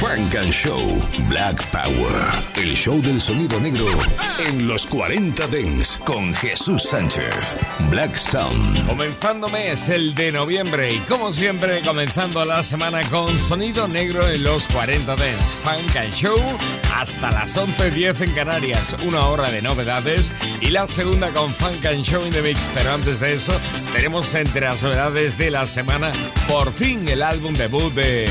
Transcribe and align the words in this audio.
Frank 0.00 0.34
and 0.34 0.50
Show 0.50 0.80
Black 1.28 1.62
Power. 1.72 2.32
El 2.56 2.74
show 2.74 3.02
del 3.02 3.20
sonido 3.20 3.60
negro 3.60 3.84
en 4.38 4.66
los 4.66 4.86
40 4.86 5.46
Dents 5.48 5.98
con 5.98 6.32
Jesús 6.32 6.84
Sánchez. 6.84 7.54
Black 7.90 8.14
Sound. 8.14 8.86
Comenzando 8.86 9.50
mes, 9.50 9.90
el 9.90 10.14
de 10.14 10.32
noviembre. 10.32 10.94
Y 10.94 11.00
como 11.00 11.34
siempre, 11.34 11.82
comenzando 11.82 12.42
la 12.46 12.64
semana 12.64 13.02
con 13.10 13.38
sonido 13.38 13.86
negro 13.88 14.26
en 14.26 14.42
los 14.42 14.66
40 14.68 15.16
Dents. 15.16 15.44
Funk 15.62 15.94
and 15.94 16.14
Show 16.14 16.38
hasta 16.96 17.30
las 17.32 17.58
11.10 17.58 18.22
en 18.22 18.32
Canarias. 18.32 18.96
Una 19.06 19.26
hora 19.26 19.50
de 19.50 19.60
novedades. 19.60 20.32
Y 20.62 20.70
la 20.70 20.88
segunda 20.88 21.30
con 21.30 21.54
Funk 21.54 21.84
and 21.84 22.02
Show 22.02 22.24
in 22.24 22.30
the 22.30 22.40
Mix. 22.40 22.58
Pero 22.72 22.94
antes 22.94 23.20
de 23.20 23.34
eso, 23.34 23.52
tenemos 23.92 24.32
entre 24.32 24.62
las 24.62 24.82
novedades 24.82 25.36
de 25.36 25.50
la 25.50 25.66
semana, 25.66 26.10
por 26.48 26.72
fin 26.72 27.06
el 27.06 27.22
álbum 27.22 27.52
debut 27.52 27.92
de 27.92 28.30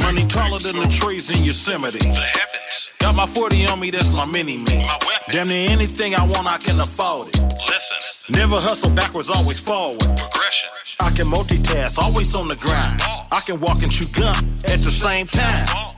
Money 0.00 0.26
taller 0.28 0.58
than 0.58 0.76
the 0.76 0.88
trees 0.88 1.30
in 1.30 1.44
Yosemite. 1.44 2.00
Got 2.98 3.14
my 3.14 3.26
40 3.26 3.66
on 3.66 3.80
me, 3.80 3.90
that's 3.90 4.10
my 4.10 4.24
mini 4.24 4.58
me. 4.58 4.86
Damn 5.30 5.48
near 5.48 5.70
anything 5.70 6.14
I 6.14 6.24
want, 6.26 6.46
I 6.46 6.58
can 6.58 6.80
afford 6.80 7.28
it. 7.28 7.40
Listen. 7.40 7.96
Never 8.28 8.56
hustle 8.60 8.90
backwards, 8.90 9.30
always 9.30 9.58
forward. 9.58 10.00
Progression. 10.00 10.70
I 11.00 11.10
can 11.10 11.26
multitask, 11.26 11.98
always 11.98 12.34
on 12.34 12.48
the 12.48 12.56
grind. 12.56 13.00
I 13.30 13.40
can 13.44 13.60
walk 13.60 13.82
and 13.82 13.92
chew 13.92 14.06
gum 14.18 14.60
at 14.64 14.80
the 14.80 14.90
same 14.90 15.26
time. 15.26 15.97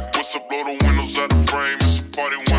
the 1.29 1.35
frame, 1.51 1.77
it's 1.81 1.99
a 1.99 2.03
party 2.03 2.50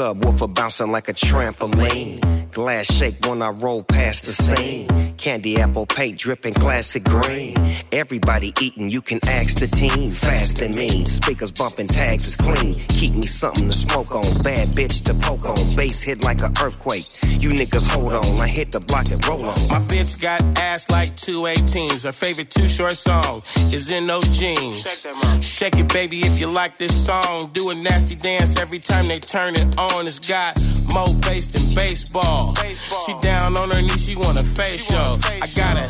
subwoofer 0.00 0.54
bouncing 0.54 0.90
like 0.90 1.08
a 1.08 1.12
trampoline. 1.12 2.50
Glass 2.52 2.90
shake 2.90 3.26
when 3.26 3.42
I 3.42 3.50
roll 3.50 3.82
past 3.82 4.24
the 4.24 4.32
scene. 4.32 4.88
Candy 5.18 5.60
apple 5.60 5.84
paint 5.84 6.18
dripping 6.18 6.54
classic 6.54 7.04
green. 7.04 7.54
Everybody 7.92 8.54
eating, 8.58 8.88
you 8.88 9.02
can 9.02 9.20
ask 9.28 9.60
the 9.60 9.66
team. 9.66 10.12
Fast 10.12 10.62
and 10.62 10.74
mean. 10.74 11.04
Speakers 11.04 11.52
bumping 11.52 11.86
tags 11.86 12.26
is 12.26 12.36
clean. 12.36 12.74
Keep 12.88 13.14
me 13.14 13.26
something 13.26 13.66
to 13.66 13.72
smoke 13.74 14.10
on. 14.12 14.42
Bad 14.42 14.68
bitch 14.68 15.04
to 15.04 15.14
poke 15.26 15.44
on. 15.44 15.76
Bass 15.76 16.00
hit 16.00 16.22
like 16.22 16.40
an 16.42 16.54
earthquake. 16.62 17.06
You 17.38 17.50
niggas 17.50 17.86
hold 17.86 18.14
on. 18.14 18.40
I 18.40 18.48
hit 18.48 18.72
the 18.72 18.80
block 18.80 19.10
and 19.10 19.24
roll 19.28 19.44
on. 19.44 19.58
My 19.68 19.80
bitch 19.92 20.20
got 20.20 20.40
ass 20.58 20.88
like 20.88 21.14
two 21.16 21.42
18s. 21.42 22.04
Her 22.04 22.12
favorite 22.12 22.50
Too 22.50 22.66
Short 22.66 22.96
song 22.96 23.42
is 23.56 23.90
in 23.90 24.06
those 24.06 24.28
jeans. 24.38 25.04
Shake 25.44 25.76
it, 25.76 25.92
baby, 25.92 26.20
if 26.20 26.40
you 26.40 26.46
like 26.46 26.78
this 26.78 26.94
song. 27.06 27.50
Do 27.52 27.68
a 27.68 27.74
nasty 27.74 28.14
dance 28.14 28.56
every 28.56 28.78
time 28.78 29.08
they 29.08 29.20
turn 29.20 29.54
it 29.54 29.78
on. 29.78 29.89
It's 30.10 30.18
got 30.18 30.58
more 30.92 31.14
bass 31.20 31.46
than 31.48 31.74
baseball. 31.74 32.54
She 32.56 33.12
down 33.22 33.56
on 33.56 33.70
her 33.70 33.80
knees, 33.80 34.04
she 34.04 34.16
want 34.16 34.38
a 34.38 34.42
face 34.42 34.88
facial. 34.88 35.18
I 35.42 35.46
gotta 35.54 35.86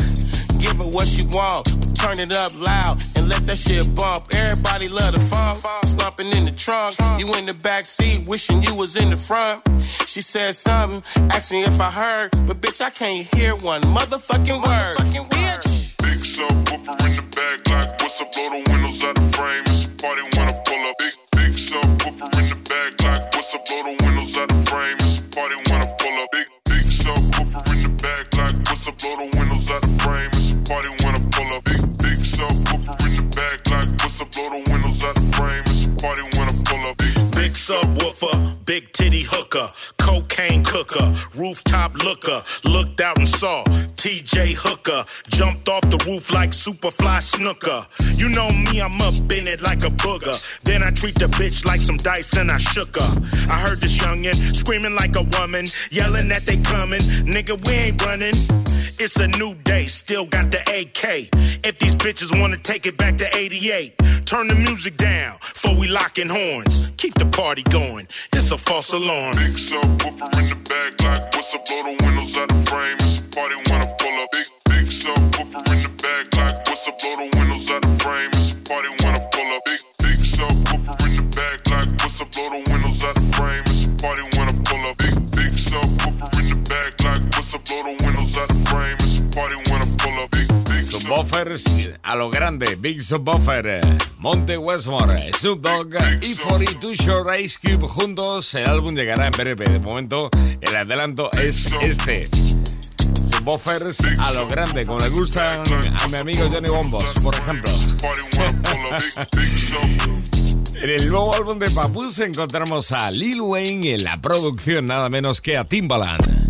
give 0.58 0.76
her 0.76 0.90
what 0.90 1.08
she 1.08 1.22
want. 1.22 1.96
Turn 1.96 2.18
it 2.18 2.32
up 2.32 2.52
loud 2.60 3.00
and 3.16 3.28
let 3.28 3.46
that 3.46 3.56
shit 3.56 3.94
bump. 3.94 4.26
Everybody 4.34 4.88
love 4.88 5.12
the 5.12 5.20
funk. 5.20 5.64
Slumping 5.84 6.26
in 6.36 6.44
the 6.44 6.50
trunk. 6.50 6.96
You 7.18 7.32
in 7.34 7.46
the 7.46 7.54
back 7.54 7.86
seat, 7.86 8.26
wishing 8.26 8.62
you 8.62 8.74
was 8.74 8.96
in 8.96 9.10
the 9.10 9.16
front. 9.16 9.62
She 10.06 10.20
said 10.20 10.54
something, 10.54 11.02
asked 11.30 11.52
me 11.52 11.62
if 11.62 11.80
I 11.80 11.90
heard, 11.90 12.30
but 12.46 12.60
bitch, 12.60 12.80
I 12.82 12.90
can't 12.90 13.26
hear 13.34 13.54
one 13.56 13.82
motherfucking 13.82 14.60
word. 14.60 14.96
Bitch. 15.30 15.96
Big 16.02 16.18
subwoofer 16.18 17.06
in 17.06 17.16
the 17.16 17.22
back, 17.36 17.68
like 17.68 18.02
what's 18.02 18.20
up, 18.20 18.32
blow 18.32 18.50
the 18.50 18.70
windows 18.70 19.02
out 19.04 19.14
the 19.14 19.36
frame. 19.36 19.62
It's 19.66 19.84
a 19.84 19.88
party 19.88 20.22
when 20.22 20.48
I 20.48 20.52
pull 20.66 20.80
up. 20.88 20.96
Big, 20.98 21.14
big 21.32 21.52
subwoofer 21.52 22.38
in 22.38 22.48
the 22.50 22.59
what's 28.80 28.88
up, 28.88 28.98
blow 28.98 29.16
the 29.16 29.38
windows 29.38 29.70
out 29.70 29.84
of 29.84 30.02
frame. 30.02 30.30
It's 30.32 30.52
a 30.52 30.56
party 30.56 30.88
when 31.04 31.14
I 31.14 31.20
pull 31.30 31.56
up. 31.56 31.64
Big, 31.64 31.82
big 31.98 32.18
subwoofer 32.24 33.06
in 33.06 33.16
the 33.16 33.22
back, 33.36 33.70
like 33.70 33.90
what's 34.00 34.20
up, 34.20 34.30
blow 34.32 34.48
the 34.48 34.70
windows 34.70 35.04
out 35.04 35.16
of 35.16 35.34
frame. 35.34 35.62
It's 35.66 35.84
a 35.84 35.90
party 36.00 36.22
when 36.22 36.34
I. 36.34 36.39
Big, 37.50 37.56
subwoofer, 37.56 38.64
big 38.64 38.92
titty 38.92 39.22
hooker, 39.22 39.68
cocaine 39.98 40.62
cooker, 40.62 41.12
rooftop 41.34 41.92
looker, 42.04 42.44
looked 42.62 43.00
out 43.00 43.18
and 43.18 43.28
saw 43.28 43.64
TJ 43.96 44.54
Hooker, 44.54 45.04
jumped 45.30 45.68
off 45.68 45.82
the 45.90 45.98
roof 46.06 46.32
like 46.32 46.50
Superfly 46.50 47.18
Snuka. 47.18 47.88
You 48.16 48.28
know 48.28 48.48
me, 48.52 48.80
I'm 48.80 49.00
up 49.00 49.14
in 49.32 49.48
it 49.48 49.62
like 49.62 49.82
a 49.82 49.90
booger. 49.90 50.38
Then 50.62 50.84
I 50.84 50.92
treat 50.92 51.16
the 51.16 51.26
bitch 51.26 51.64
like 51.64 51.80
some 51.80 51.96
dice 51.96 52.34
and 52.34 52.52
I 52.52 52.58
shook 52.58 52.96
her. 52.96 53.12
I 53.50 53.58
heard 53.58 53.78
this 53.78 53.98
youngin' 53.98 54.54
screaming 54.54 54.94
like 54.94 55.16
a 55.16 55.24
woman, 55.40 55.66
yelling 55.90 56.28
that 56.28 56.42
they 56.42 56.62
coming. 56.62 57.02
Nigga, 57.26 57.60
we 57.66 57.72
ain't 57.72 58.00
running. 58.06 58.34
It's 59.02 59.16
a 59.16 59.26
new 59.26 59.54
day, 59.64 59.86
still 59.86 60.26
got 60.26 60.52
the 60.52 60.60
AK. 60.60 61.30
If 61.66 61.78
these 61.80 61.96
bitches 61.96 62.38
wanna 62.40 62.58
take 62.58 62.86
it 62.86 62.96
back 62.96 63.18
to 63.18 63.26
88, 63.36 63.94
turn 64.30 64.46
the 64.46 64.54
music 64.54 64.96
down 64.96 65.36
before 65.40 65.74
we 65.74 65.88
locking 65.88 66.28
horns. 66.28 66.92
Keep 66.96 67.14
the 67.14 67.26
party 67.26 67.64
going, 67.64 68.06
it's 68.32 68.52
a 68.52 68.56
false 68.56 68.92
alarm. 68.92 69.34
big 69.34 69.58
subwoofer 69.58 70.30
in 70.38 70.48
the 70.50 70.54
back, 70.70 71.02
like 71.02 71.34
what's 71.34 71.52
up, 71.52 71.66
blow 71.66 71.82
the 71.82 72.04
windows 72.04 72.36
out 72.36 72.52
of 72.52 72.68
frame. 72.68 72.96
It's 73.00 73.18
a 73.18 73.22
party 73.34 73.56
when 73.66 73.82
I 73.82 73.86
pull 73.98 74.14
up. 74.22 74.30
Big, 74.30 74.46
big 74.70 74.86
subwoofer 74.86 75.66
in 75.74 75.82
the 75.82 75.90
back, 75.98 76.30
like 76.38 76.56
what's 76.68 76.86
up, 76.86 76.96
blow 77.00 77.16
the 77.18 77.26
windows 77.36 77.70
out 77.70 77.84
of 77.84 78.02
frame. 78.02 78.30
It's 78.38 78.52
a 78.52 78.54
party 78.70 78.90
when 79.02 79.14
I 79.18 79.22
pull 79.34 79.50
up. 79.50 79.64
Big, 79.66 79.82
big 79.98 80.18
subwoofer 80.22 80.94
in 81.10 81.16
the 81.16 81.22
back, 81.34 81.58
like 81.66 81.90
what's 81.98 82.20
up, 82.20 82.30
blow 82.30 82.48
the 82.54 82.60
windows 82.70 83.02
out 83.02 83.16
of 83.18 83.34
frame. 83.34 83.64
It's 83.66 83.82
a 83.82 83.90
party 83.98 84.22
when 84.38 84.46
I 84.46 84.54
pull 84.62 84.86
up. 84.86 84.96
Big, 85.02 85.16
big 85.34 85.52
subwoofer 85.58 86.30
in 86.38 86.46
the 86.54 86.58
back, 86.70 86.94
like 87.02 87.22
what's 87.34 87.50
up, 87.52 87.64
blow 87.66 87.82
the 87.82 87.98
windows 88.06 88.38
out 88.38 88.46
of 88.46 88.62
frame. 88.70 88.96
It's 89.02 89.18
a 89.18 89.26
party 89.34 89.58
sub- 91.10 91.26
Subwoofers 91.26 91.64
a 92.02 92.14
lo 92.14 92.30
grande, 92.30 92.76
Big 92.76 93.00
Subwoofer, 93.02 93.80
Monte 94.18 94.56
Westmore, 94.56 95.30
Snoop 95.36 95.60
Dogg 95.60 95.94
y 96.22 96.34
42 96.36 96.96
Shore 96.98 97.40
Ice 97.42 97.58
Cube 97.60 97.86
juntos. 97.88 98.54
El 98.54 98.68
álbum 98.68 98.94
llegará 98.94 99.26
en 99.26 99.32
breve. 99.32 99.64
De 99.66 99.78
momento, 99.80 100.30
el 100.60 100.76
adelanto 100.76 101.28
es 101.32 101.66
este. 101.82 102.28
Subwoofers 103.32 104.00
a 104.20 104.32
lo 104.32 104.46
grande, 104.48 104.86
como 104.86 105.00
le 105.00 105.08
gustan 105.08 105.62
a 106.00 106.08
mi 106.08 106.16
amigo 106.16 106.46
Johnny 106.50 106.68
Bombos, 106.70 107.04
por 107.22 107.34
ejemplo. 107.34 107.70
sub- 107.74 107.90
En 110.82 110.88
el 110.90 111.08
nuevo 111.10 111.34
álbum 111.34 111.58
de 111.58 111.70
Papus 111.70 112.18
encontramos 112.20 112.92
a 112.92 113.10
Lil 113.10 113.40
Wayne 113.42 113.94
en 113.94 114.04
la 114.04 114.20
producción 114.20 114.86
nada 114.86 115.10
menos 115.10 115.40
que 115.40 115.58
a 115.58 115.64
Timbaland. 115.64 116.49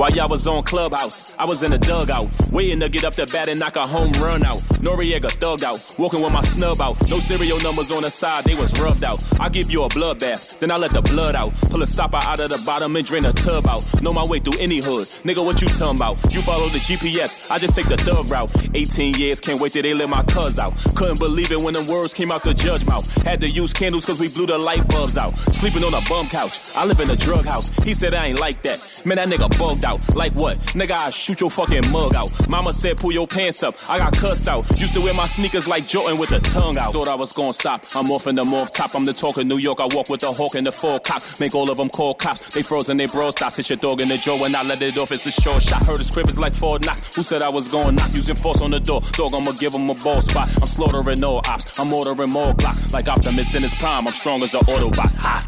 While 0.00 0.12
y'all 0.12 0.30
was 0.30 0.46
on 0.46 0.62
Clubhouse, 0.62 1.36
I 1.38 1.44
was 1.44 1.62
in 1.62 1.72
the 1.72 1.78
dugout, 1.78 2.30
waiting 2.50 2.80
to 2.80 2.88
get 2.88 3.04
up 3.04 3.12
the 3.12 3.28
bat 3.36 3.50
and 3.50 3.60
knock 3.60 3.76
a 3.76 3.84
home 3.84 4.12
run 4.12 4.42
out. 4.42 4.56
Noriega 4.80 5.28
thugged 5.28 5.62
out, 5.62 5.76
walking 5.98 6.22
with 6.24 6.32
my 6.32 6.40
snub 6.40 6.80
out. 6.80 6.96
No 7.10 7.18
serial 7.18 7.60
numbers 7.60 7.92
on 7.92 8.00
the 8.00 8.08
side, 8.08 8.46
they 8.46 8.54
was 8.54 8.72
rubbed 8.80 9.04
out. 9.04 9.20
I 9.38 9.50
give 9.50 9.70
you 9.70 9.84
a 9.84 9.88
bloodbath, 9.90 10.58
then 10.58 10.70
I 10.70 10.76
let 10.76 10.92
the 10.92 11.02
blood 11.02 11.34
out. 11.34 11.52
Pull 11.68 11.82
a 11.82 11.86
stopper 11.86 12.16
out 12.16 12.40
of 12.40 12.48
the 12.48 12.56
bottom 12.64 12.96
and 12.96 13.06
drain 13.06 13.26
a 13.26 13.32
tub 13.34 13.66
out. 13.68 13.84
Know 14.00 14.14
my 14.14 14.24
way 14.24 14.38
through 14.38 14.58
any 14.58 14.80
hood. 14.80 15.04
Nigga, 15.20 15.44
what 15.44 15.60
you 15.60 15.68
talking 15.68 16.00
about? 16.00 16.16
You 16.32 16.40
follow 16.40 16.70
the 16.70 16.80
GPS, 16.80 17.50
I 17.50 17.58
just 17.58 17.76
take 17.76 17.90
the 17.92 17.98
thug 17.98 18.24
route. 18.32 18.48
18 18.72 19.20
years, 19.20 19.38
can't 19.38 19.60
wait 19.60 19.72
till 19.72 19.82
they 19.82 19.92
let 19.92 20.08
my 20.08 20.22
cuz 20.32 20.58
out. 20.58 20.80
Couldn't 20.96 21.18
believe 21.18 21.52
it 21.52 21.60
when 21.60 21.76
the 21.76 21.84
words 21.92 22.14
came 22.14 22.32
out 22.32 22.42
the 22.42 22.54
judge 22.54 22.86
mouth. 22.86 23.04
Had 23.28 23.42
to 23.42 23.50
use 23.50 23.74
candles 23.74 24.06
cause 24.06 24.18
we 24.18 24.32
blew 24.32 24.46
the 24.46 24.56
light 24.56 24.88
bulbs 24.88 25.18
out. 25.18 25.36
Sleeping 25.36 25.84
on 25.84 25.92
a 25.92 26.00
bum 26.08 26.24
couch. 26.24 26.72
I 26.74 26.86
live 26.88 27.00
in 27.00 27.10
a 27.10 27.16
drug 27.16 27.44
house. 27.44 27.68
He 27.84 27.92
said 27.92 28.14
I 28.14 28.32
ain't 28.32 28.40
like 28.40 28.62
that. 28.62 28.80
Man, 29.04 29.16
that 29.20 29.26
nigga 29.26 29.52
bugged 29.60 29.84
out. 29.84 29.89
Like 30.14 30.32
what? 30.34 30.58
Nigga, 30.78 30.92
I 30.92 31.10
shoot 31.10 31.40
your 31.40 31.50
fucking 31.50 31.90
mug 31.90 32.14
out. 32.14 32.30
Mama 32.48 32.72
said 32.72 32.96
pull 32.98 33.12
your 33.12 33.26
pants 33.26 33.62
up. 33.62 33.74
I 33.88 33.98
got 33.98 34.12
cussed 34.12 34.48
out. 34.48 34.68
Used 34.78 34.94
to 34.94 35.00
wear 35.00 35.14
my 35.14 35.26
sneakers 35.26 35.66
like 35.66 35.86
Jordan 35.86 36.18
with 36.18 36.30
the 36.30 36.40
tongue 36.40 36.78
out. 36.78 36.92
Thought 36.92 37.08
I 37.08 37.14
was 37.14 37.32
gonna 37.32 37.52
stop. 37.52 37.82
I'm 37.94 38.10
off 38.10 38.26
in 38.26 38.34
the 38.34 38.44
morph 38.44 38.70
top. 38.72 38.94
I'm 38.94 39.04
the 39.04 39.12
talk 39.12 39.38
of 39.38 39.46
New 39.46 39.58
York. 39.58 39.80
I 39.80 39.88
walk 39.92 40.08
with 40.08 40.20
the 40.20 40.28
hawk 40.30 40.54
and 40.54 40.66
the 40.66 40.72
full 40.72 40.98
cop. 41.00 41.22
Make 41.40 41.54
all 41.54 41.70
of 41.70 41.78
them 41.78 41.88
call 41.88 42.14
cops. 42.14 42.54
They 42.54 42.62
frozen, 42.62 42.96
they 42.96 43.06
bro 43.06 43.30
stop. 43.30 43.54
Hit 43.54 43.70
your 43.70 43.78
dog 43.78 44.00
in 44.00 44.08
the 44.08 44.18
jaw 44.18 44.38
when 44.38 44.54
I 44.54 44.62
let 44.62 44.82
it 44.82 44.96
off. 44.98 45.12
It's 45.12 45.26
a 45.26 45.30
short 45.30 45.62
shot. 45.62 45.82
Heard 45.86 45.98
his 45.98 46.10
crib 46.10 46.28
is 46.28 46.38
like 46.38 46.54
four 46.54 46.78
knocks. 46.80 47.14
Who 47.16 47.22
said 47.22 47.42
I 47.42 47.48
was 47.48 47.68
gonna 47.68 47.92
knock? 47.92 48.12
Using 48.12 48.36
force 48.36 48.60
on 48.60 48.70
the 48.70 48.80
door. 48.80 49.00
Dog, 49.12 49.32
I'ma 49.34 49.52
give 49.58 49.74
him 49.74 49.88
a 49.90 49.94
ball 49.94 50.20
spot. 50.20 50.48
I'm 50.60 50.68
slaughtering 50.68 51.22
all 51.24 51.40
ops. 51.48 51.78
I'm 51.78 51.92
ordering 51.92 52.30
more 52.30 52.54
blocks. 52.54 52.92
Like 52.92 53.08
Optimus 53.08 53.54
in 53.54 53.62
his 53.62 53.74
prime. 53.74 54.06
I'm 54.06 54.12
strong 54.12 54.42
as 54.42 54.54
an 54.54 54.60
Autobot. 54.60 55.14
Ha! 55.14 55.46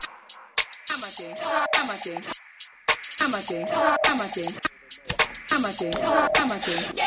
Amate, 3.24 3.64
amate, 4.10 4.46
amate, 5.54 5.90
amate. 6.40 6.92
Yeah, 6.96 7.06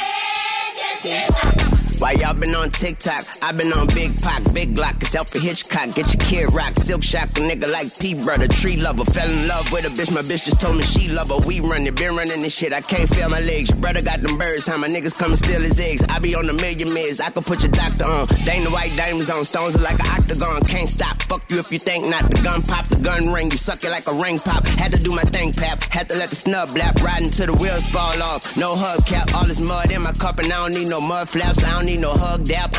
yeah, 1.04 1.28
yeah. 1.30 1.65
Why 2.00 2.12
y'all 2.20 2.34
been 2.34 2.54
on 2.56 2.70
TikTok? 2.70 3.24
i 3.42 3.52
been 3.52 3.72
on 3.72 3.88
Big 3.96 4.12
Pac, 4.22 4.44
Big 4.54 4.76
Glock, 4.76 5.00
it's 5.00 5.16
Alfred 5.16 5.42
Hitchcock. 5.42 5.96
Get 5.96 6.12
your 6.12 6.20
kid 6.20 6.54
rock, 6.54 6.76
silk 6.76 7.04
shock, 7.04 7.30
a 7.38 7.42
nigga 7.42 7.72
like 7.72 7.88
P 8.00 8.16
brother, 8.16 8.48
tree 8.48 8.76
lover. 8.76 9.06
Fell 9.06 9.30
in 9.30 9.48
love 9.48 9.72
with 9.72 9.86
a 9.88 9.92
bitch, 9.96 10.12
my 10.12 10.20
bitch 10.20 10.44
just 10.44 10.60
told 10.60 10.76
me 10.76 10.84
she 10.84 11.08
love 11.08 11.30
her. 11.32 11.40
We 11.48 11.62
run 11.62 11.88
it, 11.88 11.96
been 11.96 12.12
running 12.16 12.44
this 12.44 12.54
shit, 12.54 12.74
I 12.74 12.82
can't 12.82 13.08
feel 13.08 13.30
my 13.30 13.40
legs. 13.40 13.70
Your 13.72 13.80
Brother 13.80 14.02
got 14.04 14.20
them 14.20 14.38
birds, 14.38 14.68
how 14.68 14.76
my 14.78 14.88
niggas 14.88 15.16
come 15.16 15.32
and 15.32 15.40
steal 15.40 15.62
his 15.62 15.80
eggs. 15.80 16.04
I 16.10 16.20
be 16.20 16.36
on 16.36 16.50
a 16.50 16.54
million 16.60 16.92
mids, 16.92 17.22
I 17.22 17.30
could 17.32 17.46
put 17.46 17.64
your 17.64 17.72
doctor 17.72 18.04
on. 18.04 18.28
Dang 18.44 18.68
the 18.68 18.72
white 18.72 18.92
diamonds 18.98 19.30
on, 19.30 19.46
stones 19.46 19.80
are 19.80 19.86
like 19.86 20.00
an 20.04 20.10
octagon. 20.12 20.68
Can't 20.68 20.90
stop, 20.90 21.22
fuck 21.24 21.48
you 21.48 21.64
if 21.64 21.72
you 21.72 21.80
think 21.80 22.12
not. 22.12 22.28
The 22.28 22.44
gun 22.44 22.62
pop, 22.68 22.90
the 22.92 23.00
gun 23.00 23.32
ring, 23.32 23.52
you 23.52 23.58
suck 23.58 23.80
it 23.88 23.92
like 23.94 24.10
a 24.12 24.16
ring 24.20 24.36
pop. 24.38 24.68
Had 24.76 24.92
to 24.92 25.00
do 25.00 25.16
my 25.16 25.24
thing, 25.24 25.54
pap, 25.54 25.80
had 25.88 26.10
to 26.10 26.16
let 26.20 26.28
the 26.28 26.36
snub 26.36 26.76
lap, 26.76 27.00
riding 27.00 27.32
till 27.32 27.48
the 27.48 27.58
wheels 27.58 27.88
fall 27.88 28.20
off. 28.20 28.58
No 28.60 28.76
hubcap, 28.76 29.32
all 29.32 29.48
this 29.48 29.64
mud 29.64 29.96
in 29.96 30.04
my 30.04 30.12
cup, 30.20 30.44
and 30.44 30.52
I 30.52 30.60
don't 30.60 30.76
need 30.76 30.90
no 30.90 31.00
mud 31.00 31.30
flaps, 31.30 31.64
I 31.64 31.72
don't 31.78 31.85
need 31.86 32.00
no 32.00 32.12
hug 32.12 32.44
dap. 32.44 32.72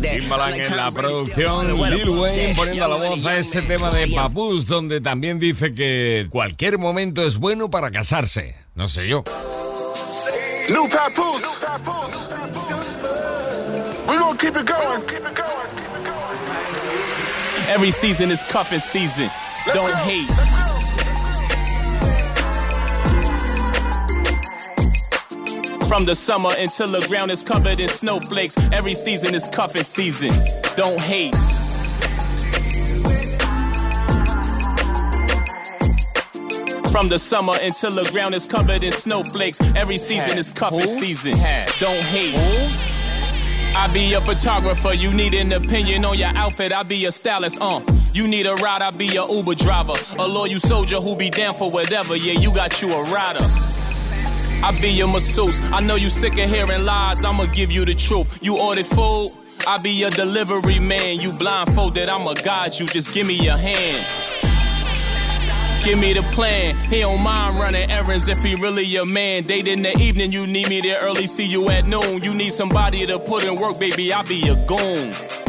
Timbaland 0.00 0.60
en 0.60 0.76
la 0.76 0.90
producción, 0.90 1.66
Lil 1.90 2.08
Wayne 2.10 2.54
poniendo 2.54 2.88
la 2.88 2.96
voz 2.96 3.26
a 3.26 3.38
ese 3.38 3.62
tema 3.62 3.90
de 3.90 4.08
Papus, 4.08 4.66
donde 4.66 5.00
también 5.00 5.38
dice 5.38 5.74
que 5.74 6.26
cualquier 6.30 6.78
momento 6.78 7.24
es 7.24 7.38
bueno 7.38 7.70
para 7.70 7.90
casarse. 7.90 8.56
No 8.74 8.88
sé 8.88 9.08
yo. 9.08 9.24
New 10.68 10.88
Papoose. 10.88 11.60
Gonna 14.06 14.38
keep 14.38 14.56
it 14.56 14.66
going. 14.66 15.02
Every 17.68 17.90
season 17.90 18.30
is 18.30 18.42
cuffing 18.44 18.80
season. 18.80 19.28
Don't 19.74 19.94
hate. 20.06 20.61
From 25.92 26.06
the 26.06 26.14
summer 26.14 26.48
until 26.56 26.88
the 26.88 27.06
ground 27.06 27.30
is 27.30 27.42
covered 27.42 27.78
in 27.78 27.86
snowflakes, 27.86 28.56
every 28.72 28.94
season 28.94 29.34
is 29.34 29.46
cuffing 29.46 29.84
season. 29.84 30.30
Don't 30.74 30.98
hate. 30.98 31.34
From 36.90 37.10
the 37.10 37.18
summer 37.18 37.52
until 37.60 37.90
the 37.90 38.08
ground 38.10 38.34
is 38.34 38.46
covered 38.46 38.82
in 38.82 38.90
snowflakes, 38.90 39.60
every 39.76 39.98
season 39.98 40.38
is 40.38 40.50
cuffing 40.50 40.80
season. 40.80 41.32
Don't 41.78 42.02
hate. 42.04 42.36
I 43.76 43.90
be 43.92 44.14
a 44.14 44.22
photographer, 44.22 44.94
you 44.94 45.12
need 45.12 45.34
an 45.34 45.52
opinion 45.52 46.06
on 46.06 46.16
your 46.16 46.28
outfit, 46.28 46.72
I 46.72 46.84
be 46.84 47.04
a 47.04 47.12
stylist, 47.12 47.60
uh. 47.60 47.82
You 48.14 48.28
need 48.28 48.46
a 48.46 48.54
ride, 48.54 48.80
I 48.80 48.92
be 48.92 49.14
a 49.16 49.26
Uber 49.26 49.56
driver. 49.56 49.94
A 50.18 50.26
loyal 50.26 50.58
soldier 50.58 50.96
who 50.96 51.16
be 51.16 51.28
down 51.28 51.52
for 51.52 51.70
whatever, 51.70 52.16
yeah, 52.16 52.40
you 52.40 52.54
got 52.54 52.80
you 52.80 52.94
a 52.94 53.02
rider. 53.12 53.44
I 54.62 54.70
be 54.80 54.90
your 54.90 55.08
masseuse. 55.08 55.60
I 55.72 55.80
know 55.80 55.96
you 55.96 56.08
sick 56.08 56.38
of 56.38 56.48
hearing 56.48 56.84
lies. 56.84 57.24
I'ma 57.24 57.46
give 57.46 57.72
you 57.72 57.84
the 57.84 57.94
truth. 57.94 58.38
You 58.42 58.58
ordered 58.58 58.86
food. 58.86 59.30
I 59.66 59.78
be 59.82 59.90
your 59.90 60.10
delivery 60.10 60.78
man. 60.78 61.20
You 61.20 61.32
blindfolded. 61.32 62.08
I'ma 62.08 62.34
guide 62.34 62.78
you. 62.78 62.86
Just 62.86 63.12
give 63.12 63.26
me 63.26 63.34
your 63.34 63.56
hand. 63.56 64.06
Give 65.84 65.98
me 65.98 66.12
the 66.12 66.22
plan. 66.32 66.76
He 66.90 67.00
don't 67.00 67.20
mind 67.22 67.58
running 67.58 67.90
errands 67.90 68.28
if 68.28 68.40
he 68.42 68.54
really 68.54 68.84
your 68.84 69.04
man. 69.04 69.42
Date 69.44 69.66
in 69.66 69.82
the 69.82 69.98
evening, 69.98 70.30
you 70.30 70.46
need 70.46 70.68
me 70.68 70.80
there 70.80 70.98
early. 71.02 71.26
See 71.26 71.46
you 71.46 71.68
at 71.70 71.86
noon. 71.86 72.22
You 72.22 72.32
need 72.32 72.52
somebody 72.52 73.04
to 73.06 73.18
put 73.18 73.42
in 73.42 73.56
work, 73.56 73.80
baby. 73.80 74.12
I 74.12 74.22
be 74.22 74.36
your 74.36 74.64
goon. 74.66 75.41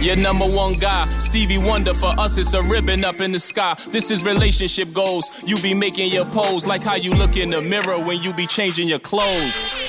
Your 0.00 0.16
number 0.16 0.46
one 0.46 0.78
guy, 0.78 1.06
Stevie 1.18 1.58
Wonder. 1.58 1.92
For 1.92 2.18
us, 2.18 2.38
it's 2.38 2.54
a 2.54 2.62
ribbon 2.62 3.04
up 3.04 3.20
in 3.20 3.32
the 3.32 3.38
sky. 3.38 3.76
This 3.90 4.10
is 4.10 4.24
relationship 4.24 4.94
goals. 4.94 5.30
You 5.46 5.58
be 5.58 5.74
making 5.74 6.10
your 6.10 6.24
pose 6.24 6.66
like 6.66 6.80
how 6.82 6.96
you 6.96 7.12
look 7.12 7.36
in 7.36 7.50
the 7.50 7.60
mirror 7.60 8.02
when 8.02 8.22
you 8.22 8.32
be 8.32 8.46
changing 8.46 8.88
your 8.88 8.98
clothes. 8.98 9.86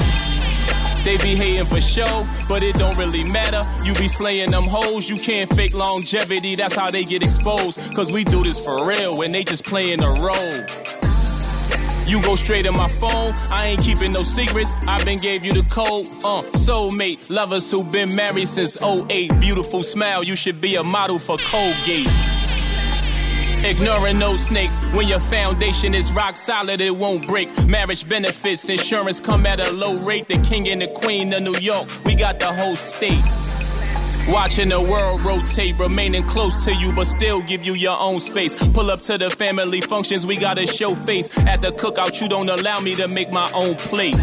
They 1.05 1.15
be 1.17 1.35
hating 1.35 1.65
for 1.65 1.79
show, 1.79 2.25
but 2.49 2.61
it 2.61 2.75
don't 2.75 2.97
really 2.97 3.23
matter. 3.31 3.61
You 3.85 3.95
be 3.95 4.09
slaying 4.09 4.51
them 4.51 4.65
hoes, 4.65 5.09
you 5.09 5.15
can't 5.15 5.49
fake 5.49 5.73
longevity, 5.73 6.55
that's 6.55 6.75
how 6.75 6.91
they 6.91 7.05
get 7.05 7.23
exposed. 7.23 7.79
Cause 7.95 8.11
we 8.11 8.25
do 8.25 8.43
this 8.43 8.63
for 8.63 8.87
real 8.87 9.17
when 9.17 9.31
they 9.31 9.43
just 9.45 9.63
playing 9.63 10.03
a 10.03 10.07
role. 10.21 11.00
You 12.11 12.21
go 12.23 12.35
straight 12.35 12.65
in 12.65 12.73
my 12.73 12.89
phone, 12.89 13.33
I 13.49 13.67
ain't 13.67 13.81
keeping 13.81 14.11
no 14.11 14.21
secrets. 14.21 14.75
I 14.85 15.01
been 15.05 15.17
gave 15.17 15.45
you 15.45 15.53
the 15.53 15.65
code. 15.73 16.07
Uh, 16.25 16.41
soulmate, 16.57 17.29
lovers 17.29 17.71
who 17.71 17.85
been 17.85 18.13
married 18.13 18.49
since 18.49 18.77
08. 18.83 19.39
Beautiful 19.39 19.81
smile, 19.81 20.21
you 20.21 20.35
should 20.35 20.59
be 20.59 20.75
a 20.75 20.83
model 20.83 21.17
for 21.17 21.37
Colgate. 21.37 22.09
Ignoring 23.63 24.19
those 24.19 24.45
snakes. 24.45 24.81
When 24.91 25.07
your 25.07 25.21
foundation 25.21 25.93
is 25.93 26.12
rock 26.12 26.36
solid, 26.36 26.81
it 26.81 26.91
won't 26.91 27.25
break. 27.25 27.47
Marriage 27.65 28.09
benefits, 28.09 28.67
insurance 28.67 29.21
come 29.21 29.45
at 29.45 29.65
a 29.65 29.71
low 29.71 29.95
rate. 30.05 30.27
The 30.27 30.39
king 30.39 30.67
and 30.67 30.81
the 30.81 30.88
queen 30.88 31.31
of 31.31 31.43
New 31.43 31.55
York, 31.62 31.88
we 32.03 32.15
got 32.15 32.41
the 32.41 32.47
whole 32.47 32.75
state. 32.75 33.24
Watching 34.27 34.69
the 34.69 34.79
world 34.79 35.21
rotate, 35.25 35.77
remaining 35.79 36.23
close 36.23 36.63
to 36.65 36.73
you, 36.73 36.93
but 36.95 37.05
still 37.05 37.41
give 37.43 37.65
you 37.65 37.73
your 37.73 37.97
own 37.99 38.19
space. 38.19 38.55
Pull 38.69 38.91
up 38.91 39.01
to 39.01 39.17
the 39.17 39.29
family 39.29 39.81
functions, 39.81 40.25
we 40.25 40.37
gotta 40.37 40.67
show 40.67 40.95
face. 40.95 41.35
At 41.39 41.61
the 41.61 41.69
cookout, 41.69 42.21
you 42.21 42.29
don't 42.29 42.49
allow 42.49 42.79
me 42.79 42.95
to 42.95 43.07
make 43.07 43.31
my 43.31 43.51
own 43.53 43.75
plate. 43.75 44.15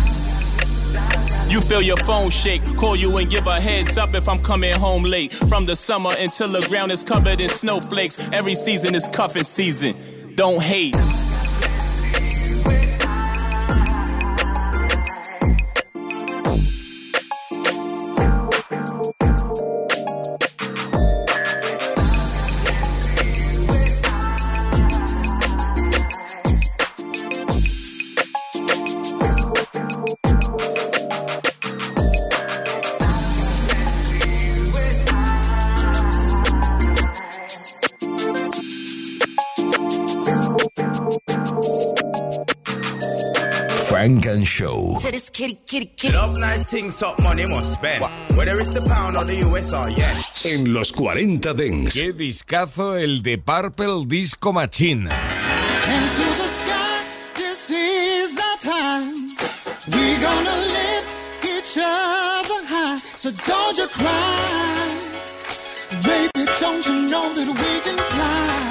You 1.49 1.61
feel 1.63 1.83
your 1.83 1.97
phone 1.97 2.31
shake, 2.31 2.63
call 2.77 2.95
you 2.95 3.17
and 3.17 3.29
give 3.31 3.47
a 3.47 3.61
heads 3.61 3.97
up 3.99 4.15
if 4.15 4.29
I'm 4.29 4.39
coming 4.39 4.75
home 4.75 5.03
late. 5.03 5.33
From 5.33 5.67
the 5.67 5.75
summer 5.75 6.11
until 6.19 6.49
the 6.49 6.67
ground 6.69 6.93
is 6.93 7.03
covered 7.03 7.41
in 7.41 7.49
snowflakes, 7.49 8.29
every 8.33 8.55
season 8.55 8.95
is 8.95 9.09
cuffing 9.09 9.45
season. 9.45 9.97
Don't 10.35 10.63
hate. 10.63 10.95
Frank 44.09 44.27
and 44.27 44.47
Show. 44.47 44.97
To 45.01 45.11
this 45.11 45.29
kitty, 45.29 45.59
kitty, 45.67 45.93
kitty. 45.95 46.15
Love 46.15 46.35
nice 46.41 46.65
things, 46.65 47.03
up 47.03 47.21
money 47.23 47.43
must 47.43 47.75
spend. 47.75 48.03
Whether 48.39 48.57
it's 48.59 48.73
the 48.73 48.81
pound 48.89 49.17
or 49.17 49.25
the 49.27 49.37
US 49.45 49.75
or 49.75 49.87
yen. 49.91 50.17
En 50.45 50.73
los 50.73 50.93
40 50.93 51.53
Dents. 51.53 51.95
Qué 51.95 52.15
discazo 52.15 52.97
el 52.97 53.23
de 53.23 53.37
Purple 53.37 54.07
Disco 54.07 54.55
Machine. 54.55 55.09
And 55.11 56.07
through 56.15 56.37
the 56.41 56.49
sky, 56.61 57.05
this 57.35 57.69
is 57.69 58.39
our 58.39 58.57
time. 58.57 59.13
We 59.93 60.17
gonna 60.23 60.57
lift 60.57 61.15
each 61.45 61.77
other 61.77 62.65
high. 62.65 62.99
So 63.15 63.31
don't 63.31 63.77
you 63.77 63.89
cry. 63.89 64.89
Baby, 66.03 66.49
don't 66.59 66.87
you 66.87 67.11
know 67.11 67.35
that 67.35 67.47
we 67.47 67.81
can 67.85 67.99
fly? 67.99 68.68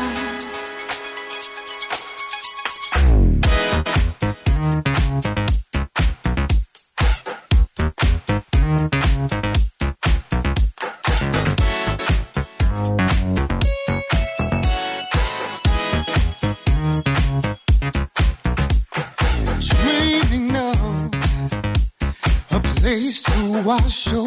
Wash 23.98 24.26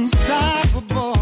unstoppable. 0.00 1.12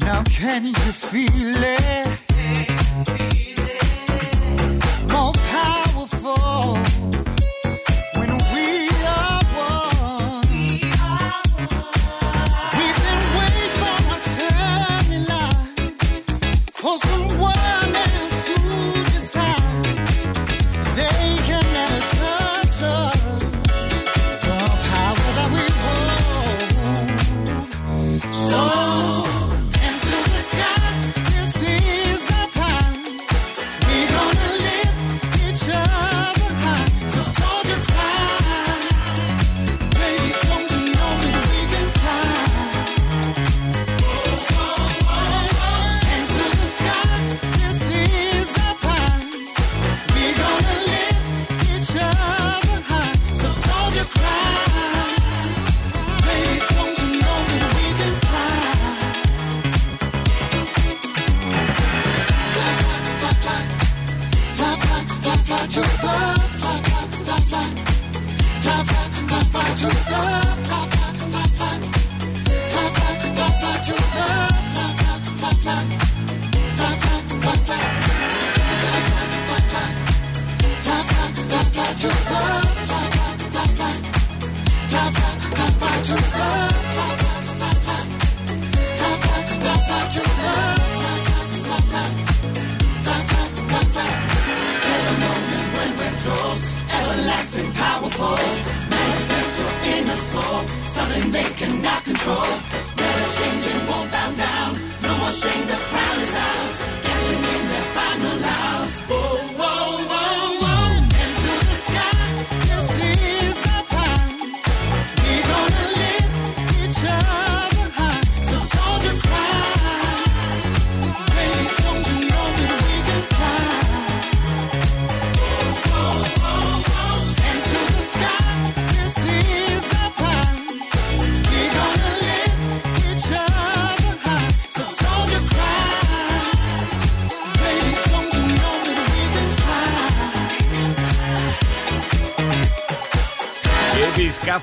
Now 0.00 0.22
can 0.24 0.66
you 0.66 0.92
feel 0.92 1.54
it? 1.56 3.37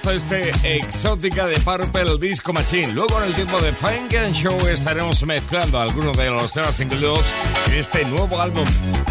Discazo 0.06 0.12
este 0.12 0.78
exótica 0.78 1.48
de 1.48 1.60
Purple 1.62 2.18
Disco 2.20 2.54
Machine. 2.54 2.94
Luego 2.94 3.18
en 3.22 3.30
el 3.30 3.34
tiempo 3.34 3.60
de 3.60 3.74
Funk 3.74 4.14
and 4.14 4.36
Show 4.36 4.56
estaremos 4.68 5.24
mezclando 5.24 5.80
algunos 5.80 6.16
de 6.16 6.30
los 6.30 6.54
temas 6.54 6.80
incluidos 6.80 7.26
en 7.68 7.80
este 7.80 8.06
nuevo 8.06 8.40
álbum 8.40 8.66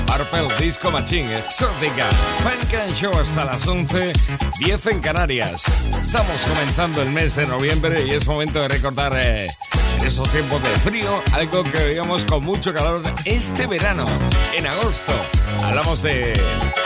Purple 0.06 0.54
Disco 0.64 0.92
Machine 0.92 1.36
Exótica. 1.36 2.10
Funk 2.42 2.74
and 2.74 2.94
Show 2.94 3.12
hasta 3.18 3.44
las 3.44 3.66
11, 3.66 4.12
10 4.60 4.86
en 4.86 5.00
Canarias. 5.00 5.64
Estamos 6.00 6.40
comenzando 6.42 7.02
el 7.02 7.10
mes 7.10 7.34
de 7.34 7.46
noviembre 7.46 8.06
y 8.06 8.10
es 8.10 8.26
momento 8.26 8.60
de 8.60 8.68
recordar 8.68 9.14
eh, 9.16 9.48
en 9.98 10.06
esos 10.06 10.30
tiempos 10.30 10.62
de 10.62 10.68
frío 10.68 11.22
algo 11.32 11.64
que 11.64 11.78
veíamos 11.78 12.24
con 12.24 12.44
mucho 12.44 12.72
calor 12.72 13.02
este 13.24 13.66
verano, 13.66 14.04
en 14.56 14.66
agosto. 14.66 15.12
Hablamos 15.64 16.02
de 16.02 16.40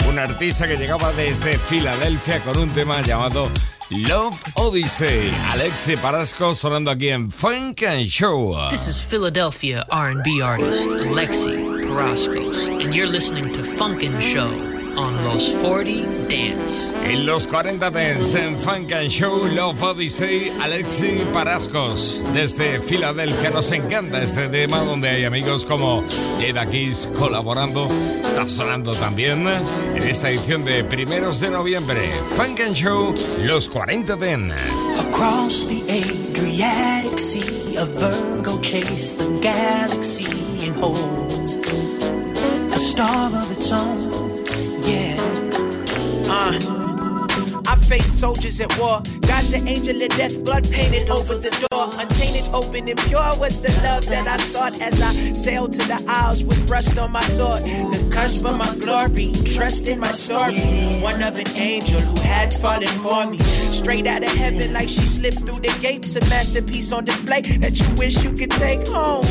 un 0.08 0.18
artista 0.18 0.66
que 0.66 0.76
llegaba 0.76 1.12
desde 1.12 1.58
Filadelfia 1.58 2.40
con 2.40 2.56
un 2.56 2.70
tema 2.70 3.02
llamado 3.02 3.50
Love 3.90 4.42
Odyssey. 4.56 5.30
Alexi 5.50 5.96
Parasco 5.96 6.54
sonando 6.54 6.90
aquí 6.90 7.08
en 7.08 7.30
Funk 7.30 7.82
and 7.84 8.06
Show. 8.06 8.68
This 8.68 8.86
is 8.86 9.00
Philadelphia 9.00 9.82
R&B 9.90 10.42
artist 10.42 10.90
Alexi 10.90 11.82
Paraskos, 11.84 12.68
and 12.82 12.94
you're 12.94 13.06
listening 13.06 13.50
to 13.50 13.62
Funkin' 13.62 14.20
Show 14.20 14.48
on 14.94 15.24
Los 15.24 15.54
40 15.54 16.17
Dance. 16.28 16.92
En 17.04 17.24
los 17.24 17.46
40 17.46 17.90
Dance 17.90 18.38
en 18.38 18.58
Funk 18.58 18.92
and 18.92 19.08
Show 19.08 19.46
Love 19.46 19.82
Odyssey, 19.82 20.52
Alexi 20.60 21.22
Parascos. 21.32 22.22
Desde 22.34 22.80
Filadelfia 22.80 23.50
nos 23.50 23.72
encanta 23.72 24.22
este 24.22 24.48
tema 24.48 24.82
donde 24.82 25.08
hay 25.08 25.24
amigos 25.24 25.64
como 25.64 26.04
Jada 26.38 26.68
Kiss 26.68 27.08
colaborando. 27.18 27.86
Está 28.22 28.48
sonando 28.48 28.92
también 28.94 29.46
en 29.48 30.02
esta 30.02 30.30
edición 30.30 30.64
de 30.64 30.84
primeros 30.84 31.40
de 31.40 31.50
noviembre. 31.50 32.10
Funk 32.36 32.60
and 32.60 32.74
Show, 32.74 33.14
los 33.42 33.68
40 33.68 34.16
Dance. 34.16 34.54
Across 35.08 35.68
the 35.68 35.82
Adriatic 35.90 37.18
Sea, 37.18 37.76
a 37.78 37.84
Virgo 37.84 38.60
chased 38.60 39.18
the 39.18 39.40
galaxy 39.40 40.26
and 40.66 40.76
holds 40.76 41.54
a 42.74 42.78
star 42.78 43.30
of 43.32 43.50
its 43.50 43.72
own. 43.72 44.44
Yeah. 44.82 45.37
Uh, 46.40 46.52
I 47.66 47.74
face 47.74 48.06
soldiers 48.06 48.60
at 48.60 48.70
war. 48.78 49.02
God's 49.26 49.50
the 49.50 49.60
angel 49.66 50.00
of 50.00 50.08
death, 50.10 50.44
blood 50.44 50.70
painted 50.70 51.10
over 51.10 51.34
the 51.34 51.50
door. 51.66 51.90
Untainted, 51.98 52.54
open, 52.54 52.88
and 52.88 52.98
pure 53.10 53.32
was 53.40 53.60
the 53.60 53.72
love 53.82 54.06
that 54.06 54.28
I 54.28 54.36
sought 54.36 54.80
as 54.80 55.02
I 55.02 55.10
sailed 55.32 55.72
to 55.72 55.82
the 55.88 56.00
isles 56.06 56.44
with 56.44 56.70
rust 56.70 56.96
on 56.96 57.10
my 57.10 57.22
sword. 57.22 57.58
The 57.58 58.10
cusp 58.14 58.44
of 58.44 58.56
my 58.56 58.72
glory, 58.76 59.32
trust 59.52 59.88
in 59.88 59.98
my 59.98 60.12
story. 60.12 60.60
One 61.02 61.20
of 61.24 61.34
an 61.34 61.48
angel 61.56 62.00
who 62.00 62.20
had 62.20 62.54
fallen 62.54 62.86
for 62.86 63.26
me. 63.26 63.38
Straight 63.38 64.06
out 64.06 64.22
of 64.22 64.30
heaven, 64.30 64.72
like 64.72 64.88
she 64.88 65.00
slipped 65.00 65.40
through 65.40 65.58
the 65.58 65.76
gates. 65.82 66.14
A 66.14 66.20
masterpiece 66.30 66.92
on 66.92 67.04
display 67.04 67.40
that 67.42 67.80
you 67.80 67.94
wish 67.96 68.22
you 68.22 68.32
could 68.32 68.52
take 68.52 68.86
home. 68.86 69.26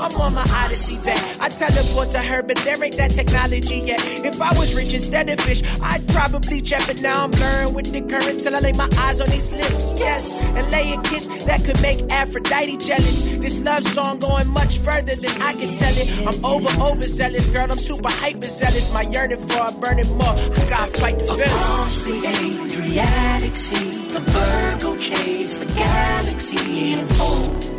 I'm 0.00 0.16
on 0.20 0.34
my 0.34 0.46
odyssey 0.64 0.96
back. 1.04 1.20
I 1.40 1.50
teleport 1.50 2.08
to 2.10 2.18
her, 2.18 2.42
but 2.42 2.56
there 2.58 2.82
ain't 2.82 2.96
that 2.96 3.10
technology 3.10 3.76
yet. 3.76 4.00
If 4.24 4.40
I 4.40 4.50
was 4.58 4.74
rich 4.74 4.94
instead 4.94 5.28
of 5.28 5.38
fish, 5.40 5.62
I'd 5.82 6.06
probably 6.08 6.62
jet, 6.62 6.84
but 6.86 7.02
now 7.02 7.24
I'm 7.24 7.30
blurring 7.30 7.74
with 7.74 7.92
the 7.92 8.00
current 8.00 8.40
till 8.40 8.56
I 8.56 8.60
lay 8.60 8.72
my 8.72 8.88
eyes 8.98 9.20
on 9.20 9.28
these 9.28 9.52
lips. 9.52 9.92
Yes, 9.98 10.40
and 10.56 10.70
lay 10.70 10.92
a 10.92 11.02
kiss 11.02 11.28
that 11.44 11.64
could 11.64 11.80
make 11.82 12.00
Aphrodite 12.10 12.78
jealous. 12.78 13.38
This 13.38 13.60
love 13.60 13.84
song 13.84 14.18
going 14.20 14.48
much 14.48 14.78
further 14.78 15.14
than 15.16 15.42
I 15.42 15.52
can 15.52 15.70
tell 15.70 15.94
it. 15.94 16.08
I'm 16.26 16.44
over, 16.44 16.70
overzealous, 16.80 17.46
girl. 17.48 17.66
I'm 17.70 17.78
super 17.78 18.10
hyper 18.10 18.46
zealous. 18.46 18.92
My 18.94 19.02
yearning 19.02 19.38
for 19.38 19.68
a 19.68 19.72
burning 19.72 20.08
more. 20.16 20.32
I 20.32 20.64
gotta 20.68 20.92
fight 20.96 21.18
the 21.18 21.24
feeling. 21.24 21.42
Across 21.42 22.02
the 22.04 22.16
Adriatic 22.26 23.54
Sea, 23.54 23.90
the 24.08 24.20
Virgo 24.20 24.96
chase 24.96 25.58
the 25.58 25.66
galaxy 25.74 26.94
and 26.94 27.10
a 27.10 27.69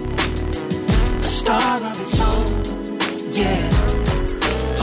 star 1.52 1.78
of 1.92 2.00
its 2.00 2.22
own. 2.22 2.50
Yeah. 3.40 3.68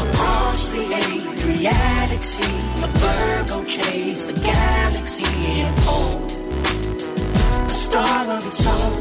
Across 0.02 0.60
the 0.75 0.84
Adriatic 1.02 2.22
Sea, 2.22 2.58
the 2.82 2.90
Virgo 3.00 3.64
chase 3.64 4.25
the 4.25 4.34
galaxy 4.34 5.25
and 5.62 5.78
hold 5.87 6.30
a 7.66 7.70
star 7.70 8.22
of 8.37 8.46
its 8.46 8.66
own. 8.66 9.00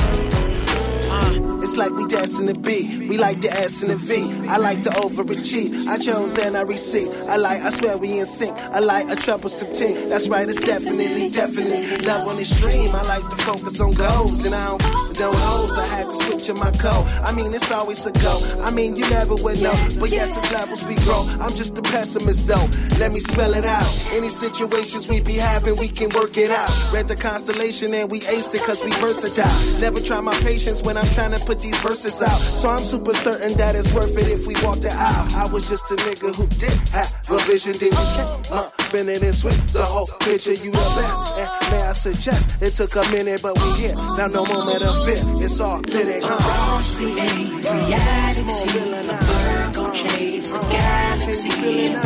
Uh. 1.12 1.57
It's 1.68 1.76
like 1.76 1.92
we 1.92 2.06
dancing 2.06 2.46
the 2.46 2.54
beat. 2.54 3.10
We 3.10 3.18
like 3.18 3.42
the 3.42 3.52
ass 3.52 3.84
in 3.84 3.90
the 3.90 3.98
V. 3.98 4.48
I 4.48 4.56
like 4.56 4.84
to 4.84 4.90
overachieve. 5.04 5.86
I 5.86 5.98
chose 5.98 6.40
and 6.40 6.56
I 6.56 6.62
receive. 6.62 7.12
I 7.28 7.36
like, 7.36 7.62
I 7.62 7.70
swear 7.72 7.98
we 7.98 8.20
in 8.20 8.26
sync. 8.26 8.58
I 8.72 8.80
like 8.80 9.12
a 9.12 9.18
troublesome 9.18 9.74
team. 9.74 10.08
That's 10.08 10.30
right, 10.30 10.48
it's 10.48 10.62
definitely, 10.62 11.28
definitely 11.28 12.08
love 12.08 12.26
on 12.26 12.38
the 12.38 12.46
stream. 12.46 12.96
I 12.96 13.04
like 13.04 13.28
to 13.28 13.36
focus 13.44 13.82
on 13.82 13.92
goals 13.96 14.46
and 14.46 14.56
I 14.56 14.78
don't 14.78 15.08
no 15.20 15.32
hoes. 15.34 15.78
I 15.78 15.86
had 15.88 16.06
to 16.06 16.16
switch 16.16 16.48
in 16.50 16.56
my 16.56 16.72
code. 16.78 17.06
I 17.26 17.32
mean, 17.34 17.54
it's 17.54 17.72
always 17.72 18.06
a 18.06 18.12
go. 18.14 18.40
I 18.62 18.72
mean, 18.72 18.96
you 18.96 19.04
never 19.10 19.36
would 19.36 19.62
know. 19.62 19.76
But 20.00 20.12
yes, 20.12 20.32
it's 20.38 20.54
levels 20.54 20.86
we 20.86 20.96
grow. 21.04 21.26
I'm 21.42 21.52
just 21.52 21.78
a 21.78 21.82
pessimist 21.82 22.48
though. 22.48 22.68
Let 23.00 23.12
me 23.12 23.20
spell 23.20 23.54
it 23.54 23.66
out. 23.66 23.90
Any 24.14 24.30
situations 24.30 25.10
we 25.10 25.22
be 25.22 25.34
having, 25.34 25.76
we 25.76 25.90
can 25.90 26.10
work 26.16 26.38
it 26.38 26.52
out. 26.52 26.72
Read 26.94 27.08
the 27.08 27.16
constellation 27.16 27.94
and 27.94 28.10
we 28.10 28.20
aced 28.22 28.54
it 28.56 28.62
cause 28.64 28.84
we 28.84 28.92
versatile. 29.02 29.82
Never 29.82 30.00
try 30.00 30.22
my 30.22 30.36
patience 30.46 30.82
when 30.82 30.98
I'm 30.98 31.10
trying 31.12 31.32
to 31.32 31.44
put 31.46 31.57
these 31.60 31.78
verses 31.82 32.22
out. 32.22 32.40
So 32.40 32.70
I'm 32.70 32.80
super 32.80 33.14
certain 33.14 33.56
that 33.58 33.76
it's 33.76 33.94
worth 33.94 34.18
it 34.18 34.28
if 34.28 34.48
we 34.48 34.54
walk 34.64 34.80
the 34.80 34.92
aisle. 34.92 35.28
I 35.36 35.46
was 35.52 35.68
just 35.70 35.92
a 35.92 35.96
nigga 35.96 36.34
who 36.36 36.48
did 36.48 36.74
have 36.90 37.12
a 37.30 37.38
vision. 37.46 37.74
Then 37.80 37.92
you 37.92 38.06
came 38.16 38.28
up, 38.54 38.74
been 38.92 39.10
it 39.10 39.22
and 39.24 39.36
switched 39.36 39.74
the 39.74 39.84
whole 39.84 40.08
picture. 40.22 40.54
You 40.54 40.72
the 40.72 40.78
best. 40.98 41.38
And 41.38 41.50
may 41.72 41.82
I 41.84 41.92
suggest 41.94 42.62
it 42.62 42.76
took 42.76 42.96
a 42.96 43.04
minute, 43.12 43.42
but 43.42 43.56
we 43.56 43.72
here. 43.82 43.96
Now 44.18 44.28
no 44.28 44.46
moment 44.46 44.84
of 44.84 45.06
fear. 45.06 45.18
It's 45.44 45.60
all. 45.60 45.80
Uh. 45.80 45.82
Across 46.28 46.96
the 46.96 47.12
Adriatic 47.12 48.50
Sea, 48.50 48.80
the 49.08 49.18
Virgo 49.28 49.92
chase 49.94 50.50
the 50.50 50.60
galaxy 50.70 51.50
and 51.86 51.96
a 51.96 51.98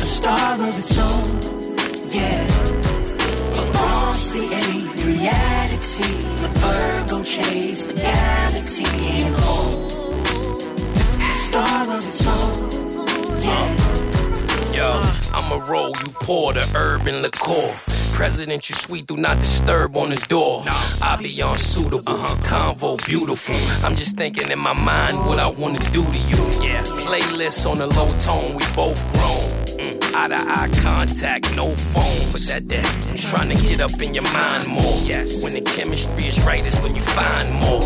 star 0.00 0.54
of 0.54 0.78
its 0.78 0.98
own. 0.98 1.40
Yeah. 2.08 2.46
Across 3.62 4.30
the 4.30 4.44
Adriatic 4.62 5.82
Sea, 5.82 6.22
the 6.42 6.48
Virgo 6.60 6.91
chase 7.32 7.86
the 7.86 7.94
galaxy 7.94 8.84
and 8.84 9.34
hold 9.36 9.90
a 11.18 11.30
star 11.30 11.84
of 11.96 12.06
its 12.06 12.28
own. 12.28 13.40
Yeah. 13.40 14.74
Yo, 14.76 15.02
I'ma 15.32 15.66
roll, 15.66 15.92
you 16.00 16.12
pour 16.20 16.52
the 16.52 16.70
urban 16.76 17.22
liqueur. 17.22 17.72
President, 18.12 18.68
you 18.68 18.74
sweet, 18.74 19.06
do 19.06 19.16
not 19.16 19.38
disturb 19.38 19.96
on 19.96 20.10
the 20.10 20.22
door. 20.28 20.62
I 21.00 21.16
be 21.22 21.40
unsuitable, 21.40 22.02
uh-huh. 22.06 22.36
convo 22.42 23.02
beautiful. 23.06 23.54
Mm. 23.54 23.84
I'm 23.84 23.96
just 23.96 24.18
thinking 24.18 24.50
in 24.50 24.58
my 24.58 24.74
mind 24.74 25.16
what 25.24 25.38
I 25.38 25.48
wanna 25.48 25.78
do 25.78 26.04
to 26.04 26.18
you. 26.30 26.42
Yeah, 26.60 26.82
playlists 26.84 27.64
on 27.64 27.78
the 27.78 27.86
low 27.86 28.10
tone, 28.18 28.56
we 28.56 28.64
both 28.76 29.00
grown. 29.12 29.61
Mm, 29.78 30.14
eye 30.14 30.28
to 30.28 30.34
eye 30.34 30.70
contact, 30.82 31.54
no 31.56 31.74
phone. 31.74 32.32
But 32.32 32.42
that 32.48 32.68
that 32.68 33.08
I'm 33.08 33.16
trying 33.16 33.48
to 33.56 33.62
get 33.66 33.80
up 33.80 34.00
in 34.00 34.14
your 34.14 34.24
mind 34.32 34.66
more. 34.66 34.96
Yes, 35.02 35.42
when 35.42 35.54
the 35.54 35.60
chemistry 35.62 36.26
is 36.26 36.44
right, 36.44 36.64
is 36.64 36.78
when 36.80 36.94
you 36.94 37.02
find 37.02 37.52
more. 37.54 37.82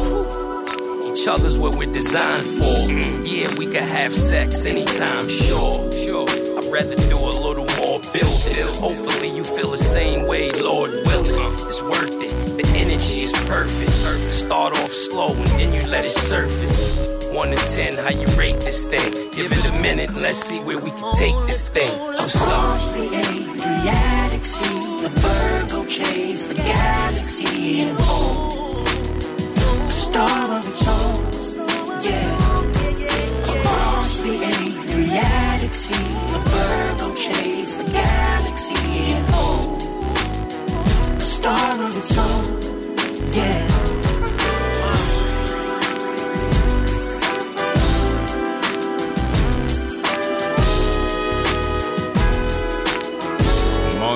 Each 1.13 1.29
other's 1.29 1.59
what 1.59 1.77
we're 1.77 1.93
designed 1.93 2.45
for. 2.45 2.77
Yeah, 3.25 3.49
we 3.59 3.67
can 3.67 3.83
have 3.83 4.15
sex 4.15 4.67
anytime, 4.67 5.29
sure, 5.29 5.91
sure. 5.93 6.29
I'd 6.29 6.71
rather 6.71 6.95
do 6.95 7.17
a 7.17 7.35
little 7.47 7.67
more 7.79 8.01
building. 8.13 8.67
Hopefully 8.75 9.29
you 9.35 9.45
feel 9.45 9.71
the 9.71 9.79
same 9.79 10.27
way, 10.27 10.51
Lord 10.53 10.91
willing. 11.07 11.55
It's 11.67 11.83
worth 11.83 12.23
it. 12.23 12.33
The 12.57 12.69
energy 12.77 13.23
is 13.23 13.33
perfect. 13.33 14.33
Start 14.33 14.75
off 14.75 14.93
slow 14.93 15.33
and 15.35 15.47
then 15.59 15.73
you 15.73 15.89
let 15.89 16.05
it 16.05 16.11
surface. 16.11 17.26
One 17.37 17.51
to 17.51 17.57
ten, 17.77 17.93
how 17.93 18.09
you 18.09 18.27
rate 18.29 18.63
this 18.63 18.87
thing? 18.87 19.13
Give 19.31 19.53
it 19.53 19.71
a 19.71 19.73
minute, 19.83 20.11
let's 20.15 20.39
see 20.39 20.59
where 20.61 20.79
we 20.79 20.91
can 20.91 21.15
take 21.17 21.37
this 21.47 21.69
thing. 21.69 21.93
I'm 21.93 22.25
Across 22.25 22.93
the 22.93 23.05
Adriatic 23.13 24.43
Sea, 24.43 25.03
the 25.03 25.11
Virgo 25.21 25.85
chase 25.85 26.47
the 26.47 26.55
galaxy 26.55 27.83
and 27.83 27.99
hold 28.01 28.89
a 28.89 29.91
star 29.91 30.59
of 30.59 30.67
its 30.67 30.89
own. 30.89 31.25
Yeah. 32.03 32.39
Across 33.53 34.17
the 34.25 34.37
Adriatic 34.57 35.75
Sea, 35.75 36.09
the 36.33 36.41
Virgo 36.49 37.15
chase 37.17 37.75
the 37.75 37.85
galaxy 37.91 39.13
and 39.13 39.27
hold 39.29 39.83
a 41.15 41.21
star 41.21 41.83
of 41.85 41.97
its 41.99 42.17
own. 42.17 43.33
Yeah. 43.35 43.76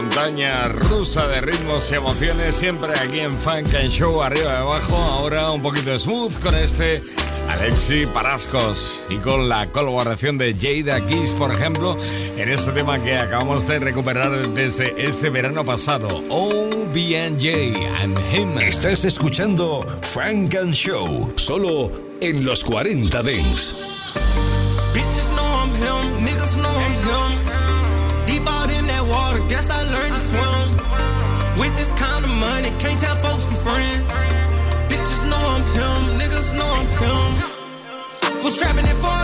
Montaña 0.00 0.66
rusa 0.66 1.26
de 1.28 1.42
ritmos 1.42 1.92
y 1.92 1.96
emociones, 1.96 2.56
siempre 2.56 2.90
aquí 2.98 3.20
en 3.20 3.32
Funk 3.32 3.74
and 3.74 3.90
Show, 3.90 4.22
arriba 4.22 4.50
y 4.50 4.56
abajo. 4.56 4.96
Ahora 4.96 5.50
un 5.50 5.60
poquito 5.60 5.98
smooth 6.00 6.40
con 6.40 6.54
este 6.54 7.02
Alexi 7.50 8.06
Parascos 8.06 9.04
y 9.10 9.16
con 9.16 9.50
la 9.50 9.66
colaboración 9.66 10.38
de 10.38 10.54
Jada 10.54 11.06
Kiss, 11.06 11.32
por 11.32 11.52
ejemplo, 11.52 11.98
en 12.00 12.48
este 12.48 12.72
tema 12.72 13.02
que 13.02 13.18
acabamos 13.18 13.66
de 13.66 13.78
recuperar 13.78 14.54
desde 14.54 14.94
este 15.06 15.28
verano 15.28 15.66
pasado. 15.66 16.22
OBNJ 16.30 17.74
and 18.00 18.18
him. 18.32 18.56
Estás 18.56 19.04
escuchando 19.04 19.84
Funk 20.00 20.54
and 20.54 20.72
Show, 20.72 21.30
solo 21.36 21.90
en 22.22 22.46
los 22.46 22.64
40 22.64 23.22
Dents. 23.22 23.76
money, 32.40 32.70
can't 32.80 32.98
tell 32.98 33.16
folks 33.16 33.44
from 33.44 33.56
friends. 33.56 34.02
Bitches 34.88 35.22
know 35.30 35.42
I'm 35.54 35.64
him, 35.76 36.00
niggas 36.20 36.48
know 36.58 36.70
I'm 36.80 36.88
him. 37.02 37.30
Was 38.42 38.56
trapping 38.58 38.86
at 38.86 38.96
4 38.96 39.19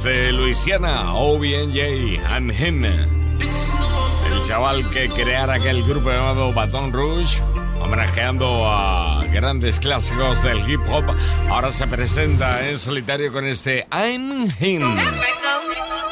Desde 0.00 0.30
Luisiana, 0.30 1.12
OBNJ, 1.14 2.20
I'm 2.22 2.52
him. 2.52 2.84
El 2.84 4.46
chaval 4.46 4.88
que 4.90 5.08
creara 5.08 5.54
aquel 5.54 5.82
grupo 5.82 6.10
llamado 6.10 6.52
Baton 6.52 6.92
Rouge, 6.92 7.42
homenajeando 7.80 8.70
a 8.70 9.24
grandes 9.32 9.80
clásicos 9.80 10.44
del 10.44 10.58
hip 10.70 10.80
hop, 10.88 11.04
ahora 11.50 11.72
se 11.72 11.88
presenta 11.88 12.68
en 12.68 12.78
solitario 12.78 13.32
con 13.32 13.44
este 13.44 13.88
I'm 13.90 14.48
him. 14.60 14.84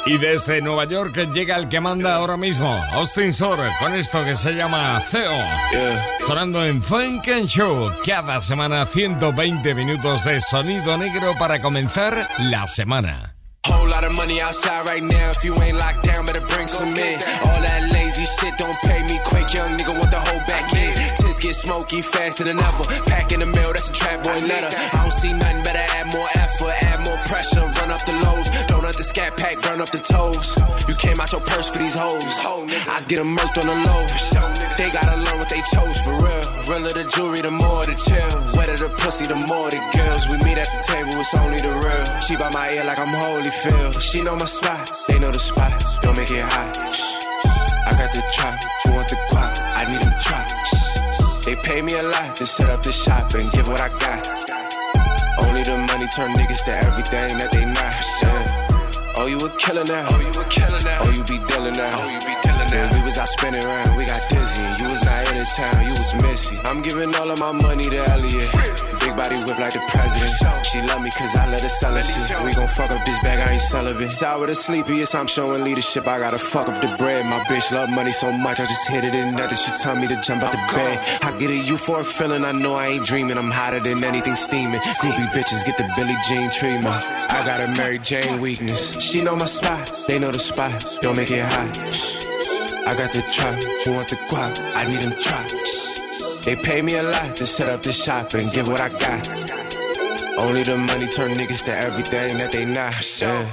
Y 0.04 0.18
desde 0.18 0.60
Nueva 0.60 0.86
York 0.86 1.30
llega 1.32 1.54
el 1.54 1.68
que 1.68 1.78
manda 1.78 2.16
ahora 2.16 2.36
mismo, 2.36 2.82
Austin 2.90 3.32
Sor, 3.32 3.60
con 3.78 3.94
esto 3.94 4.24
que 4.24 4.34
se 4.34 4.54
llama 4.54 5.00
CEO. 5.00 5.44
Sonando 6.26 6.64
en 6.64 6.82
Funk 6.82 7.28
and 7.28 7.46
Show, 7.46 7.92
cada 8.04 8.42
semana 8.42 8.84
120 8.84 9.74
minutos 9.76 10.24
de 10.24 10.40
sonido 10.40 10.98
negro 10.98 11.34
para 11.38 11.60
comenzar 11.60 12.28
la 12.38 12.66
semana. 12.66 13.35
Of 14.06 14.16
money 14.16 14.40
outside 14.40 14.86
right 14.86 15.02
now. 15.02 15.30
If 15.30 15.42
you 15.42 15.52
ain't 15.62 15.78
locked 15.78 16.04
down, 16.04 16.26
better 16.26 16.40
bring 16.40 16.68
some 16.68 16.94
in. 16.94 17.18
All 17.42 17.60
that 17.60 17.90
lazy 17.92 18.24
shit 18.24 18.56
don't 18.56 18.76
pay 18.86 19.02
me 19.02 19.18
quick. 19.24 19.52
Young 19.52 19.76
nigga 19.76 19.98
want 19.98 20.12
the 20.12 20.20
whole 20.20 20.40
back 20.46 20.72
in. 20.74 21.25
Tits 21.36 21.46
get 21.46 21.54
smoky 21.54 22.00
faster 22.00 22.44
than 22.44 22.58
ever. 22.58 22.84
Pack 23.06 23.32
in 23.32 23.40
the 23.40 23.46
mail, 23.46 23.72
that's 23.72 23.88
a 23.88 23.92
trap 23.92 24.22
boy 24.22 24.40
letter. 24.46 24.70
I 24.92 25.02
don't 25.02 25.12
see 25.12 25.32
nothing 25.32 25.62
better. 25.64 25.84
Add 25.96 26.12
more 26.12 26.28
effort, 26.36 26.72
add 26.82 27.00
more 27.04 27.18
pressure. 27.28 27.60
Run 27.60 27.90
up 27.90 28.02
the 28.04 28.12
lows. 28.24 28.48
Don't 28.66 28.82
let 28.82 28.96
the 28.96 29.02
scat 29.02 29.36
pack 29.36 29.60
burn 29.60 29.80
up 29.80 29.90
the 29.90 29.98
toes. 29.98 30.56
You 30.88 30.94
came 30.94 31.20
out 31.20 31.32
your 31.32 31.40
purse 31.42 31.68
for 31.68 31.78
these 31.78 31.94
hoes. 31.94 32.24
I 32.88 33.02
get 33.08 33.18
them 33.18 33.36
murked 33.36 33.58
on 33.60 33.66
the 33.68 33.76
low. 33.84 34.04
They 34.76 34.88
gotta 34.90 35.16
learn 35.16 35.38
what 35.38 35.48
they 35.48 35.60
chose 35.74 35.98
for 36.00 36.14
real. 36.24 36.44
Realer 36.68 36.94
the 36.96 37.04
jewelry, 37.04 37.40
the 37.42 37.50
more 37.50 37.84
the 37.84 37.96
chill. 37.96 38.32
Wetter 38.56 38.76
the 38.76 38.88
pussy, 38.96 39.26
the 39.26 39.36
more 39.36 39.68
the 39.68 39.80
girls. 39.92 40.28
We 40.28 40.36
meet 40.40 40.56
at 40.56 40.70
the 40.72 40.80
table, 40.88 41.20
it's 41.20 41.34
only 41.36 41.58
the 41.60 41.72
real. 41.72 42.04
She 42.24 42.36
by 42.36 42.50
my 42.52 42.70
ear 42.72 42.84
like 42.84 42.98
I'm 42.98 43.12
holy 43.12 43.50
Holyfield. 43.50 44.00
She 44.00 44.22
know 44.22 44.36
my 44.36 44.46
spot, 44.46 44.88
they 45.08 45.18
know 45.18 45.32
the 45.32 45.38
spot. 45.38 45.84
Don't 46.02 46.16
make 46.16 46.30
it 46.30 46.44
hot. 46.44 46.80
I 47.86 47.92
got 47.92 48.12
the 48.12 48.22
chop, 48.32 48.56
you 48.86 48.92
want 48.92 49.08
the 49.08 49.16
guap? 49.30 49.52
I 49.76 49.84
need 49.84 50.02
them 50.02 50.14
chops. 50.18 50.55
They 51.56 51.68
pay 51.68 51.82
me 51.82 51.94
a 51.94 52.02
lot 52.02 52.36
to 52.36 52.46
set 52.46 52.68
up 52.68 52.82
the 52.82 52.92
shop 52.92 53.32
and 53.34 53.50
give 53.52 53.68
what 53.68 53.80
I 53.80 53.88
got. 53.88 54.26
Only 55.46 55.62
the 55.62 55.78
money 55.78 56.06
turn 56.08 56.32
niggas 56.32 56.64
to 56.64 56.72
everything 56.72 57.38
that 57.38 57.50
they 57.52 57.64
not. 57.64 57.94
Yeah. 58.22 58.66
Oh, 59.16 59.26
you 59.26 59.38
a 59.38 59.50
killer 59.56 59.84
now. 59.84 60.08
Oh, 60.10 60.20
you 60.20 60.28
a 60.28 60.44
killer 60.48 60.80
now. 60.84 60.98
Oh, 61.02 61.10
you 61.10 61.24
be 61.24 61.38
dealing 61.46 61.76
now. 61.76 61.96
Oh, 61.96 62.08
you 62.08 62.20
be 62.20 62.34
dealing 62.42 62.70
now. 62.70 62.90
When 62.90 63.00
we 63.00 63.06
was 63.06 63.18
out 63.18 63.28
spinning 63.28 63.64
around, 63.64 63.96
we 63.96 64.04
got 64.04 64.20
dizzy. 64.28 64.62
and 64.62 64.80
You 64.80 64.86
was 64.88 65.04
not 65.04 65.28
in 65.30 65.38
the 65.38 65.48
town, 65.56 65.84
you 65.84 65.92
was 65.92 66.14
messy. 66.22 66.58
I'm 66.64 66.82
giving 66.82 67.14
all 67.14 67.30
of 67.30 67.38
my 67.38 67.52
money 67.52 67.84
to 67.84 67.98
Elliot. 68.10 68.95
Big 69.06 69.16
body 69.16 69.36
whip 69.36 69.58
like 69.60 69.72
the 69.72 69.78
president. 69.86 70.66
She 70.66 70.82
love 70.82 71.00
me 71.00 71.10
cause 71.10 71.36
I 71.36 71.48
let 71.48 71.60
her 71.60 71.68
sell 71.68 71.94
her 71.94 72.02
shit. 72.02 72.42
We 72.42 72.52
gon' 72.52 72.66
fuck 72.66 72.90
up 72.90 73.06
this 73.06 73.16
bag, 73.22 73.38
I 73.38 73.52
ain't 73.52 73.62
celibate. 73.62 74.10
Sour 74.10 74.48
the 74.48 74.54
sleepiest, 74.56 75.14
I'm 75.14 75.28
showing 75.28 75.62
leadership. 75.62 76.08
I 76.08 76.18
gotta 76.18 76.38
fuck 76.38 76.68
up 76.68 76.82
the 76.82 76.88
bread. 76.98 77.24
My 77.26 77.38
bitch 77.44 77.70
love 77.70 77.88
money 77.88 78.10
so 78.10 78.32
much, 78.32 78.58
I 78.58 78.64
just 78.64 78.88
hit 78.88 79.04
it 79.04 79.14
in 79.14 79.36
nothing. 79.36 79.58
She 79.58 79.70
tell 79.80 79.94
me 79.94 80.08
to 80.08 80.20
jump 80.20 80.42
out 80.42 80.50
the 80.50 80.58
bed. 80.74 80.98
I 81.22 81.30
get 81.38 81.50
a 81.50 81.62
euphoric 81.70 82.06
feeling, 82.06 82.44
I 82.44 82.50
know 82.50 82.74
I 82.74 82.88
ain't 82.88 83.06
dreaming. 83.06 83.38
I'm 83.38 83.52
hotter 83.52 83.78
than 83.78 84.02
anything 84.02 84.34
steaming. 84.34 84.80
Groupie 84.80 85.28
bitches 85.28 85.64
get 85.64 85.76
the 85.76 85.88
Billie 85.94 86.16
Jean 86.28 86.50
treatment. 86.50 86.86
I 86.88 87.44
got 87.46 87.60
a 87.60 87.68
Mary 87.78 88.00
Jane 88.00 88.40
weakness. 88.40 88.98
She 89.00 89.22
know 89.22 89.36
my 89.36 89.44
spot, 89.44 89.88
they 90.08 90.18
know 90.18 90.32
the 90.32 90.40
spot. 90.40 90.84
Don't 91.00 91.16
make 91.16 91.30
it 91.30 91.44
hot. 91.44 91.78
I 92.88 92.94
got 92.96 93.12
the 93.12 93.22
chop, 93.30 93.54
you 93.86 93.92
want 93.92 94.08
the 94.08 94.16
guap? 94.16 94.58
I 94.74 94.84
need 94.88 95.02
them 95.02 95.16
chops. 95.16 95.95
They 96.46 96.54
pay 96.54 96.80
me 96.80 96.94
a 96.94 97.02
lot 97.02 97.34
to 97.34 97.44
set 97.44 97.68
up 97.68 97.82
the 97.82 97.90
shop 97.90 98.32
and 98.34 98.52
give 98.52 98.68
what 98.68 98.80
I 98.80 98.88
got. 98.88 99.26
Only 100.38 100.62
the 100.62 100.78
money 100.78 101.08
turn 101.08 101.34
niggas 101.34 101.64
to 101.64 101.74
everything 101.74 102.38
that 102.38 102.52
they 102.52 102.64
not. 102.64 102.94
Yeah. 103.20 103.50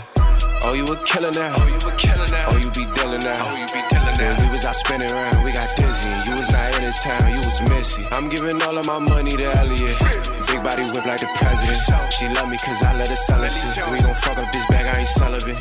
Oh, 0.61 0.77
you 0.77 0.85
a 0.85 0.95
killer 1.01 1.31
now. 1.33 1.57
Oh, 1.57 1.65
you 1.65 1.81
a 1.89 1.91
killer 1.97 2.29
now. 2.29 2.53
Oh, 2.53 2.57
you 2.61 2.69
be 2.69 2.85
dealing 2.93 3.25
now. 3.25 3.41
Oh, 3.49 3.57
you 3.57 3.65
be 3.73 3.81
dealing 3.89 4.13
now. 4.13 4.37
When 4.37 4.45
we 4.45 4.53
was 4.53 4.63
out 4.63 4.75
spinning 4.75 5.09
around, 5.09 5.41
we 5.41 5.51
got 5.57 5.65
dizzy. 5.73 6.13
You 6.29 6.37
was 6.37 6.45
not 6.53 6.69
in 6.77 6.85
the 6.85 6.93
town, 6.93 7.33
you 7.33 7.41
was 7.41 7.59
missing. 7.65 8.05
I'm 8.11 8.29
giving 8.29 8.61
all 8.61 8.77
of 8.77 8.85
my 8.85 8.99
money 8.99 9.31
to 9.41 9.47
Elliot. 9.57 9.97
Big 10.45 10.61
body 10.61 10.85
whip 10.93 11.05
like 11.09 11.25
the 11.25 11.33
president. 11.33 12.13
She 12.13 12.29
love 12.29 12.45
me 12.45 12.61
cause 12.61 12.77
I 12.85 12.93
let 12.93 13.09
her 13.09 13.17
sell 13.17 13.41
her 13.41 13.49
shit. 13.49 13.89
We 13.89 14.05
gon' 14.05 14.13
fuck 14.21 14.37
up 14.37 14.53
this 14.53 14.67
bag, 14.69 14.85
I 14.85 14.99
ain't 14.99 15.09
celibate. 15.09 15.57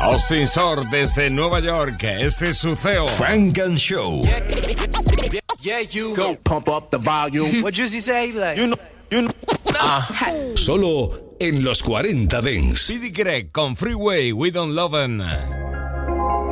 Austin 0.00 0.46
Sor 0.46 0.80
desde 0.90 1.30
Nueva 1.30 1.60
York, 1.60 2.02
este 2.04 2.50
es 2.50 2.58
su 2.58 2.76
CEO. 2.76 3.08
Frank 3.08 3.58
and 3.58 3.78
Show. 3.78 4.20
Yeah, 5.60 5.80
you 5.80 6.14
go 6.14 6.36
pump 6.44 6.68
up 6.68 6.90
the 6.90 6.98
volume. 6.98 7.62
What 7.62 7.74
Juicy 7.74 8.00
say? 8.00 8.32
Like, 8.32 8.58
You 8.58 8.68
know, 8.68 8.76
you 9.10 9.22
know. 9.22 9.32
Solo 10.56 11.34
en 11.40 11.64
los 11.64 11.82
40 11.82 12.40
Dents. 12.40 12.82
Speedy 12.82 13.10
Greg 13.10 13.50
con 13.52 13.74
Freeway, 13.74 14.32
We 14.32 14.50
Don't 14.50 14.74
Love 14.74 14.94
'Em. 14.94 15.18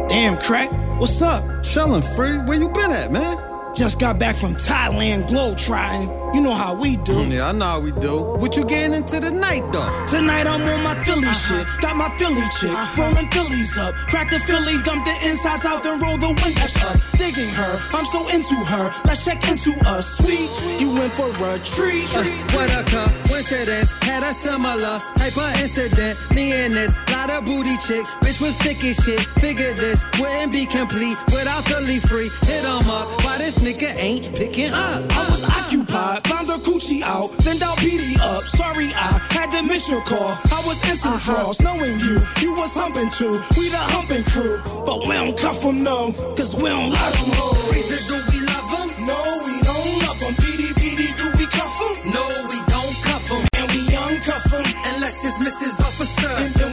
Damn, 0.08 0.36
crack. 0.38 0.70
What's 0.98 1.22
up? 1.22 1.42
Chillin', 1.62 2.02
free. 2.02 2.36
Where 2.46 2.58
you 2.58 2.68
been 2.70 2.90
at, 2.90 3.10
man? 3.12 3.36
Just 3.74 3.98
got 3.98 4.20
back 4.20 4.36
from 4.36 4.54
Thailand, 4.54 5.26
glow 5.26 5.52
trotting. 5.56 6.08
You 6.32 6.40
know 6.40 6.54
how 6.54 6.74
we 6.76 6.96
do. 6.98 7.26
Yeah, 7.26 7.48
I 7.48 7.52
know 7.52 7.64
how 7.64 7.80
we 7.80 7.90
do. 7.92 8.22
What 8.22 8.56
you 8.56 8.64
getting 8.64 8.94
into 8.94 9.20
tonight, 9.20 9.62
though? 9.72 10.04
Tonight 10.06 10.46
I'm 10.46 10.62
on 10.62 10.82
my 10.84 10.94
Philly 11.04 11.32
shit. 11.34 11.66
Got 11.80 11.96
my 11.96 12.08
Philly 12.16 12.42
chick. 12.58 12.70
Rolling 12.96 13.28
Phillies 13.30 13.76
up. 13.76 13.94
Crack 14.10 14.30
the 14.30 14.38
Philly, 14.38 14.80
dump 14.82 15.04
the 15.04 15.14
insides 15.26 15.64
out, 15.64 15.82
then 15.82 15.98
roll 15.98 16.16
the 16.16 16.28
windows 16.28 16.76
up. 16.86 17.18
Digging 17.18 17.50
her. 17.50 17.78
I'm 17.92 18.04
so 18.06 18.28
into 18.28 18.54
her. 18.54 18.90
Let's 19.06 19.24
check 19.24 19.42
into 19.48 19.74
us. 19.86 20.18
Sweet, 20.18 20.50
you 20.80 20.94
went 20.94 21.12
for 21.12 21.30
a 21.30 21.58
treat. 21.58 22.06
Uh, 22.14 22.22
what 22.54 22.70
a 22.70 22.82
coincidence. 22.86 23.90
Had 24.02 24.22
a 24.22 24.32
similar 24.34 24.98
type 25.18 25.36
of 25.36 25.50
incident. 25.60 26.18
Me 26.34 26.52
and 26.52 26.72
this 26.72 26.96
lot 27.24 27.30
of 27.30 27.44
booty 27.44 27.76
chick. 27.78 28.04
Bitch 28.22 28.40
was 28.40 28.56
thick 28.58 28.82
as 28.84 28.96
shit. 29.04 29.20
Figured 29.38 29.76
this 29.76 30.04
wouldn't 30.20 30.52
be 30.52 30.66
complete 30.66 31.16
without 31.26 31.64
Philly 31.64 31.98
free. 32.00 32.30
Hit 32.42 32.64
'em 32.64 32.90
up. 32.90 33.06
Why 33.24 33.38
this 33.38 33.62
nigga 33.64 33.96
ain't 33.96 34.28
picking 34.36 34.68
up? 34.68 35.00
I 35.08 35.24
was 35.32 35.42
occupied, 35.48 36.20
found 36.28 36.48
her 36.48 36.60
coochie 36.60 37.00
out, 37.00 37.32
then 37.40 37.56
dialed 37.58 37.78
PD 37.78 38.20
up. 38.20 38.44
Sorry, 38.44 38.92
I 38.92 39.16
had 39.32 39.50
to 39.52 39.62
miss 39.62 39.90
your 39.90 40.02
call. 40.02 40.36
I 40.52 40.60
was 40.68 40.84
in 40.88 40.94
some 40.94 41.14
uh-huh. 41.14 41.48
draws, 41.48 41.60
knowing 41.62 41.98
you, 42.04 42.20
you 42.44 42.52
was 42.54 42.76
humping 42.76 43.08
too. 43.08 43.40
We 43.56 43.72
the 43.72 43.80
humping 43.96 44.24
crew, 44.28 44.60
but 44.84 45.00
we 45.08 45.16
don't 45.16 45.36
cuff 45.36 45.62
them, 45.62 45.82
no, 45.82 46.12
cause 46.36 46.54
we 46.54 46.68
don't 46.68 46.92
love 46.92 47.14
them 47.16 47.32
hoes. 47.40 47.64
Freezer, 47.72 48.00
do 48.04 48.16
we 48.28 48.44
love 48.44 48.68
'em? 48.84 48.88
No, 49.08 49.18
we 49.48 49.56
don't 49.64 49.92
love 50.04 50.20
them. 50.20 50.34
PD, 50.44 50.68
PD, 50.76 51.16
do 51.16 51.26
we 51.40 51.46
cuff 51.48 51.72
them? 51.80 52.12
No, 52.12 52.24
we 52.52 52.60
don't 52.68 52.96
cuff 53.08 53.32
'em. 53.32 53.48
And 53.56 53.66
we 53.72 53.80
uncuff 53.96 54.44
them. 54.52 54.66
Unless 54.92 55.24
it's 55.24 55.38
Mrs. 55.40 55.80
Officer. 55.80 56.63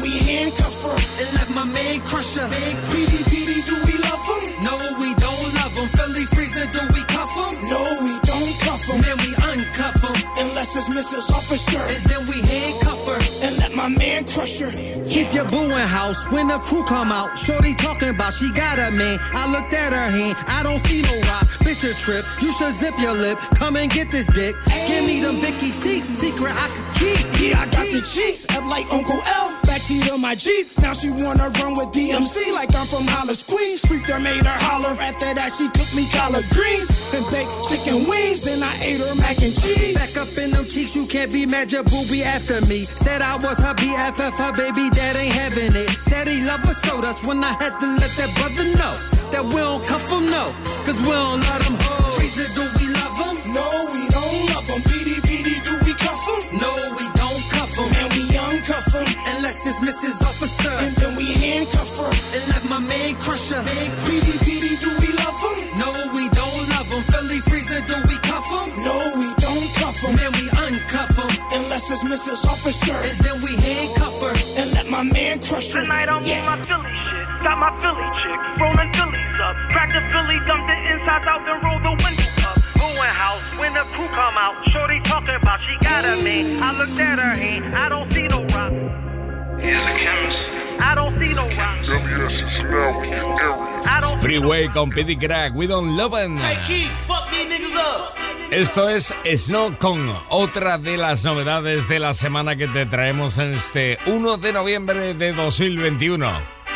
It's 11.02 11.32
Officer. 11.32 11.82
And 11.82 12.04
then 12.06 12.28
we 12.28 12.46
handcuff 12.46 13.02
her. 13.10 13.18
And 13.48 13.58
let 13.58 13.74
my 13.76 13.90
man 13.90 14.24
crush 14.24 14.60
her. 14.60 14.70
Keep 15.10 15.34
your 15.34 15.50
boo 15.50 15.66
in 15.66 15.82
house 15.82 16.30
when 16.32 16.48
the 16.48 16.60
crew 16.60 16.84
come 16.84 17.12
out. 17.12 17.40
Shorty 17.40 17.74
talking 17.74 18.10
about 18.10 18.34
she 18.34 18.52
got 18.52 18.78
a 18.78 18.92
man. 18.92 19.18
I 19.34 19.50
looked 19.50 19.74
at 19.74 19.94
her 19.94 20.12
hand, 20.12 20.38
I 20.48 20.62
don't 20.62 20.78
see 20.78 21.02
no 21.02 21.14
rock. 21.26 21.48
Bitch, 21.66 21.90
a 21.90 21.98
trip. 21.98 22.24
You 22.40 22.52
should 22.52 22.72
zip 22.72 22.94
your 23.00 23.14
lip. 23.14 23.40
Come 23.56 23.78
and 23.78 23.90
get 23.90 24.12
this 24.12 24.28
dick. 24.28 24.56
Give 24.88 25.04
me 25.04 25.22
them 25.22 25.36
Vicky 25.42 25.74
seats. 25.74 26.06
Secret 26.06 26.54
I 26.54 26.70
could 26.70 26.86
keep. 27.02 27.26
Yeah, 27.42 27.62
I 27.62 27.66
got 27.66 27.88
the 27.90 28.02
cheeks, 28.02 28.46
up 28.56 28.66
like 28.70 28.86
Uncle 28.94 29.22
L. 29.26 29.51
Backseat 29.82 30.14
of 30.14 30.20
my 30.22 30.36
Jeep. 30.36 30.70
Now 30.78 30.94
she 30.94 31.10
wanna 31.10 31.50
run 31.58 31.74
with 31.74 31.90
DMC 31.90 32.54
like 32.54 32.70
I'm 32.76 32.86
from 32.86 33.08
Hollis, 33.08 33.42
Queens. 33.42 33.82
Freaked 33.82 34.10
her, 34.10 34.20
made 34.20 34.46
her 34.46 34.60
holler. 34.70 34.94
After 35.02 35.34
that, 35.34 35.52
she 35.58 35.66
cooked 35.74 35.96
me 35.96 36.06
collard 36.14 36.46
greens 36.54 36.86
and 37.18 37.26
baked 37.34 37.50
chicken 37.66 38.06
wings. 38.06 38.46
Then 38.46 38.62
I 38.62 38.70
ate 38.78 39.02
her 39.02 39.16
mac 39.18 39.42
and 39.42 39.50
cheese. 39.50 39.98
Back 39.98 40.14
up 40.22 40.30
in 40.38 40.52
them 40.52 40.66
cheeks, 40.70 40.96
you 40.96 41.08
can't 41.08 41.34
be 41.34 41.48
mad, 41.48 41.72
your 41.72 41.82
boo 41.82 42.06
be 42.14 42.22
after 42.22 42.62
me. 42.70 42.86
Said 42.86 43.26
I 43.26 43.38
was 43.42 43.58
her 43.58 43.74
BFF, 43.74 44.38
her 44.38 44.54
baby 44.54 44.94
dad 44.94 45.18
ain't 45.18 45.34
having 45.34 45.74
it. 45.74 45.90
Said 46.06 46.28
he 46.28 46.46
love 46.46 46.62
her 46.62 46.78
so, 46.78 47.02
that's 47.02 47.26
when 47.26 47.44
I 47.44 47.50
had 47.58 47.74
to 47.82 47.88
let 47.98 48.14
that 48.22 48.30
brother 48.38 48.70
know. 48.78 48.94
That 49.34 49.46
we 49.50 49.58
don't 49.66 49.82
cuff 49.88 50.06
him, 50.14 50.30
no, 50.30 50.54
cause 50.86 51.02
we 51.02 51.10
don't 51.10 51.42
let 51.42 51.66
him 51.66 51.78
hoes. 51.82 52.22
Freezer, 52.22 52.54
do 52.54 52.70
we 52.78 52.86
love 52.94 53.18
him? 53.18 53.50
No, 53.50 53.66
we 53.90 54.06
don't 54.10 54.11
them. 54.11 54.11
PD, 54.11 54.11
PD, 54.11 54.11
do 54.11 54.11
we 54.11 54.11
cuff 54.11 54.11
them? 54.11 54.11
No, 54.11 54.11
we 54.11 54.11
Mrs. 59.52 59.84
Mrs. 59.84 60.24
Officer. 60.24 60.72
And 60.80 60.96
then 60.96 61.12
we 61.20 61.28
handcuff 61.28 61.92
her 62.00 62.08
and 62.08 62.44
let 62.56 62.64
my 62.72 62.80
man 62.88 63.20
crush 63.20 63.52
her. 63.52 63.60
Man 63.60 63.92
crush 64.00 64.24
her. 64.24 64.40
Do 64.80 64.90
we 65.04 65.12
love 65.12 65.40
him? 65.44 65.58
No, 65.76 65.92
we 66.16 66.24
don't 66.32 66.64
love 66.72 66.88
him. 66.88 67.04
Philly 67.12 67.44
freezer, 67.52 67.84
do 67.84 68.00
we 68.08 68.16
cuff 68.24 68.48
him? 68.48 68.80
No, 68.80 68.96
we 69.20 69.28
don't 69.44 69.68
cuff 69.76 70.00
him. 70.00 70.16
Then 70.16 70.32
we 70.40 70.48
uncuff 70.56 71.20
him. 71.20 71.32
Unless 71.60 71.92
it's 71.92 72.00
Mrs. 72.08 72.48
Officer. 72.48 72.96
And 72.96 73.20
then 73.28 73.44
we 73.44 73.52
handcuff 73.60 74.16
her 74.24 74.32
and 74.64 74.72
let 74.72 74.88
my 74.88 75.04
man 75.04 75.44
crush 75.44 75.76
her. 75.76 75.84
Tonight 75.84 76.08
I'm 76.08 76.24
yeah. 76.24 76.48
on 76.48 76.56
my 76.56 76.58
Philly 76.64 76.96
shit. 77.12 77.28
Got 77.44 77.60
my 77.60 77.76
Philly 77.84 78.08
chick. 78.24 78.40
Rolling 78.56 78.92
Phillies 78.96 79.36
up. 79.44 79.56
Crack 79.76 79.92
the 79.92 80.00
Philly, 80.16 80.40
dump 80.48 80.64
the 80.64 80.78
insides 80.96 81.28
out, 81.28 81.44
then 81.44 81.60
roll 81.60 81.80
the 81.84 81.92
window 81.92 82.32
up 82.48 82.56
going 82.80 83.14
house 83.20 83.44
when 83.60 83.74
the 83.74 83.84
crew 83.92 84.08
come 84.16 84.38
out. 84.40 84.56
Shorty 84.72 85.02
talking 85.02 85.36
about 85.36 85.60
she 85.60 85.76
got 85.84 86.06
a 86.08 86.24
man. 86.24 86.64
I 86.64 86.72
looked 86.80 86.98
at 87.00 87.20
her 87.20 87.36
ain't, 87.36 87.66
I 87.76 87.90
don't 87.90 88.10
see 88.14 88.28
no 88.32 88.46
rock. 88.56 89.11
Freeway 94.22 94.70
con 94.70 94.90
Piddy 94.90 95.18
Crack, 95.18 95.56
We 95.56 95.68
Don't 95.68 95.98
Love 95.98 96.24
'Em. 96.24 96.38
Esto 98.52 98.90
es 98.90 99.14
Snow 99.24 99.78
con 99.78 100.14
otra 100.30 100.78
de 100.78 100.98
las 100.98 101.24
novedades 101.24 101.88
de 101.88 102.00
la 102.00 102.14
semana 102.14 102.58
que 102.58 102.68
te 102.68 102.86
traemos 102.86 103.38
en 103.38 103.54
este 103.54 103.98
1 104.08 104.38
de 104.38 104.52
noviembre 104.52 105.14
de 105.14 105.32
2021. 105.32 106.30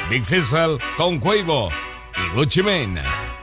Big 0.10 0.24
Fizzle 0.24 0.78
con 0.96 1.20
Quavo 1.20 1.70
y 2.16 2.36
Gucci 2.36 2.62
Mane. 2.62 3.35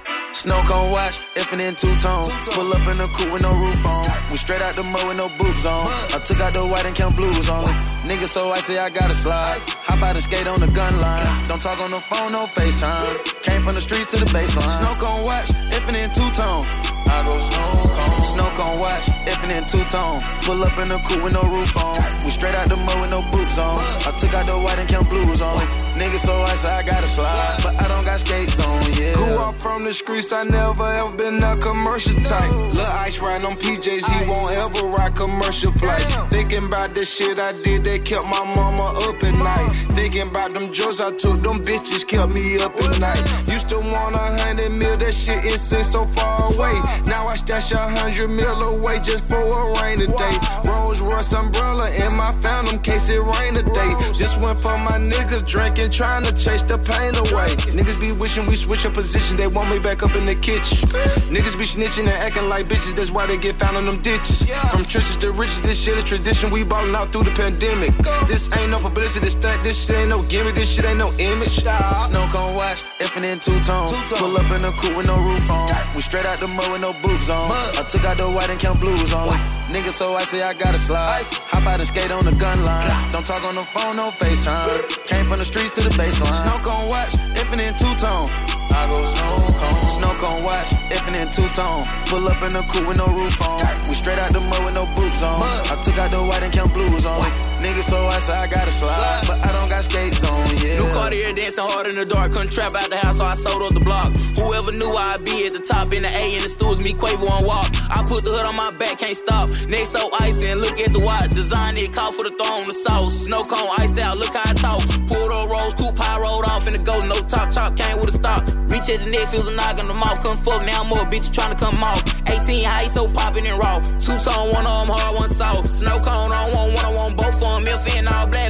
Snow 0.42 0.59
cone 0.62 0.90
watch, 0.90 1.20
effing 1.37 1.62
in 1.62 1.76
two 1.76 1.94
tone. 2.02 2.28
Pull 2.50 2.72
up 2.74 2.83
in 2.90 2.98
a 2.98 3.07
coupe 3.14 3.33
with 3.33 3.42
no 3.42 3.55
roof 3.55 3.87
on. 3.87 4.11
We 4.33 4.37
straight 4.37 4.61
out 4.61 4.74
the 4.74 4.83
mud 4.83 5.07
with 5.07 5.16
no 5.16 5.28
boots 5.38 5.64
on. 5.64 5.87
I 5.87 6.18
took 6.18 6.40
out 6.40 6.52
the 6.52 6.66
white 6.66 6.85
and 6.85 6.96
count 6.96 7.14
blues 7.14 7.48
on. 7.48 7.72
Nigga, 8.02 8.26
so 8.26 8.50
I 8.50 8.59
say 8.59 8.76
I 8.76 8.90
gotta 8.90 9.14
slide. 9.14 9.61
Hop 9.87 10.02
out 10.02 10.16
and 10.16 10.24
skate 10.24 10.48
on 10.48 10.59
the 10.59 10.66
gun 10.66 11.00
line. 11.00 11.44
Don't 11.44 11.62
talk 11.62 11.78
on 11.78 11.92
the 11.92 12.00
phone, 12.00 12.33
no 12.33 12.46
FaceTime. 12.46 13.42
Came 13.42 13.62
from 13.62 13.76
the 13.76 13.81
streets 13.81 14.11
to 14.11 14.16
the 14.16 14.26
baseline. 14.35 14.83
Snow 14.83 14.94
cone 14.98 15.24
watch, 15.24 15.46
effing 15.70 15.94
in 15.94 16.11
two 16.11 16.28
tone. 16.35 16.66
I 17.12 17.27
go 17.29 17.38
snow 17.38 17.68
cone. 17.92 18.25
Snow 18.25 18.48
cone 18.57 18.79
watch, 18.81 19.07
effing 19.29 19.53
in 19.53 19.64
two 19.68 19.85
tone. 19.85 20.18
Pull 20.48 20.64
up 20.64 20.77
in 20.81 20.88
a 20.90 20.98
coupe 21.05 21.22
with 21.22 21.35
no 21.35 21.44
roof 21.53 21.77
on. 21.77 22.01
We 22.25 22.31
straight 22.31 22.55
out 22.55 22.68
the 22.68 22.77
mud 22.77 23.01
with 23.01 23.11
no 23.11 23.20
boots 23.31 23.59
on. 23.59 23.79
I 24.09 24.11
took 24.16 24.33
out 24.33 24.46
the 24.46 24.57
white 24.57 24.79
and 24.79 24.88
count 24.88 25.11
blues 25.11 25.42
on. 25.42 25.61
Nigga, 26.01 26.18
so 26.18 26.33
I 26.40 26.55
say 26.55 26.70
I 26.70 26.83
gotta 26.83 27.09
slide. 27.09 27.61
But 27.62 27.81
I 27.83 27.88
don't 27.88 28.05
got 28.05 28.20
skates 28.20 28.59
on, 28.64 28.81
yeah. 28.96 29.14
Grew 29.14 29.37
up 29.37 29.55
from 29.57 29.85
the 29.85 29.92
streets, 29.92 30.33
I 30.33 30.44
never 30.44 30.85
ever 30.85 31.14
been 31.16 31.42
a 31.42 31.57
commercial 31.57 32.18
type. 32.22 32.51
Lil' 32.72 32.96
Ice 33.05 33.20
ride 33.20 33.44
on 33.44 33.55
PJs, 33.57 34.05
he 34.09 34.18
won't 34.31 34.57
ever 34.57 34.87
ride 34.87 35.14
commercial 35.14 35.72
flights. 35.72 36.14
Thinking 36.33 36.64
about 36.64 36.94
the 36.94 37.05
shit 37.05 37.38
I 37.38 37.53
did, 37.62 37.85
they 37.85 37.98
kept 37.98 38.25
my 38.25 38.42
mama 38.57 38.87
up 39.05 39.22
at 39.22 39.35
night. 39.37 39.68
Thinking 39.92 40.29
about 40.29 40.55
them 40.55 40.72
drugs 40.72 41.01
I 41.01 41.11
took, 41.12 41.37
them 41.42 41.62
bitches 41.62 42.07
kept 42.07 42.33
me 42.33 42.57
up 42.59 42.75
at 42.77 42.98
night. 42.98 43.20
Used 43.46 43.68
to 43.68 43.82
want 43.92 44.16
a 44.16 44.26
hundred 44.42 44.72
mil, 44.72 44.96
that 44.96 45.12
shit 45.12 45.44
is 45.44 45.61
seems 45.61 45.90
so 45.92 46.05
far 46.05 46.52
away. 46.52 46.74
Now 47.07 47.26
I 47.26 47.37
stash 47.37 47.72
a 47.72 47.78
hundred 47.78 48.28
mil 48.28 48.59
away 48.72 48.96
just 49.05 49.28
for 49.28 49.40
a 49.40 49.62
rainy 49.81 50.09
day. 50.09 50.37
Rolls 50.64 51.00
Royce 51.00 51.33
umbrella 51.33 51.92
in 51.92 52.16
my 52.16 52.33
phantom 52.40 52.81
case 52.81 53.11
it 53.11 53.20
rain 53.20 53.55
today. 53.55 53.92
Just 54.16 54.40
went 54.40 54.59
for 54.61 54.76
my 54.78 54.96
niggas 54.96 55.46
drinking, 55.46 55.90
trying 55.90 56.24
to 56.24 56.33
chase 56.33 56.62
the 56.62 56.78
pain 56.78 57.12
away. 57.28 57.52
Niggas 57.76 58.00
be 58.00 58.12
wishing 58.12 58.46
we 58.46 58.57
switch 58.57 58.87
up 58.87 58.94
positions, 58.94 59.37
they 59.37 59.46
want 59.46 59.70
me 59.70 59.78
back 59.78 60.02
up 60.02 60.14
in 60.16 60.24
the 60.26 60.35
kitchen. 60.35 60.88
Niggas 61.28 61.57
be 61.59 61.64
snitching 61.64 62.09
and 62.09 62.18
acting 62.26 62.48
like 62.48 62.66
bitches, 62.66 62.94
that's 62.94 63.11
why 63.11 63.26
they 63.26 63.37
get 63.37 63.57
found 63.57 63.76
in 63.76 63.85
them 63.85 64.00
ditches. 64.00 64.50
From 64.70 64.85
trenches 64.85 65.16
to 65.18 65.33
riches, 65.33 65.62
this 65.62 65.78
shit 65.78 65.96
is 65.98 66.05
tradition, 66.05 66.50
we 66.50 66.64
ballin' 66.64 66.94
out 66.94 67.12
through 67.12 67.24
the 67.24 67.33
pandemic. 67.33 67.92
This 68.26 68.48
ain't 68.57 68.70
no 68.70 68.78
publicity 68.78 69.28
stunt, 69.28 69.62
this 69.62 69.76
shit 69.87 69.96
ain't 69.96 70.09
no 70.09 70.22
gimmick, 70.24 70.55
this 70.55 70.70
shit 70.74 70.85
ain't 70.85 70.98
no 70.98 71.12
image. 71.18 71.62
Snow 72.09 72.24
cone 72.33 72.55
watch, 72.55 72.85
effing 73.00 73.31
in 73.31 73.38
two 73.38 73.59
tone. 73.61 73.82
Pull 73.90 74.37
up 74.37 74.51
in 74.53 74.64
a 74.64 74.73
coupe 74.73 74.97
with 74.97 75.07
no 75.07 75.18
roof 75.18 75.51
on. 75.51 75.71
We 75.95 76.03
straight 76.03 76.27
out 76.27 76.38
the 76.38 76.49
mud 76.49 76.71
with 76.71 76.81
no 76.83 76.92
boots 76.92 77.31
on. 77.31 77.51
I 77.51 77.83
took 77.88 78.05
out 78.05 78.18
the 78.18 78.29
white 78.31 78.51
and 78.51 78.61
count 78.61 78.81
blues 78.81 79.12
on. 79.12 79.29
Nigga, 79.73 79.90
so 79.90 80.14
I 80.14 80.25
say 80.25 80.42
I 80.42 80.53
gotta 80.55 80.79
slide. 80.79 81.23
Hop 81.51 81.66
out 81.66 81.79
and 81.79 81.88
skate 81.88 82.11
on 82.11 82.25
the 82.25 82.33
gun 82.33 82.64
line. 82.64 83.11
Don't 83.11 83.27
talk 83.27 83.42
on 83.45 83.55
the 83.55 83.64
phone, 83.64 83.97
no 83.97 84.11
FaceTime. 84.11 85.07
Came 85.07 85.27
from 85.27 85.38
the 85.38 85.45
streets 85.45 85.75
to 85.77 85.83
the 85.83 85.90
baseline. 85.90 86.42
Snow 86.45 86.59
cone 86.62 86.88
watch, 86.88 87.12
effing 87.35 87.61
in 87.66 87.75
two 87.77 87.92
tone. 87.99 88.52
I 88.73 88.89
go 88.91 89.05
snow 89.05 89.37
cone. 89.61 89.89
Snow 89.89 90.13
cone 90.17 90.43
watch, 90.43 90.71
effing 90.91 91.17
in 91.21 91.31
two 91.31 91.49
tone. 91.53 91.85
Pull 92.07 92.27
up 92.29 92.43
in 92.43 92.57
a 92.57 92.63
coupe 92.67 92.89
with 92.89 92.97
no 92.97 93.07
roof 93.13 93.41
on. 93.43 93.61
We 93.89 93.95
straight 93.95 94.19
out 94.19 94.33
the 94.33 94.41
mud 94.41 94.65
with 94.65 94.75
no 94.75 94.87
boots 94.97 95.23
on. 95.23 95.43
I 95.71 95.77
took 95.81 95.99
out 95.99 96.11
the 96.11 96.23
white 96.23 96.43
and 96.43 96.53
count 96.53 96.75
blues 96.75 97.07
on. 97.07 97.21
Nigga, 97.63 97.83
so 97.83 98.07
I 98.07 98.19
say 98.19 98.33
I 98.33 98.47
gotta 98.47 98.73
slide. 98.73 99.25
But 99.27 99.45
I 99.45 99.53
don't 99.53 99.69
got 99.69 99.85
skates 99.85 100.25
on, 100.25 100.41
yeah. 100.65 100.81
New 100.81 100.91
Cartier 100.91 101.33
dancing 101.33 101.65
hard 101.69 101.87
in 101.87 101.97
the 101.97 102.05
dark. 102.05 102.33
Couldn't 102.33 102.51
trap 102.51 102.75
out 102.75 102.89
the 102.91 102.97
house, 102.97 103.19
so 103.19 103.25
I 103.25 103.35
sold 103.35 103.63
up 103.63 103.73
the 103.75 103.81
block. 103.81 104.17
Whoever 104.35 104.73
knew 104.73 104.91
I'd 104.97 105.25
be 105.25 105.47
at 105.47 105.53
the 105.53 105.61
top 105.61 105.93
in 105.93 106.03
the 106.03 106.09
A 106.09 106.35
in 106.35 106.43
the 106.43 106.49
stools, 106.49 106.83
me 106.83 106.93
Quavo 106.95 107.29
and 107.39 107.47
walk. 107.47 107.69
I 107.91 108.03
put 108.07 108.25
the 108.25 108.33
hood 108.33 108.47
on 108.47 108.57
my 108.57 108.71
back, 108.73 108.99
can't 108.99 109.17
stop. 109.17 109.53
Neck 109.69 109.87
so 109.87 110.11
icy 110.19 110.49
and 110.49 110.61
look 110.61 110.81
at 110.81 110.93
the 110.93 111.01
watch. 111.01 111.31
Design 111.31 111.77
it, 111.77 111.93
call 111.93 112.11
for 112.11 112.25
the 112.25 112.35
throne, 112.35 112.65
the 112.67 112.75
sauce. 112.75 113.25
Snow 113.25 113.43
cone 113.43 113.69
iced 113.79 113.99
out, 113.99 114.19
look 114.19 114.35
how 114.35 114.51
I 114.51 114.55
talk. 114.55 114.81
Pulled 115.07 115.31
up 115.31 115.49
rolls, 115.49 115.75
coupe 115.75 115.99
high 115.99 116.19
rolled 116.19 116.45
off 116.45 116.67
in 116.67 116.73
the 116.73 116.81
ghost. 116.81 117.07
No 117.09 117.21
top, 117.29 117.53
chop 117.53 117.77
came 117.77 118.01
with 118.01 118.09
a 118.09 118.17
stop. 118.17 118.62
Reach 118.73 118.89
at 118.89 119.05
the 119.05 119.11
neck, 119.13 119.29
feels 119.29 119.47
a 119.47 119.53
knock 119.53 119.77
on 119.77 119.87
the 119.87 119.93
mouth. 119.93 120.17
Couldn't 120.25 120.41
fuck, 120.41 120.65
now 120.65 120.83
more 120.83 121.05
bitch 121.05 121.29
trying 121.29 121.53
to 121.53 121.61
come 121.61 121.77
off. 121.85 122.01
18 122.25 122.65
high, 122.65 122.89
so 122.89 123.07
popping 123.07 123.47
and 123.47 123.59
raw. 123.61 123.77
Two 124.01 124.17
tone, 124.17 124.49
one 124.49 124.65
of 124.65 124.89
them 124.89 124.97
hard, 124.97 125.15
one 125.15 125.29
soft. 125.29 125.69
Snow 125.69 126.01
cone 126.01 126.33
on 126.33 126.49
one, 126.57 126.73
one 126.73 126.87
on 126.89 126.95
one, 126.97 127.13
both 127.15 127.37
of 127.37 127.53
them. 127.53 127.69
If 127.69 127.85
in 127.93 128.09
all 128.09 128.27
black, 128.27 128.41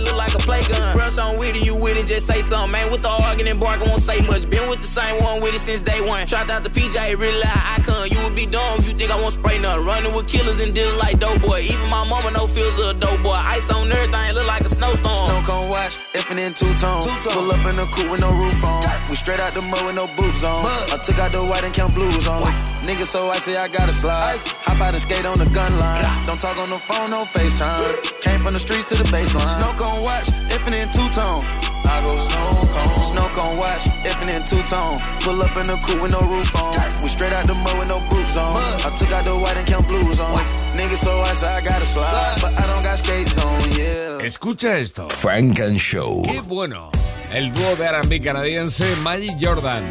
play 0.43 0.63
gun. 0.69 0.95
Brush 0.95 1.19
on 1.19 1.39
with 1.39 1.57
it, 1.57 1.65
you 1.65 1.75
with 1.75 1.97
it, 1.97 2.07
just 2.07 2.27
say 2.27 2.43
something. 2.43 2.73
Man, 2.73 2.91
with 2.91 3.03
the 3.03 3.09
arguing 3.09 3.51
and 3.51 3.61
barking, 3.61 3.89
won't 3.89 4.03
say 4.03 4.21
much. 4.27 4.49
Been 4.49 4.69
with 4.69 4.81
the 4.81 4.87
same 4.87 5.23
one 5.23 5.41
with 5.41 5.55
it 5.55 5.61
since 5.61 5.81
day 5.81 6.01
one. 6.03 6.27
Tried 6.27 6.51
out 6.51 6.65
the 6.65 6.71
PJ, 6.71 6.97
really 7.19 7.39
like 7.39 7.79
icon. 7.79 8.11
You 8.11 8.19
would 8.25 8.37
be 8.37 8.47
dumb 8.47 8.79
if 8.79 8.89
you 8.89 8.95
think 8.95 9.11
I 9.11 9.17
won't 9.17 9.33
spray 9.33 9.59
nothing. 9.59 9.87
Running 9.87 10.15
with 10.15 10.27
killers 10.27 10.61
and 10.61 10.75
did 10.75 10.87
it 10.87 10.99
like 10.99 11.19
dope 11.19 11.41
boy. 11.43 11.61
Even 11.63 11.89
my 11.89 12.05
mama 12.09 12.31
no 12.35 12.47
feels 12.47 12.79
a 12.79 12.95
dope 12.95 13.23
boy. 13.23 13.39
Ice 13.55 13.71
on 13.71 13.91
everything, 13.91 14.35
look 14.35 14.47
like 14.47 14.63
a 14.63 14.69
snowstorm. 14.69 15.15
Snow 15.15 15.41
cone 15.47 15.69
watch, 15.71 15.99
effing 16.15 16.39
in 16.39 16.53
two 16.55 16.73
tone. 16.75 17.07
Pull 17.31 17.51
up 17.51 17.65
in 17.67 17.79
a 17.79 17.87
coupe 17.95 18.11
with 18.11 18.21
no 18.21 18.33
roof 18.35 18.65
on. 18.65 18.85
We 19.09 19.17
straight 19.17 19.41
out 19.41 19.53
the 19.53 19.63
mud 19.63 19.85
with 19.87 19.97
no 19.97 20.07
boots 20.19 20.45
on. 20.45 20.67
I 20.67 20.99
took 21.03 21.19
out 21.19 21.33
the 21.33 21.45
white 21.45 21.65
and 21.65 21.75
count 21.75 21.95
blues 21.95 22.27
on. 22.27 22.43
Nigga, 22.83 23.07
so 23.07 23.29
I 23.31 23.39
say 23.39 23.57
I 23.57 23.69
gotta 23.69 23.93
slide. 23.93 24.37
Hop 24.67 24.81
out 24.81 24.93
and 24.93 25.03
skate 25.03 25.25
on 25.25 25.39
the 25.39 25.47
gun 25.47 25.79
line. 25.79 26.03
Don't 26.25 26.41
talk 26.41 26.57
on 26.59 26.69
the 26.69 26.79
phone, 26.79 27.11
no 27.11 27.25
FaceTime. 27.25 28.21
Came 28.21 28.41
from 28.43 28.55
the 28.55 28.59
streets 28.59 28.89
to 28.91 28.97
the 28.97 29.05
baseline. 29.05 29.47
Snow 29.59 29.71
cone 29.79 30.03
watch, 30.03 30.27
effing 30.51 30.75
in 30.75 30.91
two 30.91 31.07
tone. 31.15 31.43
I 31.87 32.03
go 32.05 32.19
snow 32.19 32.67
cone. 32.75 33.03
Snow 33.07 33.29
cone 33.39 33.57
watch, 33.57 33.85
effing 34.03 34.35
in 34.35 34.43
two 34.45 34.63
tone. 34.67 34.99
Pull 35.23 35.41
up 35.43 35.55
in 35.57 35.71
a 35.71 35.79
coupe 35.79 36.03
with 36.03 36.11
no 36.11 36.27
roof 36.27 36.51
on. 36.59 36.75
We 37.03 37.09
straight 37.09 37.33
out 37.33 37.47
the 37.47 37.55
mud 37.55 37.79
with 37.79 37.89
no 37.89 38.03
boots 38.11 38.37
on. 38.37 38.59
I 38.83 38.91
took 38.99 39.13
out 39.13 39.25
the 39.25 39.39
white 39.39 39.57
and 39.57 39.67
count 39.67 39.87
blues 39.89 40.19
on. 40.19 40.43
Nigga, 40.75 40.97
so 40.99 41.21
I 41.21 41.33
say 41.35 41.47
I 41.47 41.61
gotta 41.61 41.87
slide. 41.87 42.39
But 42.43 42.59
I 42.59 42.67
don't 42.67 42.83
got 42.83 42.99
skates 42.99 43.39
on, 43.39 43.61
yeah. 43.79 44.27
Escucha 44.27 44.75
esto. 44.83 45.09
Funk 45.09 45.61
and 45.61 45.79
Show. 45.79 46.23
Qué 46.27 46.41
bueno. 46.43 46.91
El 47.31 47.53
dúo 47.55 47.77
de 47.77 47.87
R&B 47.87 48.21
canadiense 48.21 48.85
Majid 49.03 49.39
Jordan. 49.41 49.89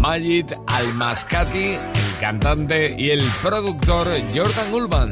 Majid 0.00 0.46
Almascati, 0.66 1.74
el 1.74 2.16
cantante 2.18 2.94
y 2.96 3.10
el 3.10 3.22
productor 3.42 4.08
Jordan 4.34 4.72
Ulman. 4.72 5.06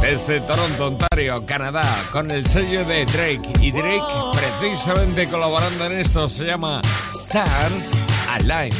Desde 0.00 0.40
Toronto, 0.40 0.84
Ontario, 0.86 1.44
Canadá, 1.44 1.82
con 2.12 2.30
el 2.30 2.46
sello 2.46 2.84
de 2.84 3.04
Drake. 3.04 3.52
Y 3.60 3.72
Drake 3.72 4.00
precisamente 4.32 5.26
colaborando 5.26 5.86
en 5.86 5.98
esto 5.98 6.28
se 6.28 6.46
llama 6.46 6.80
Stars 7.12 8.04
Align. 8.30 8.70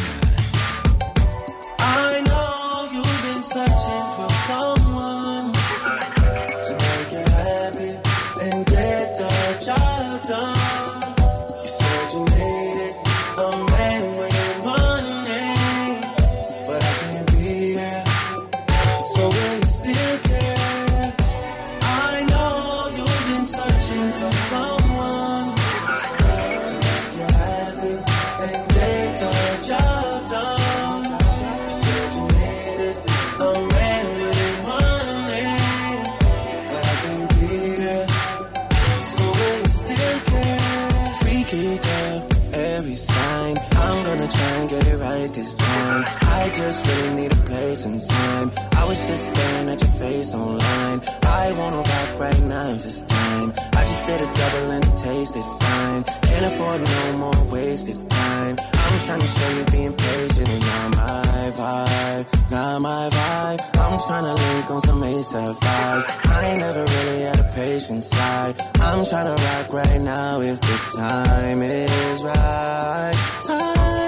Can't 56.39 56.53
afford 56.53 56.81
no 56.81 57.19
more 57.19 57.47
wasted 57.53 57.97
time. 58.09 58.55
I'm 58.61 58.99
trying 59.01 59.19
to 59.19 59.27
show 59.27 59.59
you 59.59 59.65
being 59.73 59.93
patient 59.93 60.49
and 60.49 60.61
not 60.61 60.97
my 60.97 61.51
vibe, 61.51 62.51
not 62.53 62.81
my 62.81 63.09
vibe. 63.11 63.61
I'm 63.75 63.99
trying 63.99 64.23
to 64.23 64.41
link 64.41 64.71
on 64.71 64.81
some 64.83 65.01
ASAP 65.01 65.59
vibes. 65.59 66.31
I 66.31 66.47
ain't 66.47 66.61
never 66.61 66.85
really 66.85 67.23
had 67.23 67.41
a 67.41 67.49
patient 67.53 68.05
side. 68.05 68.55
I'm 68.79 69.05
trying 69.05 69.27
to 69.27 69.43
rock 69.43 69.73
right 69.73 70.01
now 70.01 70.41
if 70.41 70.61
the 70.61 70.97
time 70.97 71.61
is 71.61 72.23
right. 72.23 73.15
Time 73.45 74.08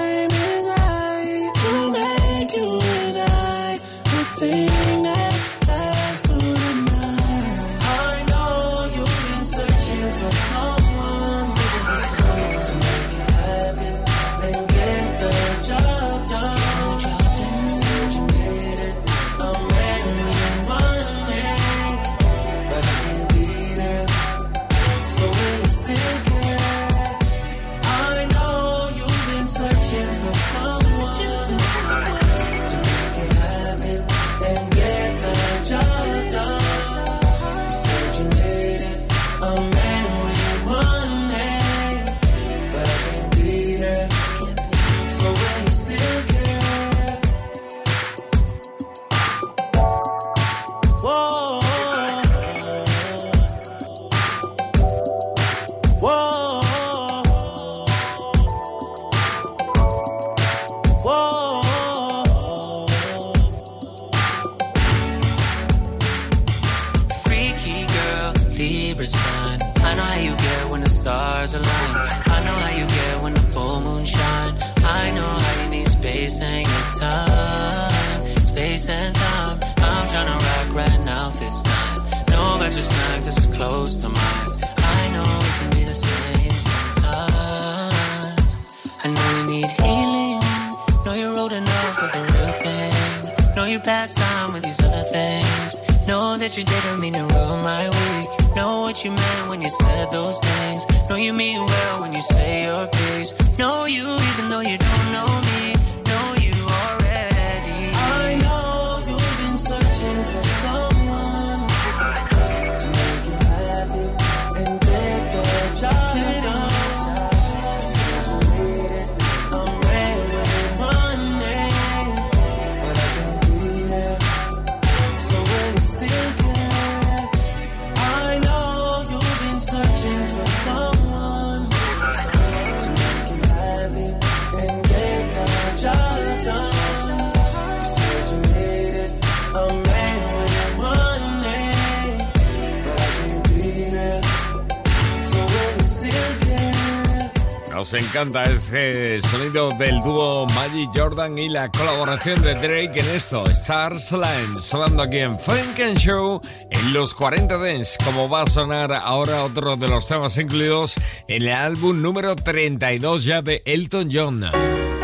Nos 147.90 148.02
encanta 148.02 148.44
este 148.44 149.20
sonido 149.20 149.68
del 149.76 149.98
dúo 149.98 150.46
Magic 150.54 150.90
Jordan 150.94 151.36
y 151.36 151.48
la 151.48 151.68
colaboración 151.72 152.40
de 152.40 152.52
Drake 152.52 153.00
en 153.00 153.16
esto, 153.16 153.42
Stars 153.50 154.12
Line, 154.12 154.60
sonando 154.60 155.02
aquí 155.02 155.18
en 155.18 155.32
and 155.32 155.98
Show 155.98 156.40
en 156.70 156.92
los 156.92 157.14
40 157.14 157.58
Dance, 157.58 157.98
como 158.04 158.28
va 158.28 158.42
a 158.42 158.46
sonar 158.46 158.92
ahora 158.92 159.42
otro 159.42 159.74
de 159.74 159.88
los 159.88 160.06
temas 160.06 160.38
incluidos 160.38 160.94
en 161.26 161.42
el 161.42 161.48
álbum 161.48 162.00
número 162.00 162.36
32 162.36 163.24
ya 163.24 163.42
de 163.42 163.60
Elton 163.64 164.08
John. 164.12 164.44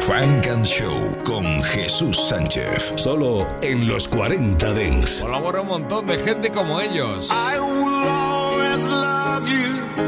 Frank 0.03 0.47
and 0.47 0.65
Show 0.65 1.19
con 1.25 1.61
Jesús 1.65 2.17
Sánchez. 2.29 2.93
Solo 2.95 3.49
en 3.63 3.89
los 3.89 4.07
40 4.07 4.73
Dents. 4.75 5.23
Colabora 5.23 5.63
un 5.63 5.67
montón 5.67 6.07
de 6.07 6.19
gente 6.19 6.53
como 6.53 6.81
ellos. 6.81 7.33
I 7.33 7.59
will 7.59 8.09
always 8.09 8.85
love 8.85 9.49
you, 9.49 10.06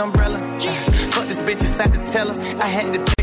umbrella. 0.00 0.38
Fuck 1.12 1.26
this 1.28 1.40
bitch 1.40 1.60
inside 1.60 1.92
the 1.92 2.04
teller. 2.12 2.34
I 2.60 2.66
had 2.66 2.92
to 2.92 3.17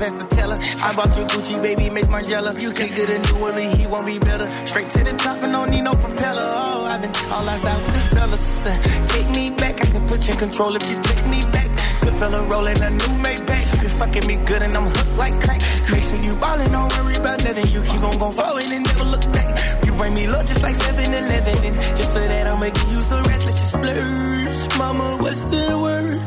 past 0.00 0.16
the 0.16 0.24
teller. 0.34 0.56
I 0.80 0.96
bought 0.96 1.12
you 1.16 1.24
Gucci, 1.28 1.62
baby, 1.62 1.90
makes 1.90 2.08
Margiela. 2.08 2.56
You 2.56 2.72
can't 2.72 2.94
get 2.96 3.12
a 3.12 3.18
new 3.20 3.36
one, 3.38 3.54
he 3.60 3.86
won't 3.86 4.06
be 4.06 4.18
better. 4.18 4.48
Straight 4.66 4.88
to 4.96 5.04
the 5.04 5.12
top 5.12 5.36
and 5.44 5.52
don't 5.52 5.70
need 5.70 5.84
no 5.84 5.92
propeller. 5.92 6.42
Oh, 6.42 6.88
I've 6.88 7.02
been 7.04 7.12
all 7.28 7.46
outside 7.46 7.76
with 7.84 7.94
the 8.00 8.16
fellas. 8.16 8.64
Take 9.12 9.28
me 9.28 9.50
back, 9.50 9.84
I 9.84 9.86
can 9.92 10.02
put 10.08 10.26
you 10.26 10.32
in 10.32 10.38
control 10.40 10.74
if 10.74 10.84
you 10.88 10.96
take 11.04 11.24
me 11.28 11.44
back. 11.52 11.68
Good 12.00 12.16
fella 12.16 12.40
rolling 12.48 12.80
a 12.80 12.90
new 12.90 13.12
Maybach. 13.20 13.62
She 13.68 13.76
been 13.76 13.92
fucking 14.00 14.26
me 14.26 14.36
good 14.48 14.62
and 14.62 14.72
I'm 14.72 14.88
hooked 14.88 15.16
like 15.20 15.36
crack. 15.44 15.60
Make 15.92 16.02
sure 16.02 16.18
you 16.24 16.34
ballin', 16.36 16.72
don't 16.72 16.88
worry 16.96 17.16
about 17.20 17.44
nothing. 17.44 17.68
You 17.68 17.82
keep 17.84 18.00
on 18.00 18.16
going 18.16 18.32
forward 18.32 18.64
and 18.64 18.84
never 18.88 19.04
look 19.04 19.24
back. 19.36 19.52
You 19.84 19.92
bring 19.92 20.14
me 20.14 20.26
love 20.26 20.46
just 20.46 20.62
like 20.62 20.76
7-Eleven. 20.76 21.60
And 21.60 21.76
just 21.96 22.10
for 22.16 22.24
that, 22.24 22.46
I'ma 22.48 22.72
give 22.72 22.90
you 22.90 23.02
some 23.04 23.22
rest. 23.28 23.44
Let 23.44 23.56
you 23.60 23.68
splurge. 23.68 24.78
Mama, 24.80 25.20
what's 25.20 25.44
the 25.52 25.76
word? 25.76 26.20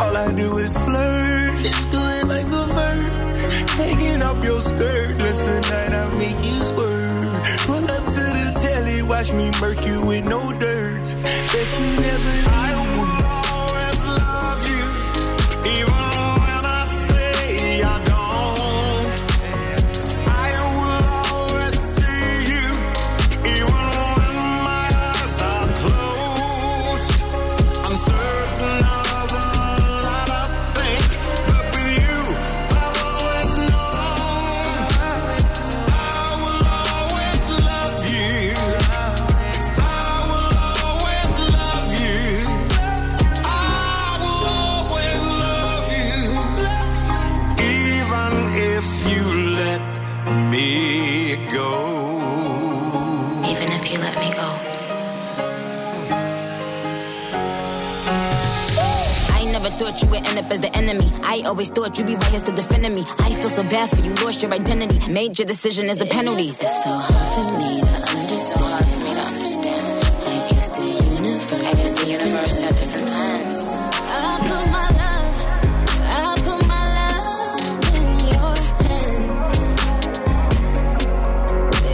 All 0.00 0.16
I 0.16 0.32
do 0.32 0.56
is 0.56 0.72
flirt. 0.72 1.60
Just 1.60 1.90
do 1.92 2.00
it 2.00 2.26
like 2.26 2.48
a. 2.48 2.61
Taking 3.82 4.22
off 4.22 4.42
your 4.44 4.60
skirt. 4.60 5.18
Last 5.18 5.40
tonight 5.40 5.92
I 5.92 6.04
make 6.16 6.38
you 6.46 6.62
swerve. 6.62 7.42
Pull 7.66 7.84
up 7.90 8.04
to 8.16 8.24
the 8.38 8.52
telly. 8.62 9.02
Watch 9.02 9.32
me 9.32 9.50
murk 9.60 9.84
you 9.84 10.00
with 10.06 10.24
no 10.24 10.52
dirt. 10.52 11.06
Bet 11.52 11.70
you 11.80 11.90
never 12.06 12.61
thought 59.92 60.02
you 60.02 60.08
would 60.10 60.26
end 60.26 60.38
up 60.38 60.50
as 60.50 60.60
the 60.60 60.74
enemy. 60.76 61.10
I 61.22 61.42
always 61.46 61.68
thought 61.70 61.98
you'd 61.98 62.06
be 62.06 62.14
right 62.14 62.24
here 62.26 62.40
to 62.40 62.52
defending 62.52 62.94
me. 62.94 63.04
I 63.18 63.34
feel 63.34 63.50
so 63.50 63.62
bad 63.62 63.90
for 63.90 64.00
you, 64.00 64.14
lost 64.24 64.42
your 64.42 64.52
identity. 64.52 65.12
Made 65.12 65.38
your 65.38 65.46
decision 65.46 65.88
as 65.90 66.00
a 66.00 66.06
penalty. 66.06 66.48
It's 66.48 66.58
so 66.58 66.90
hard 66.90 67.28
for 67.34 67.44
me 67.58 67.80
to 67.80 67.86
understand. 68.16 68.38
So 68.42 68.58
hard 68.58 68.86
for 68.88 68.98
me 69.00 69.14
to 69.14 69.24
understand. 69.32 69.84
I 70.24 70.48
guess 70.48 70.68
the 70.76 70.84
universe. 71.20 71.62
I 71.62 71.72
guess 71.76 71.92
the 71.92 72.06
universe 72.10 72.60
had 72.60 72.74
different 72.76 73.06
plans. 73.08 73.58
I 73.68 74.38
put 74.48 74.64
my 74.76 74.88
love, 75.02 75.36
I 76.08 76.34
put 76.46 76.60
my 76.72 76.84
love 76.98 77.60
in 78.00 78.08
your 78.32 78.54
hands. 78.82 79.52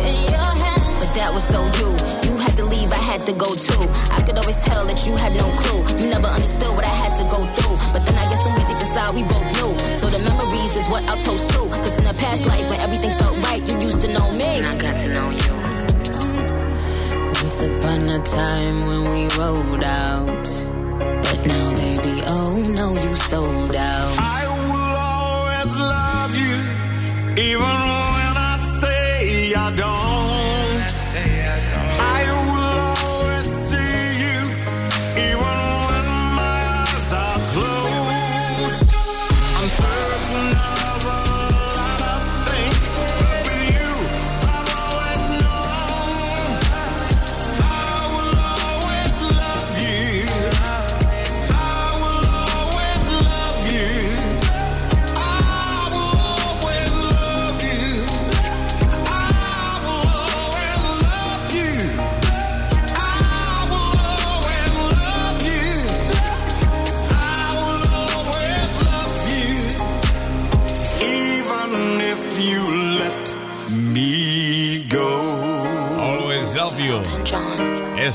In 0.06 0.18
your 0.34 0.52
hands. 0.62 0.98
But 1.02 1.10
that 1.18 1.30
was 1.34 1.44
so 1.44 1.60
you. 1.78 1.90
You 2.30 2.34
had 2.38 2.54
to 2.56 2.64
leave, 2.64 2.90
I 2.92 3.02
had 3.10 3.26
to 3.26 3.32
go 3.32 3.54
too. 3.54 3.82
I 4.10 4.22
could 4.24 4.38
always 4.38 4.58
tell 4.62 4.86
that 4.86 5.06
you 5.06 5.16
had 5.16 5.32
no 5.34 5.46
clue. 5.60 5.80
You 5.98 6.06
never 6.10 6.28
understood 6.28 6.70
what 6.76 6.84
I 6.84 6.94
had 7.02 7.16
to 7.18 7.24
go 7.24 7.44
through. 7.44 7.67
But 7.92 8.04
then 8.06 8.16
I 8.16 8.24
guess 8.30 8.42
somewhere 8.44 8.66
deep 8.66 8.80
inside 8.80 9.14
we 9.14 9.22
both 9.22 9.48
knew. 9.56 9.72
So 10.00 10.06
the 10.10 10.20
memories 10.20 10.76
is 10.76 10.88
what 10.88 11.02
I'll 11.08 11.16
toast 11.16 11.50
to. 11.52 11.58
Cause 11.82 11.96
in 11.98 12.06
a 12.06 12.14
past 12.14 12.46
life 12.46 12.68
when 12.70 12.80
everything 12.80 13.12
felt 13.18 13.36
right, 13.44 13.62
you 13.68 13.74
used 13.78 14.00
to 14.02 14.08
know 14.08 14.30
me. 14.32 14.62
I 14.62 14.76
got 14.76 14.98
to 15.00 15.08
know 15.14 15.30
you. 15.30 15.52
Once 17.42 17.60
upon 17.62 18.08
a 18.08 18.20
time 18.22 18.86
when 18.88 19.02
we 19.12 19.20
rolled 19.36 19.84
out. 19.84 20.48
But 20.98 21.46
now, 21.46 21.66
baby, 21.76 22.22
oh 22.26 22.56
no, 22.78 22.94
you 22.94 23.14
sold 23.16 23.76
out. 23.76 24.14
I 24.18 24.42
will 24.68 24.94
always 25.12 25.70
love 25.92 26.32
you, 26.42 26.56
even 27.42 27.97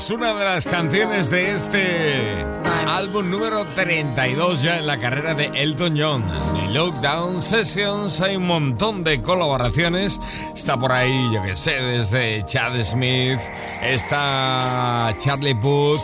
Es 0.04 0.10
una 0.10 0.34
de 0.34 0.44
las 0.44 0.66
canciones 0.66 1.30
de 1.30 1.52
este 1.52 2.44
álbum 2.86 3.30
número 3.30 3.64
32 3.64 4.60
ya 4.60 4.76
en 4.76 4.86
la 4.86 4.98
carrera 4.98 5.32
de 5.32 5.46
Elton 5.54 5.98
John. 5.98 6.22
De 6.52 6.74
Lockdown 6.74 7.40
Sessions 7.40 8.20
hay 8.20 8.36
un 8.36 8.46
montón 8.46 9.02
de 9.02 9.22
colaboraciones. 9.22 10.20
Está 10.54 10.76
por 10.76 10.92
ahí, 10.92 11.32
yo 11.32 11.40
que 11.42 11.56
sé, 11.56 11.76
desde 11.76 12.44
Chad 12.44 12.78
Smith, 12.82 13.40
está 13.80 15.16
Charlie 15.20 15.54
Puth. 15.54 16.00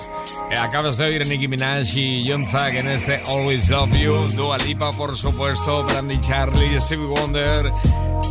Acabas 0.58 0.96
de 0.96 1.04
oír 1.04 1.20
a 1.20 1.26
Nicki 1.26 1.46
Minaj 1.46 1.94
y 1.94 2.24
John 2.26 2.46
Thug 2.50 2.76
en 2.76 2.88
este 2.88 3.20
Always 3.28 3.68
Love 3.68 3.98
You. 3.98 4.28
Dua 4.34 4.56
Lipa, 4.56 4.92
por 4.92 5.14
supuesto, 5.14 5.84
Brandy 5.84 6.18
Charlie, 6.22 6.80
Stevie 6.80 7.04
Wonder. 7.04 7.70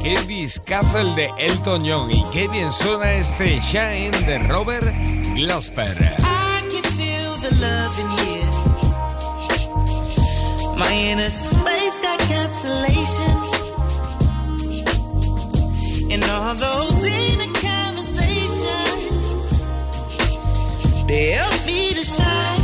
Qué 0.01 0.20
discazo 0.24 0.97
el 0.97 1.13
de 1.13 1.30
Elton 1.38 1.84
John 1.86 2.09
y 2.09 2.24
qué 2.34 2.47
bien 2.47 2.72
suena 2.72 3.11
este 3.11 3.59
Shine 3.59 4.17
de 4.26 4.39
Robert 4.39 5.09
Glasper. 5.39 5.95
I 6.21 6.59
can 6.69 6.83
feel 6.99 7.31
the 7.45 7.51
love 7.65 7.95
in 8.03 8.09
here. 8.19 8.51
My 10.77 10.91
inner 10.93 11.29
space 11.29 11.97
got 12.05 12.19
constellations. 12.35 13.45
And 16.11 16.21
all 16.25 16.55
those 16.55 17.03
inner 17.05 17.53
conversations, 17.53 19.03
they 21.07 21.25
help 21.31 21.65
me 21.65 21.93
to 21.93 22.03
shine. 22.03 22.19
Shine. 22.19 22.59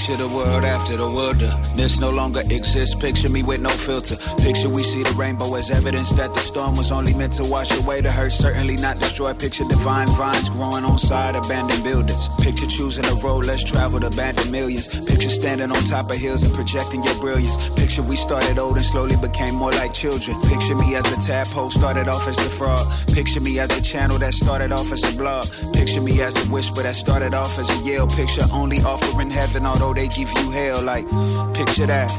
Picture 0.00 0.16
the 0.16 0.28
world 0.28 0.64
after 0.64 0.96
the 0.96 1.04
wilderness 1.04 1.98
uh, 1.98 2.00
no 2.00 2.10
longer 2.10 2.40
exists. 2.48 2.94
Picture 2.94 3.28
me 3.28 3.42
with 3.42 3.60
no 3.60 3.68
filter. 3.68 4.16
Picture 4.40 4.70
we 4.70 4.82
see 4.82 5.02
the 5.02 5.10
rainbow 5.10 5.54
as 5.56 5.70
evidence 5.70 6.08
that 6.12 6.32
the 6.32 6.40
storm 6.40 6.74
was 6.74 6.90
only 6.90 7.12
meant 7.12 7.34
to 7.34 7.44
wash 7.44 7.70
away 7.78 8.00
the 8.00 8.10
hurt, 8.10 8.32
certainly 8.32 8.76
not 8.76 8.98
destroy. 8.98 9.34
Picture 9.34 9.64
divine 9.64 10.08
vines 10.16 10.48
growing 10.48 10.84
on 10.84 10.96
side 10.96 11.36
abandoned 11.36 11.84
buildings. 11.84 12.28
Picture 12.40 12.66
choosing 12.66 13.04
a 13.04 13.14
road 13.16 13.44
less 13.44 13.62
traveled, 13.62 14.02
abandoned 14.02 14.50
millions. 14.50 14.88
Picture 14.88 15.28
standing 15.28 15.70
on 15.70 15.84
top 15.84 16.08
of 16.08 16.16
hills 16.16 16.44
and 16.44 16.54
projecting 16.54 17.02
your 17.04 17.20
brilliance. 17.20 17.68
Picture 17.76 18.02
we 18.02 18.16
started 18.16 18.58
old 18.58 18.76
and 18.76 18.86
slowly 18.86 19.16
became 19.20 19.54
more 19.54 19.72
like 19.72 19.92
children. 19.92 20.40
Picture 20.48 20.76
me 20.76 20.94
as 20.94 21.04
the 21.12 21.20
tadpole 21.20 21.68
started 21.68 22.08
off 22.08 22.26
as 22.26 22.36
the 22.36 22.48
frog. 22.48 22.88
Picture 23.12 23.40
me 23.40 23.58
as 23.58 23.68
the 23.68 23.82
channel 23.82 24.16
that 24.16 24.32
started 24.32 24.72
off 24.72 24.90
as 24.92 25.04
a 25.04 25.14
blog. 25.18 25.44
Picture 25.74 26.00
me 26.00 26.22
as 26.22 26.32
the 26.32 26.48
whisper 26.48 26.82
that 26.82 26.96
started 26.96 27.34
off 27.34 27.58
as 27.58 27.68
a 27.68 27.78
yell. 27.84 28.06
Picture 28.06 28.46
only 28.50 28.78
offering 28.78 29.28
heaven, 29.28 29.66
although 29.66 29.89
they 29.94 30.08
give 30.08 30.30
you 30.30 30.50
hell. 30.50 30.82
Like, 30.82 31.06
picture 31.54 31.86
that, 31.86 32.10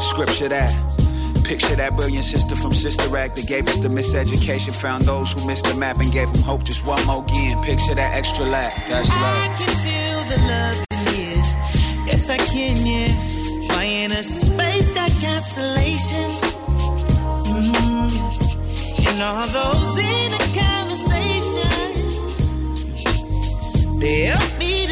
scripture 0.00 0.48
that. 0.48 0.74
Picture 1.44 1.76
that 1.76 1.94
brilliant 1.94 2.24
sister 2.24 2.56
from 2.56 2.72
Sister 2.72 3.16
Act 3.16 3.36
that 3.36 3.46
gave 3.46 3.68
us 3.68 3.78
the 3.78 3.86
miseducation. 3.88 4.74
Found 4.74 5.04
those 5.04 5.32
who 5.32 5.46
missed 5.46 5.64
the 5.66 5.76
map 5.76 6.00
and 6.00 6.10
gave 6.12 6.32
them 6.32 6.42
hope 6.42 6.64
just 6.64 6.84
one 6.84 7.04
more 7.06 7.22
again. 7.22 7.62
Picture 7.62 7.94
that 7.94 8.16
extra 8.16 8.44
lap. 8.44 8.72
That's 8.88 9.08
I 9.10 9.46
can 9.56 9.68
feel 9.86 10.24
the 10.26 10.38
love 10.48 10.84
in 10.90 10.98
here. 11.14 11.44
Yes, 12.06 12.28
I 12.30 12.38
can, 12.38 12.84
yeah. 12.84 13.12
My 13.76 13.84
inner 13.86 14.24
space 14.24 14.90
got 14.90 15.10
constellations. 15.22 16.40
Mm. 17.54 18.10
And 19.06 19.22
all 19.22 19.46
those 19.46 19.98
inner 20.02 20.48
conversations, 20.50 22.10
they 24.00 24.22
help 24.22 24.58
me 24.58 24.85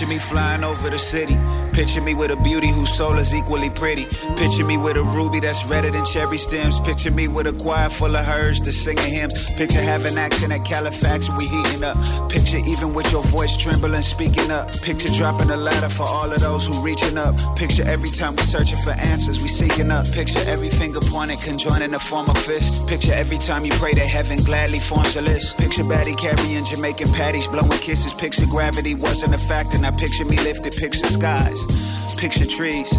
Picture 0.00 0.14
me 0.14 0.18
flying 0.18 0.64
over 0.64 0.88
the 0.88 0.98
city. 0.98 1.36
Picture 1.74 2.00
me 2.00 2.14
with 2.14 2.30
a 2.30 2.36
beauty 2.36 2.68
whose 2.68 2.90
soul 2.90 3.18
is 3.18 3.34
equally 3.34 3.68
pretty. 3.68 4.06
Picture 4.34 4.64
me 4.64 4.78
with 4.78 4.96
a 4.96 5.02
ruby 5.02 5.40
that's 5.40 5.66
redder 5.66 5.90
than 5.90 6.06
cherry 6.06 6.38
stems. 6.38 6.80
Picture 6.80 7.10
me 7.10 7.28
with 7.28 7.46
a 7.46 7.52
choir 7.52 7.90
full 7.90 8.16
of 8.16 8.24
hers 8.24 8.62
to 8.62 8.72
singing 8.72 9.12
hymns. 9.12 9.44
Picture 9.56 9.82
having 9.82 10.16
action 10.16 10.52
at 10.52 10.64
Califax 10.64 11.28
we 11.36 11.46
heating 11.46 11.84
up. 11.84 11.98
Picture 12.30 12.56
even 12.64 12.94
with 12.94 13.12
your 13.12 13.22
voice 13.24 13.58
trembling, 13.58 14.00
speaking 14.00 14.50
up. 14.50 14.72
Picture 14.80 15.10
dropping 15.10 15.50
a 15.50 15.56
ladder 15.56 15.90
for 15.90 16.04
all 16.04 16.32
of 16.32 16.40
those 16.40 16.66
who 16.66 16.82
reaching 16.82 17.18
up. 17.18 17.34
Picture 17.56 17.86
every 17.86 18.08
time 18.08 18.34
we 18.36 18.42
searching 18.42 18.78
for 18.78 18.92
answers, 18.92 19.42
we 19.42 19.48
seeking 19.48 19.90
up. 19.90 20.10
Picture 20.12 20.40
every 20.46 20.70
finger 20.70 21.00
pointed, 21.12 21.40
conjoining 21.40 21.92
to 21.92 21.98
form 21.98 22.26
a 22.30 22.34
fist. 22.34 22.88
Picture 22.88 23.12
every 23.12 23.36
time 23.36 23.66
you 23.66 23.72
pray 23.72 23.92
to 23.92 24.00
heaven 24.00 24.38
gladly 24.44 24.78
forms 24.78 25.14
a 25.16 25.20
list. 25.20 25.58
Picture 25.58 25.84
Batty 25.84 26.14
carrying 26.14 26.64
Jamaican 26.64 27.12
patties, 27.12 27.46
blowing 27.46 27.80
kisses. 27.84 28.14
Picture 28.14 28.46
gravity 28.46 28.94
wasn't 28.94 29.34
a 29.34 29.38
factor. 29.38 29.78
Now 29.78 29.89
I 29.90 29.92
picture 29.92 30.24
me 30.24 30.36
lifted, 30.36 30.72
picture 30.76 31.04
skies, 31.04 32.14
picture 32.14 32.46
trees, 32.46 32.96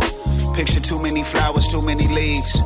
picture 0.54 0.82
too 0.82 1.00
many 1.02 1.24
flowers, 1.24 1.70
too 1.70 1.82
many 1.82 2.06
leaves. 2.10 2.60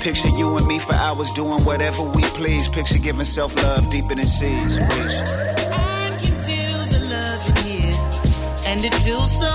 Picture 0.00 0.28
you 0.28 0.56
and 0.56 0.64
me 0.68 0.78
for 0.78 0.94
hours 0.94 1.32
doing 1.32 1.64
whatever 1.64 2.04
we 2.04 2.22
please. 2.38 2.68
Picture 2.68 2.98
giving 2.98 3.24
self 3.24 3.56
love 3.56 3.90
deeper 3.90 4.14
than 4.14 4.24
seas. 4.24 4.76
Please. 4.76 5.20
I 5.72 6.16
can 6.20 6.34
feel 6.46 6.78
the 6.94 7.00
love 7.10 7.42
in 7.50 7.56
here, 7.66 7.96
and 8.68 8.84
it 8.84 8.94
feels 9.02 9.32
so. 9.32 9.50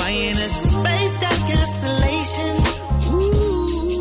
Why 0.00 0.10
in 0.12 0.38
a 0.38 0.48
space 0.48 1.16
that 1.18 1.38
constellations? 1.52 2.80
Ooh, 3.12 3.98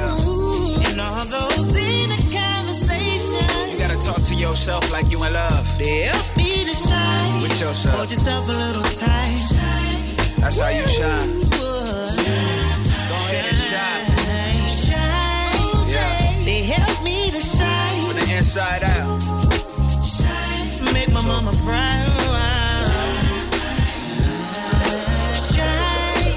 yeah. 0.00 0.88
and 0.88 1.00
all 1.00 1.24
those 1.26 1.76
in 1.76 2.10
a 2.10 2.20
conversation. 2.32 3.70
You 3.70 3.76
gotta 3.76 4.00
talk 4.00 4.22
to 4.28 4.34
yourself 4.34 4.90
like 4.90 5.10
you 5.10 5.22
in 5.24 5.32
love. 5.34 5.78
Yeah 5.78 6.33
yourself. 7.64 7.96
Hold 7.96 8.10
yourself 8.10 8.48
a 8.48 8.52
little 8.52 8.82
tight. 8.82 9.40
That's 10.40 10.58
how 10.58 10.68
you 10.68 10.86
shine. 10.86 11.40
Go 11.50 13.16
ahead 13.24 13.44
and 13.52 13.60
shine. 13.70 14.06
Shine. 14.84 15.88
Yeah. 15.88 16.44
They 16.44 16.62
help 16.76 17.02
me 17.02 17.30
to 17.30 17.40
shine. 17.40 18.04
From 18.04 18.16
the 18.20 18.26
inside 18.36 18.82
out. 18.82 19.20
Shine. 20.04 20.92
Make 20.92 21.10
my 21.10 21.22
mama 21.22 21.52
proud. 21.64 22.10
Shine. 25.48 26.36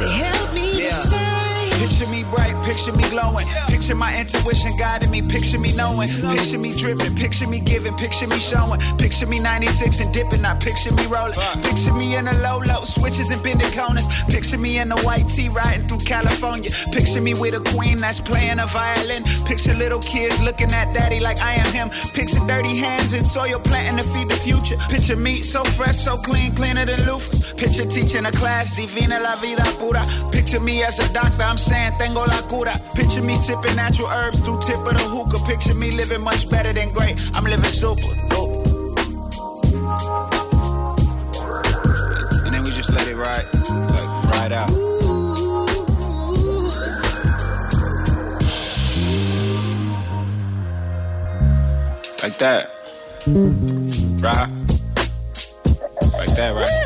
They 0.00 0.10
help 0.24 0.48
me 0.54 0.66
to 0.80 0.90
shine. 1.10 1.72
Picture 1.82 2.08
me 2.08 2.24
bright, 2.24 2.47
picture 2.68 2.92
me 2.92 3.08
glowing. 3.08 3.46
Picture 3.68 3.94
my 3.94 4.12
intuition 4.20 4.76
guiding 4.76 5.10
me, 5.10 5.22
picture 5.22 5.58
me 5.58 5.72
knowing. 5.74 6.08
Picture 6.36 6.58
me 6.58 6.76
dripping, 6.76 7.16
picture 7.16 7.48
me 7.48 7.60
giving, 7.60 7.94
picture 7.96 8.26
me 8.26 8.38
showing. 8.38 8.80
Picture 8.98 9.26
me 9.26 9.40
96 9.40 10.00
and 10.00 10.12
dipping, 10.12 10.42
not 10.42 10.60
picture 10.60 10.92
me 10.92 11.06
rolling. 11.06 11.32
Picture 11.64 11.94
me 11.94 12.16
in 12.16 12.28
a 12.28 12.34
low 12.44 12.58
low, 12.58 12.84
switches 12.84 13.30
and 13.30 13.42
bending 13.42 13.72
corners. 13.72 14.06
Picture 14.28 14.58
me 14.58 14.78
in 14.78 14.92
a 14.92 15.00
white 15.00 15.26
tee 15.30 15.48
riding 15.48 15.86
through 15.88 16.04
California. 16.04 16.70
Picture 16.92 17.22
me 17.22 17.32
with 17.32 17.54
a 17.54 17.62
queen 17.72 17.98
that's 17.98 18.20
playing 18.20 18.58
a 18.58 18.66
violin. 18.66 19.24
Picture 19.46 19.74
little 19.74 20.00
kids 20.00 20.38
looking 20.42 20.70
at 20.72 20.92
daddy 20.92 21.20
like 21.20 21.40
I 21.40 21.54
am 21.54 21.72
him. 21.72 21.88
Picture 22.12 22.44
dirty 22.46 22.76
hands 22.76 23.14
and 23.14 23.22
soil 23.22 23.58
planting 23.60 23.96
to 23.96 24.04
feed 24.12 24.28
the 24.28 24.36
future. 24.36 24.76
Picture 24.90 25.16
me 25.16 25.40
so 25.42 25.64
fresh, 25.64 25.96
so 25.96 26.18
clean, 26.18 26.54
cleaner 26.54 26.84
than 26.84 27.00
loofahs. 27.00 27.56
Picture 27.56 27.86
teaching 27.86 28.26
a 28.26 28.32
class, 28.32 28.76
divina 28.76 29.18
la 29.20 29.36
vida 29.36 29.64
pura. 29.78 30.04
Picture 30.32 30.60
me 30.60 30.82
as 30.82 30.98
a 30.98 31.10
doctor, 31.14 31.42
I'm 31.42 31.56
saying 31.56 31.92
tengo 31.98 32.20
la 32.26 32.42
cura. 32.42 32.57
Picture 32.94 33.22
me 33.22 33.36
sipping 33.36 33.76
natural 33.76 34.08
herbs 34.08 34.40
through 34.40 34.60
tip 34.62 34.78
of 34.78 34.92
the 34.92 35.06
hookah. 35.08 35.38
Picture 35.46 35.74
me 35.74 35.92
living 35.92 36.22
much 36.22 36.50
better 36.50 36.72
than 36.72 36.92
great. 36.92 37.16
I'm 37.34 37.44
living 37.44 37.64
super. 37.64 38.02
dope. 38.28 38.66
And 42.44 42.52
then 42.52 42.64
we 42.64 42.70
just 42.72 42.92
let 42.92 43.06
it 43.06 43.14
ride, 43.14 43.46
like 43.54 44.10
ride 44.32 44.52
out. 44.52 44.70
Like 52.22 52.38
that. 52.38 52.70
Right? 54.20 54.48
Like 56.18 56.34
that? 56.36 56.54
Right. 56.54 56.77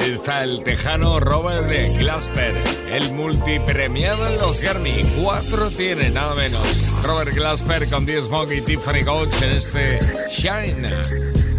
Está 0.00 0.42
el 0.44 0.62
tejano 0.62 1.20
Robert 1.20 1.70
Glasper, 1.98 2.54
el 2.90 3.12
multipremiado 3.12 4.26
en 4.26 4.38
los 4.38 4.60
Grammy. 4.60 5.00
Cuatro 5.20 5.70
tiene, 5.70 6.10
nada 6.10 6.34
menos. 6.34 6.88
Robert 7.02 7.34
Glasper 7.34 7.88
con 7.88 8.06
10 8.06 8.24
Smoke 8.24 8.52
y 8.52 8.60
Tiffany 8.62 9.04
Coach 9.04 9.42
en 9.42 9.50
este 9.50 9.98
Shine. 10.28 10.90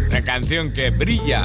Una 0.08 0.22
canción 0.22 0.72
que 0.72 0.90
brilla 0.90 1.42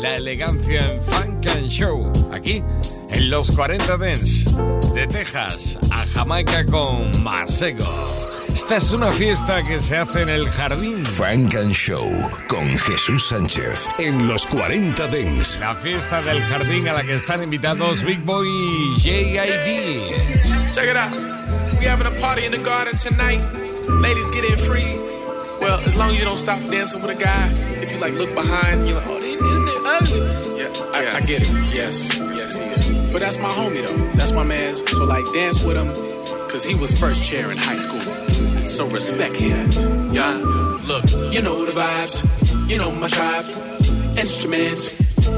la 0.00 0.14
elegancia 0.14 0.80
en 0.80 1.02
Funk 1.02 1.46
and 1.48 1.68
Show. 1.68 2.10
Aquí, 2.32 2.62
en 3.10 3.30
los 3.30 3.50
40 3.50 3.96
Dents. 3.98 4.56
De 4.94 5.06
Texas 5.06 5.78
a 5.90 6.06
Jamaica 6.06 6.64
con 6.64 7.22
Masego. 7.22 8.25
Esta 8.56 8.78
es 8.78 8.90
una 8.92 9.12
fiesta 9.12 9.62
que 9.62 9.82
se 9.82 9.98
hace 9.98 10.22
en 10.22 10.30
el 10.30 10.48
jardín. 10.48 11.04
Frank 11.04 11.54
and 11.56 11.72
Show 11.72 12.10
con 12.48 12.66
Jesús 12.78 13.28
Sánchez 13.28 13.86
en 13.98 14.26
los 14.26 14.46
40 14.46 15.08
Dents. 15.08 15.58
La 15.60 15.74
fiesta 15.74 16.22
del 16.22 16.40
jardín 16.40 16.88
a 16.88 16.94
la 16.94 17.02
que 17.02 17.16
están 17.16 17.42
invitados 17.42 18.02
Big 18.02 18.20
Boy 18.20 18.48
y 18.48 18.98
JID. 18.98 20.08
Check 20.72 20.88
it 20.90 20.96
out. 20.96 21.12
We 21.78 21.86
having 21.86 22.06
a 22.06 22.18
party 22.18 22.46
in 22.46 22.52
the 22.52 22.58
garden 22.58 22.96
tonight. 22.96 23.42
Ladies 24.00 24.30
get 24.30 24.48
in 24.50 24.56
free. 24.56 24.96
Well, 25.60 25.78
as 25.86 25.94
long 25.94 26.08
as 26.08 26.18
you 26.18 26.24
don't 26.24 26.38
stop 26.38 26.58
dancing 26.70 27.02
with 27.02 27.10
a 27.10 27.22
guy. 27.22 27.52
If 27.82 27.92
you 27.92 27.98
like 27.98 28.14
look 28.14 28.34
behind, 28.34 28.88
you're 28.88 28.96
like, 28.96 29.06
oh, 29.06 29.20
they, 29.20 29.36
they 29.36 29.78
ugly. 29.84 30.58
Yeah, 30.58 30.72
I, 30.94 31.18
I 31.18 31.20
get 31.20 31.42
it. 31.42 31.50
Yes, 31.74 32.16
yes, 32.16 32.56
he 32.56 32.64
is. 32.64 33.12
But 33.12 33.20
that's 33.20 33.36
my 33.36 33.50
homie 33.50 33.82
though. 33.82 34.16
That's 34.16 34.32
my 34.32 34.44
man. 34.44 34.72
So 34.72 35.04
like, 35.04 35.24
dance 35.34 35.62
with 35.62 35.76
him, 35.76 35.88
cause 36.48 36.64
he 36.64 36.74
was 36.74 36.98
first 36.98 37.22
chair 37.22 37.50
in 37.52 37.58
high 37.58 37.76
school. 37.76 38.35
So 38.66 38.86
respect 38.88 39.36
his. 39.36 39.86
Yeah. 40.12 40.34
Look, 40.86 41.04
you 41.32 41.40
know 41.40 41.64
the 41.64 41.72
vibes. 41.72 42.68
You 42.68 42.78
know 42.78 42.92
my 42.92 43.08
tribe. 43.08 43.46
Instruments. 44.18 44.84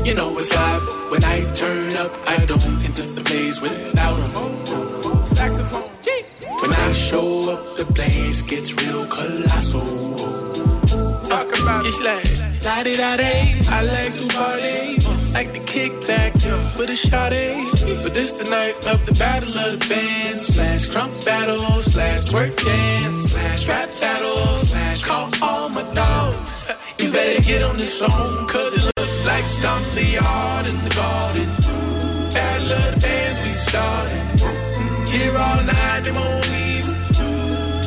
You 0.07 0.15
know 0.15 0.37
it's 0.39 0.53
live. 0.53 0.83
When 1.11 1.23
I 1.25 1.45
turn 1.53 1.97
up, 1.97 2.11
I 2.27 2.45
don't 2.47 2.65
enter 2.85 3.03
the 3.03 3.23
place 3.25 3.61
without 3.61 4.17
him. 4.17 5.27
Saxophone. 5.27 5.89
When 6.61 6.73
I 6.73 6.93
show 6.93 7.53
up, 7.53 7.77
the 7.77 7.85
place 7.95 8.43
gets 8.43 8.75
real 8.75 9.07
colossal. 9.07 10.17
Talk 11.29 11.49
about 11.61 11.87
it's 11.87 12.01
like 12.01 12.27
la 12.65 12.83
di 12.83 12.97
da 12.97 13.17
day. 13.17 13.61
I 13.69 13.83
like 13.85 14.13
to 14.19 14.27
party, 14.35 14.99
like 15.33 15.53
to 15.53 15.61
kick 15.61 15.93
back 16.07 16.35
with 16.79 16.91
a 16.91 16.97
shot 16.97 17.33
But 18.03 18.15
this 18.15 18.33
the 18.33 18.49
night 18.51 18.77
of 18.93 19.05
the 19.07 19.13
battle 19.19 19.55
of 19.65 19.79
the 19.79 19.87
bands 19.89 20.47
slash 20.47 20.87
crump 20.87 21.13
battle 21.25 21.81
slash 21.81 22.21
twerk 22.31 22.55
dance 22.65 23.31
slash 23.31 23.69
rap 23.69 23.89
battle 24.01 24.55
slash 24.55 25.05
call 25.05 25.29
all 25.43 25.69
my 25.69 25.83
dogs. 25.95 26.71
You 26.99 27.13
better 27.13 27.41
get 27.43 27.63
on 27.63 27.77
this 27.77 27.97
song, 27.97 28.49
cause 28.49 28.73
it 28.77 28.85
look 28.85 29.27
like 29.27 29.47
stomp 29.47 29.87
the 29.95 30.05
yard 30.05 30.67
in 30.67 30.75
the 30.83 30.91
garden. 30.91 31.49
Battle 32.35 32.73
of 32.73 32.95
the 32.95 33.01
bands 33.01 33.41
we 33.43 33.53
started. 33.53 35.09
Here 35.09 35.37
all 35.37 35.63
night, 35.63 36.01
they 36.03 36.11
won't 36.11 36.47
leave. 36.51 36.89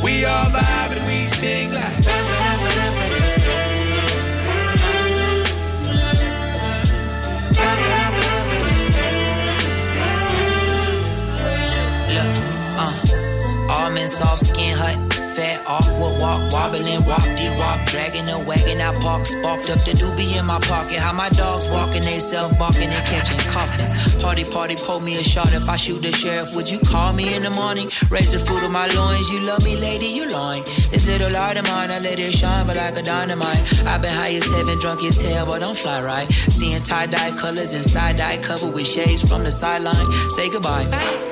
We 0.01 0.23
all 0.23 0.45
vibe 0.45 0.91
and 0.95 1.07
we 1.07 1.27
sing 1.27 1.73
like. 1.73 3.30
Soft 14.07 14.40
wobbling, 16.61 17.03
walk, 17.05 17.23
de 17.37 17.49
wop, 17.57 17.79
dragging 17.87 18.27
a 18.29 18.37
wagon. 18.39 18.79
I 18.81 18.93
park, 19.01 19.25
sparked 19.25 19.69
up 19.69 19.79
the 19.85 19.93
doobie 19.97 20.37
in 20.37 20.45
my 20.45 20.59
pocket. 20.59 20.97
How 20.97 21.13
my 21.13 21.29
dogs 21.29 21.67
walking, 21.67 22.03
they 22.03 22.19
self 22.19 22.57
barking 22.59 22.89
and 22.97 23.05
catching 23.11 23.39
coffins. 23.51 23.91
Party, 24.21 24.43
party, 24.43 24.75
pull 24.75 24.99
me 24.99 25.17
a 25.19 25.23
shot. 25.23 25.53
If 25.53 25.67
I 25.67 25.75
shoot 25.75 26.01
the 26.01 26.11
sheriff, 26.11 26.53
would 26.55 26.69
you 26.69 26.79
call 26.79 27.13
me 27.13 27.35
in 27.35 27.43
the 27.43 27.49
morning? 27.49 27.89
Raise 28.09 28.31
the 28.31 28.39
fruit 28.39 28.63
of 28.63 28.71
my 28.71 28.87
loins. 28.87 29.29
You 29.31 29.39
love 29.41 29.63
me, 29.63 29.75
lady, 29.75 30.05
you 30.07 30.27
lying. 30.29 30.63
This 30.91 31.05
little 31.07 31.31
light 31.31 31.57
of 31.57 31.65
mine, 31.65 31.89
I 31.91 31.99
let 31.99 32.19
it 32.19 32.33
shine, 32.33 32.67
but 32.67 32.75
like 32.75 32.97
a 32.97 33.01
dynamite. 33.01 33.61
I've 33.87 34.01
been 34.01 34.13
high 34.13 34.33
as 34.35 34.45
heaven, 34.55 34.77
drunk 34.79 35.03
as 35.03 35.19
hell, 35.21 35.45
but 35.45 35.59
don't 35.59 35.77
fly 35.77 36.01
right. 36.03 36.31
Seeing 36.31 36.81
tie 36.83 37.07
dye 37.07 37.31
colors 37.31 37.73
and 37.73 37.83
side 37.85 38.17
dye 38.17 38.37
covered 38.37 38.73
with 38.73 38.87
shades 38.87 39.21
from 39.27 39.43
the 39.43 39.51
sideline. 39.51 40.11
Say 40.35 40.49
goodbye. 40.49 40.85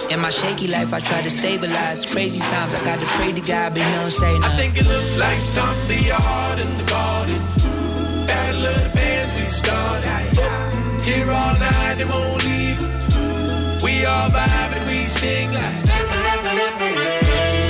In 0.09 0.19
my 0.19 0.31
shaky 0.31 0.67
life, 0.67 0.91
I 0.91 0.99
try 0.99 1.21
to 1.21 1.29
stabilize. 1.29 2.03
Crazy 2.05 2.39
times, 2.39 2.73
I 2.73 2.83
got 2.83 2.99
to 2.99 3.05
pray 3.17 3.31
to 3.31 3.41
God, 3.41 3.73
but 3.73 3.83
he 3.83 3.91
don't 3.95 4.09
say 4.11 4.35
I 4.35 4.39
nothing. 4.39 4.71
think 4.71 4.77
it 4.81 4.87
look 4.89 5.18
like 5.19 5.41
stomp 5.41 5.77
the 5.87 5.99
yard 6.11 6.59
in 6.59 6.77
the 6.77 6.83
garden. 6.85 7.41
Of 8.39 8.55
the 8.65 8.91
bands 8.95 9.33
we 9.35 9.45
started. 9.45 10.07
Oh, 10.37 11.01
here 11.03 11.29
all 11.29 11.55
night, 11.59 11.95
they 11.97 12.05
won't 12.05 12.43
leave. 12.45 12.79
We 13.83 14.05
all 14.05 14.29
vibe 14.29 14.71
and 14.77 14.87
we 14.89 15.05
sing 15.05 15.51
like. 15.53 17.68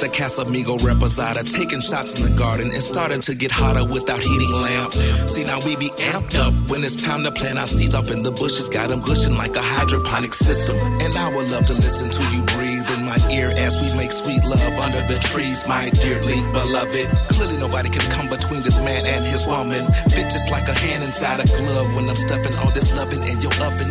The 0.00 0.08
Casamigo 0.08 0.78
reposada, 0.78 1.44
taking 1.44 1.80
shots 1.80 2.18
in 2.18 2.24
the 2.24 2.36
garden. 2.38 2.68
It's 2.68 2.86
starting 2.86 3.20
to 3.22 3.34
get 3.34 3.50
hotter 3.50 3.84
without 3.84 4.18
heating 4.18 4.52
lamp. 4.52 4.92
See, 5.28 5.44
now 5.44 5.60
we 5.64 5.76
be 5.76 5.90
amped 5.90 6.34
up 6.34 6.54
when 6.70 6.82
it's 6.82 6.96
time 6.96 7.22
to 7.24 7.30
plant 7.30 7.58
our 7.58 7.66
seeds 7.66 7.94
off 7.94 8.10
in 8.10 8.22
the 8.22 8.32
bushes. 8.32 8.68
Got 8.68 8.88
them 8.88 9.00
like 9.36 9.54
a 9.56 9.62
hydroponic 9.62 10.32
system. 10.34 10.76
And 10.76 11.14
I 11.16 11.34
would 11.34 11.50
love 11.50 11.66
to 11.66 11.74
listen 11.74 12.10
to 12.10 12.22
you 12.34 12.42
breathe 12.56 12.98
in 12.98 13.04
my 13.04 13.10
my 13.10 13.18
ear 13.34 13.50
as 13.56 13.74
we 13.82 13.90
make 13.98 14.12
sweet 14.12 14.42
love 14.44 14.74
under 14.78 15.02
the 15.10 15.18
trees, 15.18 15.66
my 15.66 15.90
dearly 15.90 16.38
beloved. 16.54 17.06
Clearly, 17.34 17.56
nobody 17.58 17.90
can 17.90 18.06
come 18.10 18.28
between 18.28 18.62
this 18.62 18.78
man 18.78 19.04
and 19.04 19.24
his 19.24 19.46
woman. 19.46 19.82
Fit 20.14 20.30
just 20.30 20.48
like 20.50 20.68
a 20.68 20.72
hand 20.74 21.02
inside 21.02 21.40
a 21.42 21.46
glove 21.46 21.94
when 21.96 22.08
I'm 22.08 22.14
stuffing 22.14 22.54
all 22.58 22.70
this 22.70 22.94
loving 22.94 23.22
in 23.26 23.40
your 23.40 23.54
oven. 23.66 23.90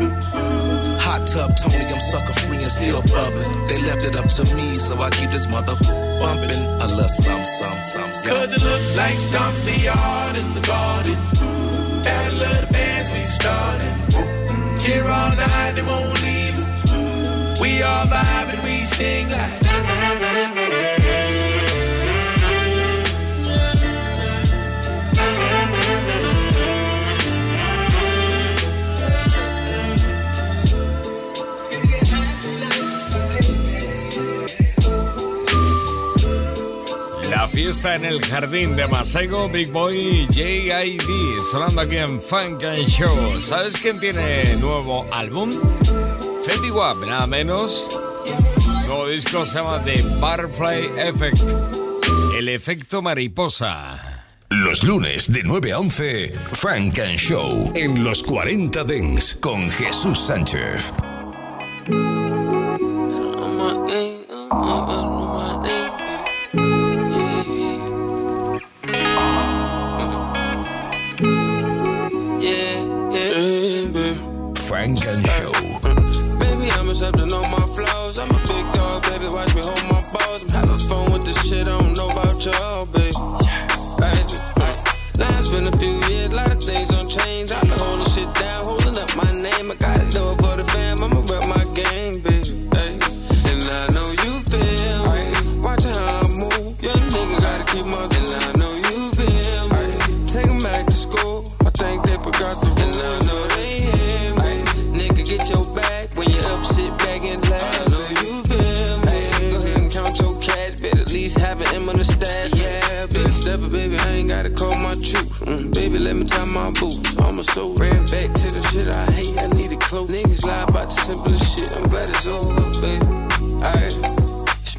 Hot 1.33 1.49
tub, 1.49 1.57
Tony, 1.57 1.85
I'm 1.85 1.99
sucker 1.99 2.33
free 2.33 2.57
and 2.57 2.65
still 2.65 3.01
bubbling. 3.01 3.67
They 3.67 3.81
left 3.83 4.03
it 4.03 4.15
up 4.15 4.27
to 4.29 4.43
me, 4.55 4.75
so 4.75 4.99
I 4.99 5.09
keep 5.09 5.29
this 5.29 5.47
mother 5.47 5.75
bumping. 6.19 6.49
A 6.51 6.87
little 6.87 7.03
some, 7.03 7.43
some, 7.43 7.83
some, 7.83 8.13
some. 8.13 8.31
Cause 8.31 8.55
it 8.55 8.63
looks 8.63 8.97
like 8.97 9.19
stomp 9.19 9.55
the 9.55 9.79
yard 9.79 10.37
in 10.37 10.53
the 10.53 10.61
garden. 10.65 11.17
A 12.05 12.29
little 12.31 12.69
bands 12.71 13.11
we 13.11 13.21
started. 13.21 13.93
Here 14.81 15.03
all 15.03 15.35
night, 15.35 15.73
they 15.75 15.83
won't 15.83 16.21
leave. 16.23 16.57
We 17.59 17.83
all 17.83 18.05
vibe 18.07 18.53
and 18.53 18.63
we 18.63 18.83
sing 18.83 19.29
like. 19.29 19.59
Fiesta 37.63 37.95
en 37.95 38.05
el 38.05 38.21
jardín 38.21 38.73
de 38.77 38.87
Masego, 38.87 39.49
Big 39.49 39.69
Boy 39.69 40.25
JID, 40.31 41.43
sonando 41.51 41.81
aquí 41.81 41.97
en 41.97 42.21
Funk 42.21 42.63
and 42.63 42.87
Show. 42.87 43.41
¿Sabes 43.43 43.75
quién 43.75 43.99
tiene 43.99 44.55
nuevo 44.61 45.05
álbum? 45.11 45.51
Fetty 46.45 46.71
Wap, 46.71 47.05
nada 47.05 47.27
menos. 47.27 47.85
Nuevo 48.87 49.09
disco 49.09 49.45
se 49.45 49.57
llama 49.57 49.83
The 49.83 50.01
Butterfly 50.21 51.01
Effect, 51.05 51.41
el 52.37 52.47
efecto 52.47 53.01
mariposa. 53.01 54.23
Los 54.49 54.85
lunes 54.85 55.29
de 55.29 55.43
9 55.43 55.73
a 55.73 55.79
11, 55.79 56.31
Frank 56.53 56.97
and 56.99 57.17
Show 57.17 57.73
en 57.75 58.05
los 58.05 58.23
40 58.23 58.85
Dents 58.85 59.35
con 59.35 59.69
Jesús 59.69 60.17
Sánchez. 60.17 60.93
I'm 77.01 77.28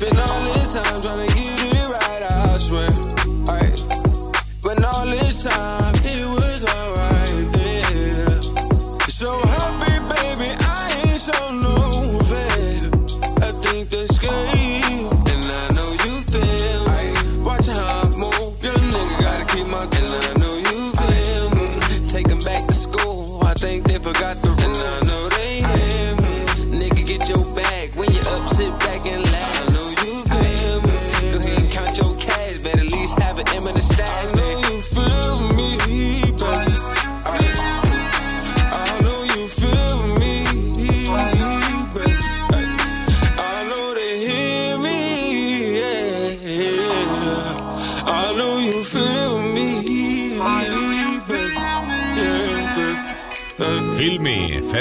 Spend 0.01 0.19
all 0.19 0.50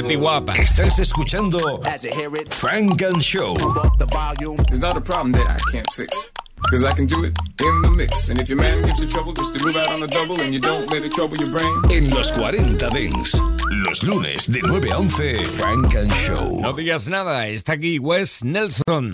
Fetty 0.10 0.18
Wap. 0.18 0.50
Estás 0.58 0.98
escuchando 0.98 1.60
Frank 2.50 3.02
and 3.04 3.24
Show. 3.24 3.56
It's 4.72 4.80
not 4.80 4.98
a 4.98 5.02
problem 5.02 5.34
that 5.34 5.46
I 5.46 5.58
can't 5.72 5.86
fix. 5.92 6.32
Cause 6.72 6.84
I 6.84 6.94
can 6.94 7.06
do 7.06 7.26
it 7.26 7.38
in 7.62 7.82
the 7.84 7.92
mix. 7.96 8.30
And 8.30 8.42
if 8.42 8.50
your 8.50 8.58
man 8.58 8.84
gives 8.86 9.00
you 9.02 9.08
trouble, 9.08 9.34
just 9.34 9.56
to 9.56 9.64
move 9.64 9.76
out 9.76 9.92
on 9.92 10.00
the 10.00 10.08
double 10.08 10.42
and 10.42 10.52
you 10.52 10.60
don't 10.60 10.92
let 10.92 11.04
it 11.04 11.14
trouble 11.14 11.38
your 11.38 11.52
brain. 11.52 11.92
En 11.92 12.10
los 12.10 12.32
40 12.32 12.90
Dents, 12.90 13.40
los 13.86 14.04
lunes 14.04 14.48
de 14.48 14.62
9 14.64 14.90
a 14.92 14.98
11, 14.98 15.46
Frank 15.46 15.96
and 15.96 16.12
Show. 16.12 16.60
No 16.60 16.74
digas 16.74 17.08
nada, 17.08 17.48
está 17.48 17.74
aquí 17.74 18.00
Wes 18.00 18.44
Nelson. 18.44 19.14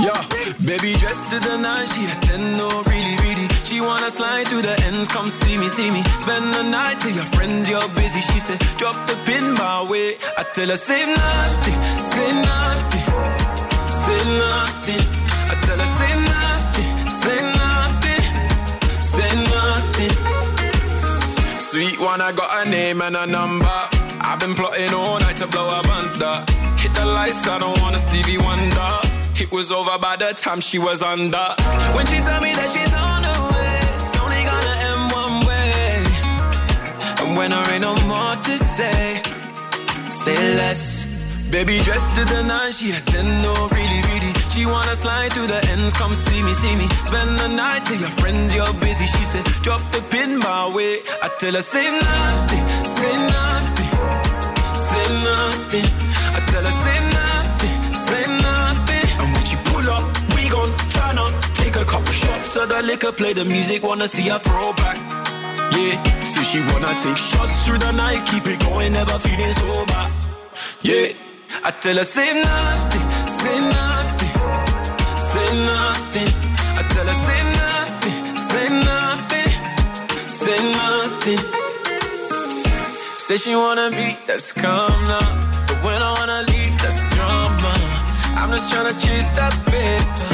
Yo, 0.00 0.12
baby 0.64 0.94
dressed 0.98 1.28
to 1.30 1.40
the 1.40 1.58
nine, 1.58 1.86
she 1.88 2.04
a 2.06 2.14
ten, 2.20 2.56
no 2.56 2.68
really, 2.84 2.92
really. 2.92 3.03
She 3.64 3.80
wanna 3.80 4.10
slide 4.10 4.46
through 4.48 4.62
the 4.62 4.78
ends, 4.84 5.08
come 5.08 5.26
see 5.26 5.56
me, 5.56 5.68
see 5.70 5.90
me. 5.90 6.02
Spend 6.20 6.52
the 6.54 6.62
night 6.62 7.00
till 7.00 7.12
your 7.12 7.24
friends, 7.34 7.66
you're 7.68 7.88
busy. 7.96 8.20
She 8.20 8.38
said, 8.38 8.58
drop 8.76 8.94
the 9.08 9.16
pin 9.24 9.54
my 9.54 9.82
way. 9.90 10.16
I 10.36 10.42
tell 10.52 10.68
her, 10.68 10.76
say 10.76 11.02
nothing, 11.06 11.78
say 12.12 12.30
nothing, 12.52 13.04
say 14.04 14.20
nothing. 14.44 15.04
I 15.50 15.54
tell 15.64 15.80
her, 15.84 15.90
say 15.98 16.12
nothing, 16.34 16.90
say 17.22 17.40
nothing, 17.62 18.22
say 19.00 19.32
nothing. 19.56 20.14
Sweet 21.70 21.98
one, 22.00 22.20
I 22.20 22.32
got 22.32 22.66
a 22.66 22.70
name 22.70 23.00
and 23.00 23.16
a 23.16 23.26
number. 23.26 23.78
I've 24.20 24.38
been 24.40 24.54
plotting 24.54 24.92
all 24.92 25.18
night 25.20 25.36
to 25.38 25.46
blow 25.46 25.68
a 25.68 25.82
bunda. 25.82 26.44
Hit 26.76 26.94
the 26.94 27.06
lights, 27.06 27.46
I 27.48 27.58
don't 27.58 27.80
wanna 27.80 27.98
Stevie 27.98 28.38
Wonder. 28.38 28.90
It 29.36 29.50
was 29.50 29.72
over 29.72 29.98
by 29.98 30.16
the 30.16 30.32
time 30.34 30.60
she 30.60 30.78
was 30.78 31.02
under. 31.02 31.46
When 31.96 32.06
she 32.06 32.18
tell 32.20 32.40
me 32.40 32.52
that 32.54 32.70
she's 32.70 32.94
on 32.94 33.13
say 40.24 40.56
less. 40.56 41.04
Baby 41.50 41.78
dressed 41.80 42.10
to 42.16 42.24
the 42.24 42.42
nine, 42.42 42.72
she 42.72 42.90
a 42.92 43.00
ten, 43.12 43.26
no 43.42 43.52
really, 43.76 44.00
really. 44.10 44.32
She 44.52 44.64
wanna 44.64 44.96
slide 44.96 45.32
through 45.34 45.48
the 45.48 45.60
ends, 45.72 45.92
come 45.92 46.12
see 46.12 46.42
me, 46.42 46.54
see 46.54 46.74
me. 46.80 46.86
Spend 47.08 47.32
the 47.42 47.48
night 47.48 47.84
till 47.84 48.00
your 48.00 48.14
friends, 48.20 48.54
you're 48.54 48.74
busy. 48.80 49.06
She 49.06 49.24
said, 49.32 49.44
drop 49.62 49.82
the 49.92 50.00
pin 50.10 50.38
my 50.38 50.74
way. 50.74 50.94
I 51.22 51.28
tell 51.40 51.52
her, 51.52 51.60
say 51.60 51.86
nothing, 51.90 52.64
say 52.96 53.14
nothing, 53.36 53.92
say 54.88 55.04
nothing. 55.28 55.88
I 56.36 56.40
tell 56.50 56.64
her, 56.68 56.76
say 56.84 56.98
nothing, 57.20 57.76
say 58.08 58.24
nothing. 58.48 59.06
And 59.20 59.28
when 59.34 59.44
she 59.50 59.56
pull 59.68 59.86
up, 59.96 60.04
we 60.34 60.48
gon' 60.48 60.72
turn 60.96 61.18
up. 61.18 61.32
Take 61.60 61.76
a 61.76 61.84
couple 61.84 62.14
shots 62.22 62.56
of 62.56 62.70
the 62.70 62.80
liquor, 62.82 63.12
play 63.12 63.34
the 63.34 63.44
music, 63.44 63.82
wanna 63.82 64.08
see 64.08 64.26
her 64.32 64.38
throw 64.38 64.72
back. 64.84 64.98
Yeah, 65.76 66.23
say 66.34 66.44
she 66.50 66.60
wanna 66.70 66.92
take 67.04 67.16
shots 67.16 67.54
through 67.64 67.78
the 67.78 67.92
night, 67.92 68.20
keep 68.26 68.46
it 68.46 68.58
going, 68.66 68.92
never 68.92 69.18
feeling 69.24 69.52
sober. 69.52 70.02
Yeah, 70.82 71.06
I 71.66 71.70
tell 71.82 71.96
her, 71.96 72.08
say 72.16 72.30
nothing, 72.42 73.06
say 73.40 73.56
nothing, 73.78 74.34
say 75.30 75.48
nothing. 75.72 76.30
I 76.78 76.82
tell 76.94 77.08
her, 77.12 77.18
say 77.26 77.40
nothing, 77.62 78.18
say 78.50 78.66
nothing, 78.90 79.50
say 80.40 80.58
nothing. 80.80 81.40
Say 83.26 83.36
she 83.36 83.52
wanna 83.54 83.88
be, 83.98 84.08
that's 84.26 84.50
calm 84.52 84.98
now. 85.12 85.28
But 85.68 85.78
when 85.86 86.00
I 86.08 86.10
wanna 86.18 86.40
leave, 86.50 86.74
that's 86.82 87.00
drama. 87.14 87.72
I'm 88.40 88.50
just 88.50 88.68
tryna 88.72 88.94
chase 89.04 89.28
that 89.38 89.54
paper. 89.72 90.32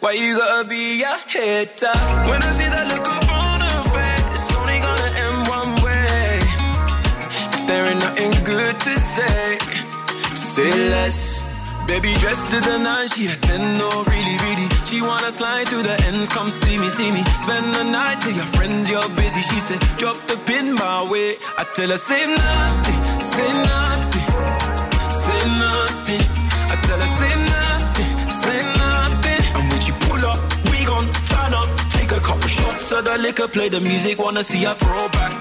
Why 0.00 0.12
you 0.12 0.36
gotta 0.38 0.68
be 0.68 1.02
a 1.02 1.14
hater? 1.32 1.98
When 2.28 2.40
I 2.48 2.50
see 2.58 2.68
that 2.74 2.86
look 2.92 3.06
up 3.08 3.32
on 3.36 3.41
there 7.72 7.86
ain't 7.90 8.00
nothing 8.00 8.32
good 8.44 8.74
to 8.86 8.92
say, 8.98 9.58
say 10.34 10.70
less. 10.90 11.18
Baby 11.86 12.12
dressed 12.22 12.46
to 12.52 12.58
the 12.60 12.76
nines, 12.78 13.12
she 13.14 13.26
a 13.26 13.36
ten, 13.48 13.62
no, 13.78 13.88
really, 14.12 14.36
really. 14.46 14.68
She 14.88 15.00
wanna 15.00 15.30
slide 15.30 15.68
through 15.68 15.84
the 15.90 15.96
ends, 16.08 16.28
come 16.28 16.48
see 16.48 16.76
me, 16.78 16.88
see 16.90 17.10
me. 17.16 17.22
Spend 17.44 17.66
the 17.78 17.84
night 17.84 18.20
till 18.20 18.36
your 18.40 18.50
friends, 18.56 18.88
you're 18.90 19.10
busy. 19.20 19.42
She 19.50 19.58
said, 19.68 19.80
drop 20.00 20.18
the 20.30 20.36
pin 20.48 20.74
my 20.74 20.98
way. 21.10 21.30
I 21.60 21.64
tell 21.76 21.88
her, 21.88 21.96
say 21.96 22.22
nothing, 22.26 22.98
say 23.34 23.50
nothing, 23.72 24.26
say 25.24 25.40
nothing. 25.64 26.24
I 26.72 26.76
tell 26.86 27.00
her, 27.04 27.12
say 27.20 27.32
nothing, 27.56 28.10
say 28.44 28.60
nothing. 28.84 29.42
And 29.56 29.64
when 29.70 29.80
she 29.86 29.92
pull 30.06 30.22
up, 30.32 30.40
we 30.70 30.78
gon' 30.84 31.08
turn 31.32 31.52
up. 31.60 31.68
Take 31.96 32.12
a 32.12 32.20
couple 32.28 32.48
shots 32.48 32.92
of 32.92 33.04
the 33.04 33.16
liquor, 33.18 33.48
play 33.48 33.68
the 33.70 33.80
music, 33.80 34.18
wanna 34.18 34.44
see 34.44 34.62
her 34.68 34.74
throw 34.74 35.08
back. 35.18 35.32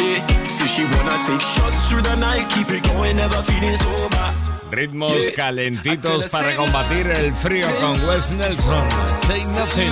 Yeah, 0.00 0.20
see 0.60 0.68
she 0.68 0.84
wanna 0.84 1.18
take 1.22 1.40
shots 1.40 1.88
through 1.88 2.02
the 2.02 2.16
night, 2.16 2.48
keep 2.50 2.70
it 2.70 2.82
going, 2.82 3.16
never 3.16 3.42
feeling 3.42 3.76
sober. 3.76 4.32
Ritmos 4.70 5.30
calentitos 5.34 6.30
para 6.30 6.54
combatir 6.54 7.08
el 7.08 7.34
frío 7.34 7.66
con 7.80 8.00
Wes 8.06 8.30
Nelson. 8.32 8.88
Say 9.26 9.40
nothing. 9.40 9.90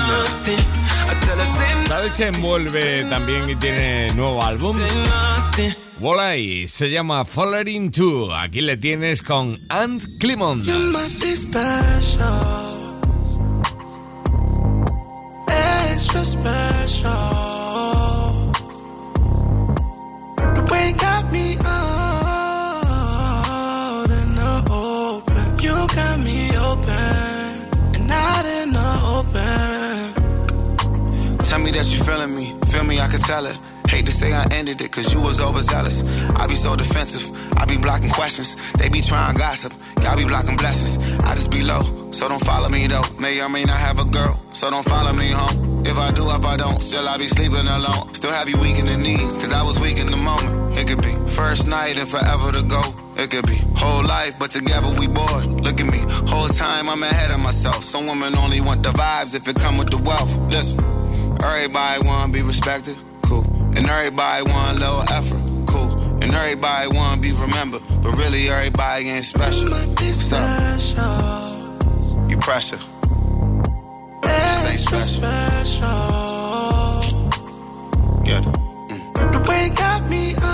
¿Sabes 1.89 2.13
quién 2.13 2.41
vuelve 2.41 3.05
también 3.11 3.51
y 3.51 3.57
tiene 3.57 4.09
nuevo 4.15 4.43
álbum? 4.43 4.77
Walleye 6.01 6.69
se 6.69 6.91
llama 6.91 7.25
Following 7.25 7.91
2. 7.91 8.31
Aquí 8.35 8.61
le 8.61 8.77
tienes 8.77 9.23
con 9.23 9.59
Ant 9.69 10.05
Clemons. 10.21 10.69
Extra 15.91 16.25
special. 16.25 17.48
Got 20.97 21.31
me 21.31 21.57
out 21.65 22.89
in 24.11 24.35
the 24.35 24.63
open. 24.73 25.59
You 25.61 25.87
got 25.95 26.19
me 26.19 26.57
open 26.57 26.91
and 28.11 28.47
in 28.47 28.73
the 28.73 28.91
open. 29.05 30.15
Tell 31.45 31.59
me 31.61 31.71
that 31.73 31.87
you 31.93 31.99
feeling 32.03 32.35
me, 32.35 32.55
feel 32.71 32.85
me, 32.85 33.01
I 33.01 33.09
can 33.09 33.21
tell 33.21 33.47
it. 33.47 33.59
Hate 33.89 34.07
to 34.07 34.13
say 34.13 34.33
I 34.33 34.45
ended 34.51 34.81
it, 34.81 34.91
cause 34.91 35.13
you 35.13 35.21
was 35.21 35.41
overzealous. 35.41 36.03
I 36.37 36.47
be 36.47 36.55
so 36.55 36.75
defensive, 36.75 37.29
I 37.57 37.65
be 37.65 37.77
blocking 37.77 38.11
questions. 38.11 38.57
They 38.73 38.89
be 38.89 39.01
trying 39.01 39.37
gossip, 39.37 39.73
y'all 40.03 40.17
be 40.17 40.25
blocking 40.25 40.57
blessings. 40.57 40.99
I 41.25 41.35
just 41.35 41.51
be 41.51 41.63
low, 41.63 42.11
so 42.11 42.29
don't 42.29 42.45
follow 42.45 42.69
me 42.69 42.87
though. 42.87 43.05
May 43.19 43.41
or 43.41 43.49
may 43.49 43.65
not 43.65 43.79
have 43.79 43.99
a 43.99 44.05
girl, 44.05 44.41
so 44.53 44.71
don't 44.71 44.87
follow 44.89 45.13
me 45.13 45.31
home. 45.31 45.83
If 45.87 45.97
I 45.97 46.11
do, 46.11 46.29
if 46.31 46.45
I 46.45 46.57
don't, 46.57 46.81
still 46.83 47.09
I 47.09 47.19
be 47.19 47.29
sleeping 47.29 47.67
alone. 47.67 48.15
Still 48.15 48.33
have 48.33 48.49
you 48.49 48.59
weak 48.59 48.79
in 48.79 48.87
the 48.87 48.97
knees, 48.97 49.37
cause 49.39 49.53
I 49.53 49.63
was 49.63 49.79
weak 49.81 49.99
in 49.99 50.07
the 50.09 50.17
moment. 50.17 50.58
It 50.73 50.87
could 50.89 51.03
be 51.03 51.15
first 51.31 51.69
night 51.69 51.99
and 51.99 52.09
forever 52.09 52.53
to 52.53 52.63
go. 52.63 52.83
It 53.17 53.31
could 53.31 53.47
be 53.47 53.57
whole 53.77 54.05
life, 54.05 54.39
but 54.39 54.51
together 54.51 54.91
we 54.99 55.07
bored. 55.09 55.47
Look 55.47 55.81
at 55.81 55.91
me, 55.91 55.99
whole 56.29 56.49
time 56.49 56.89
I'm 56.89 57.03
ahead 57.03 57.31
of 57.31 57.41
myself. 57.41 57.83
Some 57.83 58.07
women 58.07 58.37
only 58.37 58.61
want 58.61 58.83
the 58.83 58.91
vibes 58.91 59.35
if 59.35 59.49
it 59.49 59.57
come 59.57 59.77
with 59.77 59.91
the 59.91 59.99
wealth. 59.99 60.37
Listen, 60.51 60.79
everybody 61.43 62.07
wanna 62.07 62.33
be 62.33 62.43
respected, 62.43 62.97
cool. 63.23 63.45
And 63.77 63.89
everybody 63.89 64.51
want 64.51 64.77
a 64.77 64.81
little 64.81 65.03
effort, 65.13 65.41
cool. 65.67 65.91
And 66.23 66.33
everybody 66.33 66.89
wanna 66.97 67.21
be 67.21 67.33
remembered, 67.33 67.83
but 68.03 68.17
really 68.17 68.49
everybody 68.49 69.09
ain't 69.11 69.25
special. 69.25 69.69
What's 69.71 70.33
up? 70.33 72.31
You 72.31 72.37
pressure. 72.39 72.79
This 74.23 74.93
ain't 74.93 75.05
special. 75.05 75.89
Get 78.25 78.47
it. 78.47 78.58
The 79.21 79.45
way 79.49 79.69
got 79.75 80.09
me 80.11 80.35
out 80.43 80.49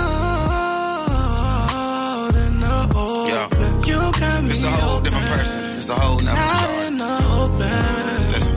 in 2.35 2.59
the 2.59 2.93
open. 2.95 3.83
You 3.87 3.99
got 4.19 4.43
me 4.43 4.49
It's 4.51 4.63
a 4.63 4.69
whole 4.71 5.01
different 5.01 5.25
person. 5.27 5.77
It's 5.79 5.89
a 5.89 5.95
whole 5.95 6.19
nother 6.19 6.35
not 6.35 6.69
chart. 6.69 6.87
in 6.87 6.97
the 6.97 7.17
open. 7.41 8.31
Listen, 8.33 8.53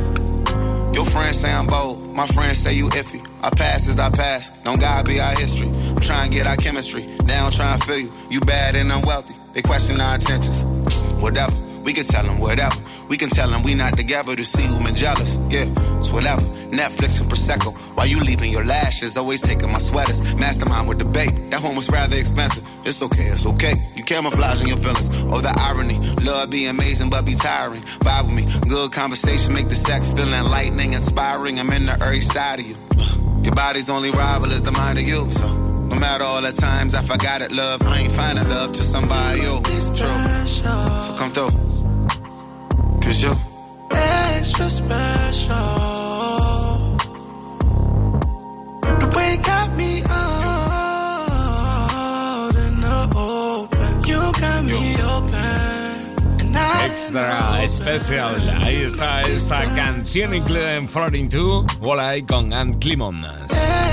your 0.95 1.05
friends 1.07 1.37
say 1.39 1.53
I'm 1.53 1.67
bold. 1.67 2.15
My 2.17 2.27
friends 2.29 2.59
say 2.59 2.73
you 2.75 2.89
iffy. 2.91 3.21
Our 3.45 3.51
past 3.53 3.89
is 3.89 3.99
our 3.99 4.11
past. 4.11 4.53
Don't 4.65 4.81
God 4.81 5.07
be 5.07 5.21
our 5.21 5.33
history. 5.39 5.69
I'm 5.69 5.97
trying 5.97 6.31
to 6.31 6.37
get 6.37 6.47
our 6.47 6.57
chemistry. 6.57 7.07
Now 7.27 7.47
I'm 7.47 7.53
trying 7.53 7.79
to 7.79 7.87
feel 7.87 7.99
you. 8.01 8.13
You 8.31 8.41
bad 8.41 8.75
and 8.77 8.93
I'm 8.93 9.03
wealthy. 9.03 9.35
They 9.55 9.63
question 9.63 10.01
our 10.01 10.15
intentions. 10.17 10.65
Whatever. 11.23 11.55
We 11.89 11.95
can 11.95 12.05
tell 12.05 12.23
them 12.23 12.39
whatever. 12.39 12.77
We 13.09 13.17
can 13.17 13.31
tell 13.31 13.49
them 13.49 13.63
we 13.63 13.73
not 13.73 13.95
together 13.95 14.37
to 14.37 14.45
see 14.45 14.63
who 14.65 14.85
been 14.85 14.95
jealous. 14.95 15.39
Yeah, 15.49 15.73
it's 15.97 16.13
whatever. 16.13 16.43
Netflix 16.69 17.19
and 17.19 17.31
Prosecco. 17.31 17.75
Why 17.97 18.05
you 18.05 18.21
leaving 18.21 18.53
your 18.53 18.63
lashes, 18.63 19.17
always 19.17 19.41
taking 19.41 19.73
my 19.73 19.79
sweaters. 19.79 20.21
Mastermind 20.35 20.87
with 20.87 20.99
the 20.99 21.07
bait. 21.07 21.33
That 21.49 21.63
one 21.63 21.75
was 21.75 21.89
rather 21.89 22.15
expensive. 22.15 22.63
It's 22.85 23.01
okay, 23.01 23.29
it's 23.29 23.47
okay. 23.47 23.73
You 23.97 24.05
camouflaging 24.05 24.69
your 24.69 24.77
feelings. 24.77 25.09
Oh, 25.33 25.41
the 25.41 25.49
irony. 25.61 25.99
Love 26.23 26.51
be 26.51 26.67
amazing, 26.67 27.09
but 27.09 27.25
be 27.25 27.35
tiring. 27.35 27.81
Vibe 27.81 28.27
with 28.27 28.35
me. 28.35 28.69
Good 28.69 28.93
conversation 28.93 29.55
make 29.55 29.71
the 29.71 29.75
sex 29.75 30.11
feel 30.11 30.31
enlightening, 30.31 30.93
inspiring. 30.93 31.59
I'm 31.59 31.71
in 31.71 31.87
the 31.87 31.97
early 32.05 32.21
side 32.21 32.61
of 32.61 32.67
you. 32.67 32.77
Your 33.43 33.55
body's 33.55 33.89
only 33.89 34.11
rival 34.11 34.53
is 34.53 34.63
the 34.63 34.73
mind 34.73 34.99
of 34.99 35.09
you. 35.09 35.31
So 35.31 35.49
no 35.57 35.97
matter 35.97 36.25
all 36.25 36.43
the 36.43 36.53
times 36.53 36.93
I 36.93 37.01
forgot 37.01 37.41
it, 37.41 37.51
love, 37.51 37.81
I 37.87 38.01
ain't 38.01 38.13
finding 38.13 38.47
love 38.47 38.73
to 38.73 38.83
somebody 38.83 39.41
you. 39.41 39.63
True. 39.97 40.07
So 40.45 41.17
come 41.17 41.31
through. 41.31 41.78
Cause 43.09 43.23
you 43.23 43.33
Extra 43.91 44.69
special. 44.69 45.57
The 49.01 49.07
way 49.17 49.39
got 49.39 49.75
me 49.79 50.03
out 50.11 50.95
in 52.55 52.83
the 52.83 53.09
open. 53.17 54.05
You 54.05 54.21
got 54.39 54.63
me 54.63 55.01
open. 55.01 55.33
And 56.39 56.55
in 56.55 56.57
Extra 56.85 57.63
especial. 57.63 58.35
Ahí 58.67 58.83
está 58.83 59.23
esta 59.23 59.65
canción 59.75 60.35
incluida 60.35 60.77
en 60.77 60.87
Floating 60.87 61.31
2. 61.31 61.79
Walleye 61.81 62.27
con 62.27 62.53
Ant 62.53 62.79
Clemons. 62.79 63.27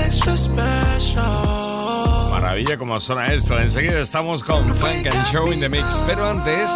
extra 0.04 0.36
special. 0.36 2.30
Maravilla 2.30 2.76
como 2.76 3.00
suena 3.00 3.26
esto. 3.28 3.58
Enseguida 3.58 4.00
estamos 4.00 4.44
con 4.44 4.68
Funk 4.68 5.06
and 5.06 5.26
Show 5.32 5.50
in 5.52 5.60
the 5.60 5.70
Mix. 5.70 6.02
Pero 6.06 6.28
antes, 6.28 6.70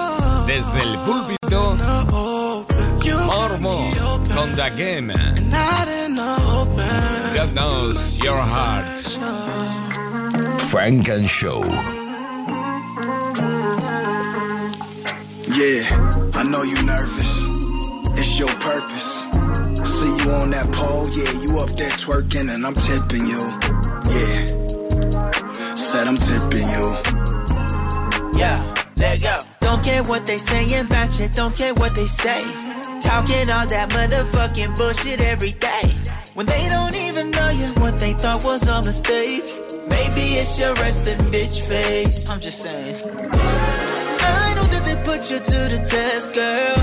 desde 0.47 0.78
el 0.82 0.99
púlpito, 1.01 1.76
Mormo 3.61 4.19
con 4.35 4.49
The 4.55 4.73
Game. 4.77 5.09
Not 5.09 5.89
in 5.89 6.17
the 6.17 6.33
open. 6.57 7.35
God 7.35 7.55
knows 7.55 8.19
your 8.25 8.39
heart. 8.39 8.87
Funk 10.71 11.09
and 11.09 11.29
Show. 11.29 11.63
Yeah, 15.53 15.85
I 16.35 16.43
know 16.45 16.63
you're 16.63 16.85
nervous. 16.85 17.47
It's 18.19 18.39
your 18.39 18.49
purpose. 18.49 19.29
See 19.85 20.25
you 20.25 20.31
on 20.33 20.51
that 20.51 20.71
pole, 20.73 21.07
yeah, 21.11 21.33
you 21.43 21.59
up 21.59 21.71
there 21.77 21.91
twerking 21.91 22.49
and 22.55 22.65
I'm 22.65 22.75
tipping 22.75 23.27
you. 23.27 23.43
Yeah, 24.09 24.47
said 25.75 26.07
I'm 26.09 26.17
tipping 26.17 26.67
you. 26.67 26.97
Yeah, 28.39 28.75
let 28.97 29.21
go. 29.21 29.39
Don't 29.61 29.85
care 29.85 30.03
what 30.05 30.25
they 30.25 30.39
saying 30.39 30.87
about 30.87 31.19
you, 31.21 31.29
don't 31.29 31.55
care 31.55 31.75
what 31.75 31.95
they 31.95 32.07
say. 32.07 32.41
Talking 33.01 33.51
all 33.51 33.66
that 33.66 33.88
motherfucking 33.90 34.76
bullshit 34.76 35.20
every 35.20 35.53
day. 35.53 35.86
When 36.34 36.46
they 36.46 36.68
don't 36.68 36.94
even 36.94 37.30
know 37.30 37.51
you, 37.51 37.68
what 37.82 37.98
they 37.98 38.12
thought 38.12 38.44
was 38.44 38.68
a 38.68 38.82
mistake. 38.82 39.44
Maybe 39.88 40.38
it's 40.40 40.59
your 40.59 40.74
resting 40.74 41.18
bitch 41.32 41.66
face. 41.66 42.28
I'm 42.30 42.40
just 42.40 42.62
saying. 42.62 42.96
I 42.96 44.55
know 44.55 44.64
that 44.64 44.82
they 44.84 44.96
put 45.03 45.30
you 45.30 45.38
to 45.38 45.59
the 45.74 45.80
test, 45.84 46.32
girl. 46.34 46.76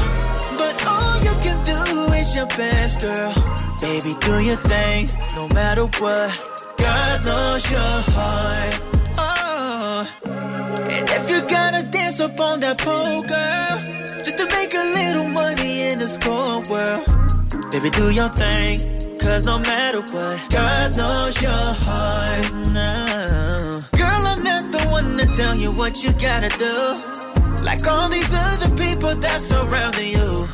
But 0.57 0.85
all 0.87 1.17
you 1.23 1.33
can 1.41 1.57
do 1.63 2.13
is 2.13 2.35
your 2.35 2.47
best, 2.47 3.01
girl. 3.01 3.33
Baby, 3.79 4.15
do 4.19 4.39
your 4.39 4.57
thing, 4.57 5.09
no 5.35 5.47
matter 5.49 5.85
what. 6.01 6.31
God 6.77 7.25
knows 7.25 7.71
your 7.71 8.01
heart. 8.13 8.81
Oh. 9.17 10.07
And 10.25 11.09
if 11.09 11.29
you 11.29 11.41
gotta 11.47 11.83
dance 11.83 12.19
up 12.19 12.39
on 12.39 12.59
that 12.61 12.79
pole, 12.79 13.21
girl, 13.21 14.06
the 16.07 16.13
score 16.21 16.61
world, 16.71 17.71
baby, 17.71 17.89
do 17.89 18.11
your 18.11 18.29
thing. 18.29 18.79
Cause 19.19 19.45
no 19.45 19.59
matter 19.59 20.01
what, 20.01 20.35
God 20.49 20.95
knows 20.95 21.41
your 21.41 21.51
heart. 21.51 22.45
now. 22.71 23.81
Girl, 23.91 24.23
I'm 24.31 24.41
not 24.43 24.71
the 24.71 24.87
one 24.89 25.17
to 25.17 25.25
tell 25.33 25.55
you 25.55 25.71
what 25.71 26.03
you 26.03 26.11
gotta 26.13 26.49
do. 26.57 26.75
Like 27.63 27.85
all 27.87 28.09
these 28.09 28.31
other 28.33 28.69
people 28.77 29.13
that 29.15 29.41
surrounding 29.41 30.11
you. 30.11 30.47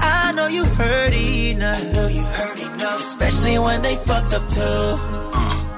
I 0.00 0.32
know 0.32 0.48
you 0.48 0.64
heard 0.64 1.14
enough. 1.14 1.80
I 1.80 1.92
know 1.92 2.08
you 2.08 2.22
heard 2.22 2.58
enough. 2.58 3.00
Especially 3.00 3.58
when 3.58 3.82
they 3.82 3.96
fucked 3.96 4.32
up 4.34 4.48
too. 4.48 4.60
Uh. 4.60 5.76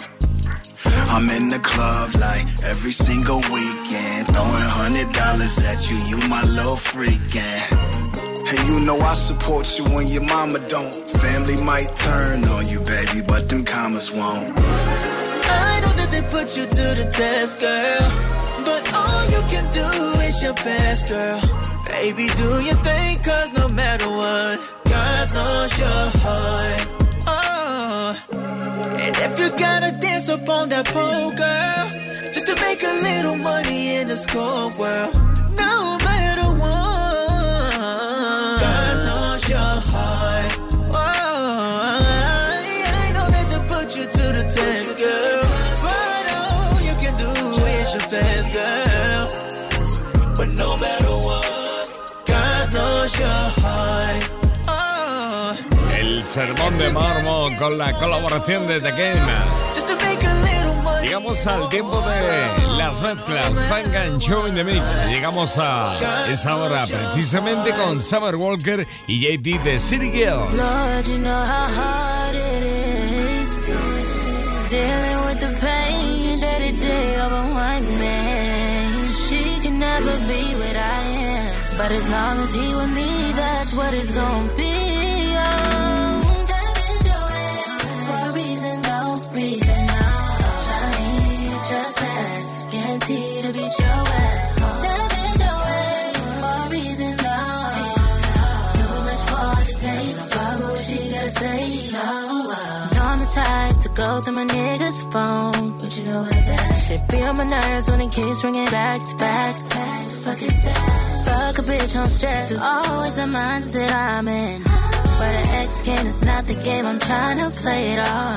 I'm 1.10 1.28
in 1.30 1.48
the 1.50 1.58
club 1.58 2.14
like 2.14 2.46
every 2.64 2.92
single 2.92 3.40
weekend. 3.52 4.28
Throwing 4.32 4.70
hundred 4.80 5.12
dollars 5.12 5.58
at 5.64 5.90
you, 5.90 5.96
you 6.10 6.28
my 6.28 6.44
little 6.44 6.76
freakin'. 6.76 8.27
And 8.50 8.66
you 8.66 8.80
know 8.86 8.98
I 9.00 9.14
support 9.14 9.78
you 9.78 9.84
when 9.94 10.06
your 10.08 10.22
mama 10.22 10.58
don't. 10.68 10.94
Family 11.10 11.62
might 11.62 11.94
turn 11.96 12.44
on 12.46 12.66
you, 12.66 12.80
baby, 12.80 13.20
but 13.26 13.46
them 13.50 13.62
commas 13.62 14.10
won't. 14.10 14.58
I 14.58 15.80
know 15.82 15.92
that 16.00 16.08
they 16.10 16.22
put 16.22 16.56
you 16.56 16.64
to 16.64 16.86
the 17.00 17.10
test, 17.12 17.60
girl. 17.60 18.08
But 18.64 18.82
all 18.94 19.24
you 19.34 19.42
can 19.52 19.66
do 19.70 19.88
is 20.20 20.42
your 20.42 20.54
best, 20.54 21.08
girl. 21.08 21.40
Baby, 21.90 22.28
do 22.40 22.48
your 22.64 22.80
thing, 22.88 23.18
cause 23.22 23.52
no 23.52 23.68
matter 23.68 24.08
what, 24.08 24.58
God 24.84 25.34
knows 25.34 25.78
your 25.78 26.04
heart. 26.24 26.88
Oh. 27.26 28.16
And 29.04 29.14
if 29.26 29.38
you 29.38 29.50
gotta 29.58 29.92
dance 30.00 30.30
up 30.30 30.48
on 30.48 30.70
that 30.70 30.86
pole, 30.86 31.32
girl, 31.32 32.32
just 32.32 32.46
to 32.46 32.54
make 32.64 32.82
a 32.82 32.94
little 33.08 33.36
money 33.36 33.96
in 33.96 34.06
the 34.06 34.16
school 34.16 34.70
world, 34.78 35.14
no 35.56 35.98
sermón 56.38 56.78
de 56.78 56.92
Marmo 56.92 57.48
con 57.58 57.76
la 57.76 57.92
colaboración 57.94 58.64
de 58.68 58.80
The 58.80 58.92
Game. 58.92 59.32
Llegamos 61.02 61.44
al 61.48 61.68
tiempo 61.68 62.00
de 62.00 62.76
las 62.76 63.00
mezclas 63.02 63.46
Funk 63.68 63.92
and 63.96 64.20
Show 64.20 64.46
in 64.46 64.54
the 64.54 64.62
Mix. 64.62 65.04
Llegamos 65.08 65.58
a 65.58 65.96
esa 66.28 66.54
hora 66.54 66.86
precisamente 66.86 67.72
con 67.72 68.00
Summer 68.00 68.36
Walker 68.36 68.86
y 69.08 69.18
JT 69.18 69.64
de 69.64 69.80
City 69.80 70.12
Girls. 70.12 70.54
Never 79.78 80.18
be 80.26 80.54
what 80.56 80.76
I 80.76 81.02
am, 81.02 81.78
but 81.78 81.92
as 81.92 82.08
long 82.08 82.40
as 82.40 82.52
he 82.52 82.74
with 82.74 82.92
me, 82.94 83.32
that's 83.32 83.76
what 83.76 83.94
it's 83.94 84.10
gonna 84.10 84.52
be. 84.56 84.77
Nigga's 104.98 105.06
phone, 105.12 105.70
but 105.78 105.98
you 105.98 106.04
know 106.12 106.20
what 106.22 106.44
that 106.44 106.72
shit 106.74 107.02
be 107.10 107.22
on 107.22 107.36
my 107.36 107.44
nerves 107.44 107.90
when 107.90 108.00
it 108.00 108.12
keeps 108.12 108.44
ringing 108.44 108.70
back 108.70 109.02
to 109.04 109.16
back. 109.16 109.68
Back, 109.68 110.04
fuck 110.04 110.42
is 110.42 110.60
that? 110.64 111.24
Fuck 111.24 111.58
a 111.58 111.62
bitch 111.62 112.00
on 112.00 112.06
stress 112.06 112.50
is 112.50 112.60
always 112.60 113.14
the 113.14 113.22
mindset 113.22 113.90
I'm 113.90 114.28
in. 114.28 114.62
But 114.62 115.34
an 115.34 115.48
ex 115.62 115.82
can 115.82 116.06
is 116.06 116.22
not 116.24 116.44
the 116.44 116.54
game 116.54 116.86
I'm 116.86 116.98
trying 116.98 117.38
to 117.40 117.50
play 117.50 117.90
it 117.90 117.98
all. 117.98 118.34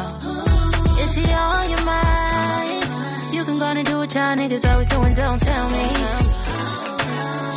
Is 1.01 1.14
she 1.14 1.26
on 1.34 1.70
your 1.70 1.86
mind? 1.86 3.36
You 3.36 3.45
can 3.45 3.57
go 3.57 3.66
and 3.66 3.86
do 3.86 3.97
what 3.97 4.14
y'all 4.14 4.36
niggas 4.36 4.70
always 4.70 4.88
doing, 4.88 5.14
don't 5.14 5.41
tell 5.41 5.70
me. 5.70 5.86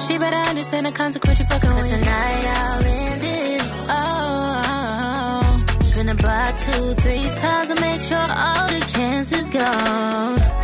She 0.06 0.18
better 0.18 0.42
understand 0.50 0.86
the 0.86 0.92
consequence 0.92 1.40
you 1.40 1.46
fucking 1.46 1.70
with. 1.70 1.90
Tonight 1.90 2.44
I'll 2.46 2.84
end 2.84 3.24
it. 3.24 3.62
Oh, 3.88 5.40
spin 5.80 6.06
the 6.06 6.14
block 6.14 6.56
two, 6.58 6.94
three 6.94 7.24
times 7.24 7.68
to 7.68 7.80
make 7.80 8.00
sure 8.00 8.18
all 8.20 8.68
the 8.68 8.83
cancer's 9.24 9.50
gone. 9.50 10.63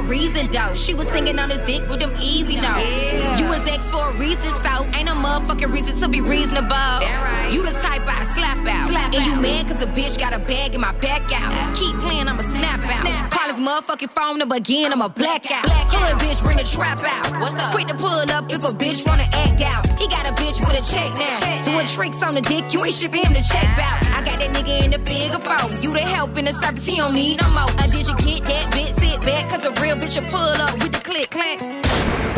A 0.00 0.08
reason, 0.08 0.50
though. 0.50 0.72
She 0.74 0.94
was 0.94 1.08
singing 1.08 1.38
on 1.38 1.50
his 1.50 1.60
dick 1.62 1.88
with 1.88 2.00
them 2.00 2.12
easy 2.20 2.60
notes. 2.60 3.40
You 3.40 3.49
for 3.88 4.10
a 4.10 4.12
reason, 4.18 4.50
so 4.62 4.84
ain't 4.96 5.06
no 5.06 5.14
motherfucking 5.14 5.72
reason 5.72 5.96
to 5.98 6.08
be 6.08 6.20
reasonable. 6.20 6.76
You 7.50 7.62
the 7.62 7.72
type 7.82 8.02
I 8.06 8.24
slap 8.24 8.58
out. 8.66 8.88
Slap 8.88 9.14
and 9.14 9.24
you 9.24 9.34
out. 9.34 9.42
mad 9.42 9.68
cause 9.68 9.82
a 9.82 9.86
bitch 9.86 10.18
got 10.18 10.32
a 10.32 10.38
bag 10.38 10.74
in 10.74 10.80
my 10.80 10.92
back 10.92 11.30
out. 11.32 11.74
Keep 11.74 11.98
playing, 11.98 12.28
I'ma 12.28 12.42
snap 12.42 12.82
out. 12.82 13.30
Call 13.30 13.48
his 13.48 13.60
motherfucking 13.60 14.10
phone 14.10 14.38
number 14.38 14.56
again, 14.56 14.92
I'ma 14.92 15.08
black 15.08 15.50
out. 15.50 15.64
Black 15.64 15.86
Hood 15.90 16.18
bitch, 16.20 16.42
bring 16.42 16.58
the 16.58 16.64
trap 16.64 17.00
out. 17.04 17.40
What's 17.40 17.54
up? 17.54 17.72
Quick 17.74 17.88
to 17.88 17.94
pull 17.94 18.10
up 18.10 18.50
if 18.50 18.62
a 18.64 18.72
bitch 18.74 19.06
wanna 19.06 19.28
act 19.32 19.62
out. 19.62 19.88
He 19.98 20.06
got 20.08 20.28
a 20.28 20.32
bitch 20.34 20.60
with 20.60 20.78
a 20.78 20.84
check 20.84 21.10
now. 21.16 21.62
Doing 21.64 21.86
tricks 21.86 22.22
on 22.22 22.32
the 22.32 22.42
dick, 22.42 22.72
you 22.72 22.84
ain't 22.84 22.94
shipping 22.94 23.24
him 23.24 23.32
the 23.32 23.42
check 23.42 23.78
out. 23.78 23.98
I 24.14 24.22
got 24.24 24.40
that 24.40 24.50
nigga 24.54 24.84
in 24.84 24.90
the 24.90 24.98
figure 24.98 25.40
four. 25.40 25.70
You 25.82 25.92
the 25.92 26.00
help 26.00 26.38
in 26.38 26.44
the 26.44 26.52
service, 26.52 26.84
he 26.84 26.96
don't 26.96 27.14
need 27.14 27.40
no 27.40 27.48
more. 27.50 27.70
Uh, 27.78 27.86
did 27.90 28.06
you 28.06 28.16
get 28.18 28.44
that 28.46 28.70
bitch? 28.70 28.98
Sit 28.98 29.22
back, 29.22 29.48
cause 29.48 29.66
a 29.66 29.72
real 29.80 29.96
bitch 29.96 30.20
will 30.20 30.30
pull 30.30 30.62
up 30.62 30.72
with 30.82 30.92
the 30.92 31.00
click 31.00 31.30
clack. 31.30 32.29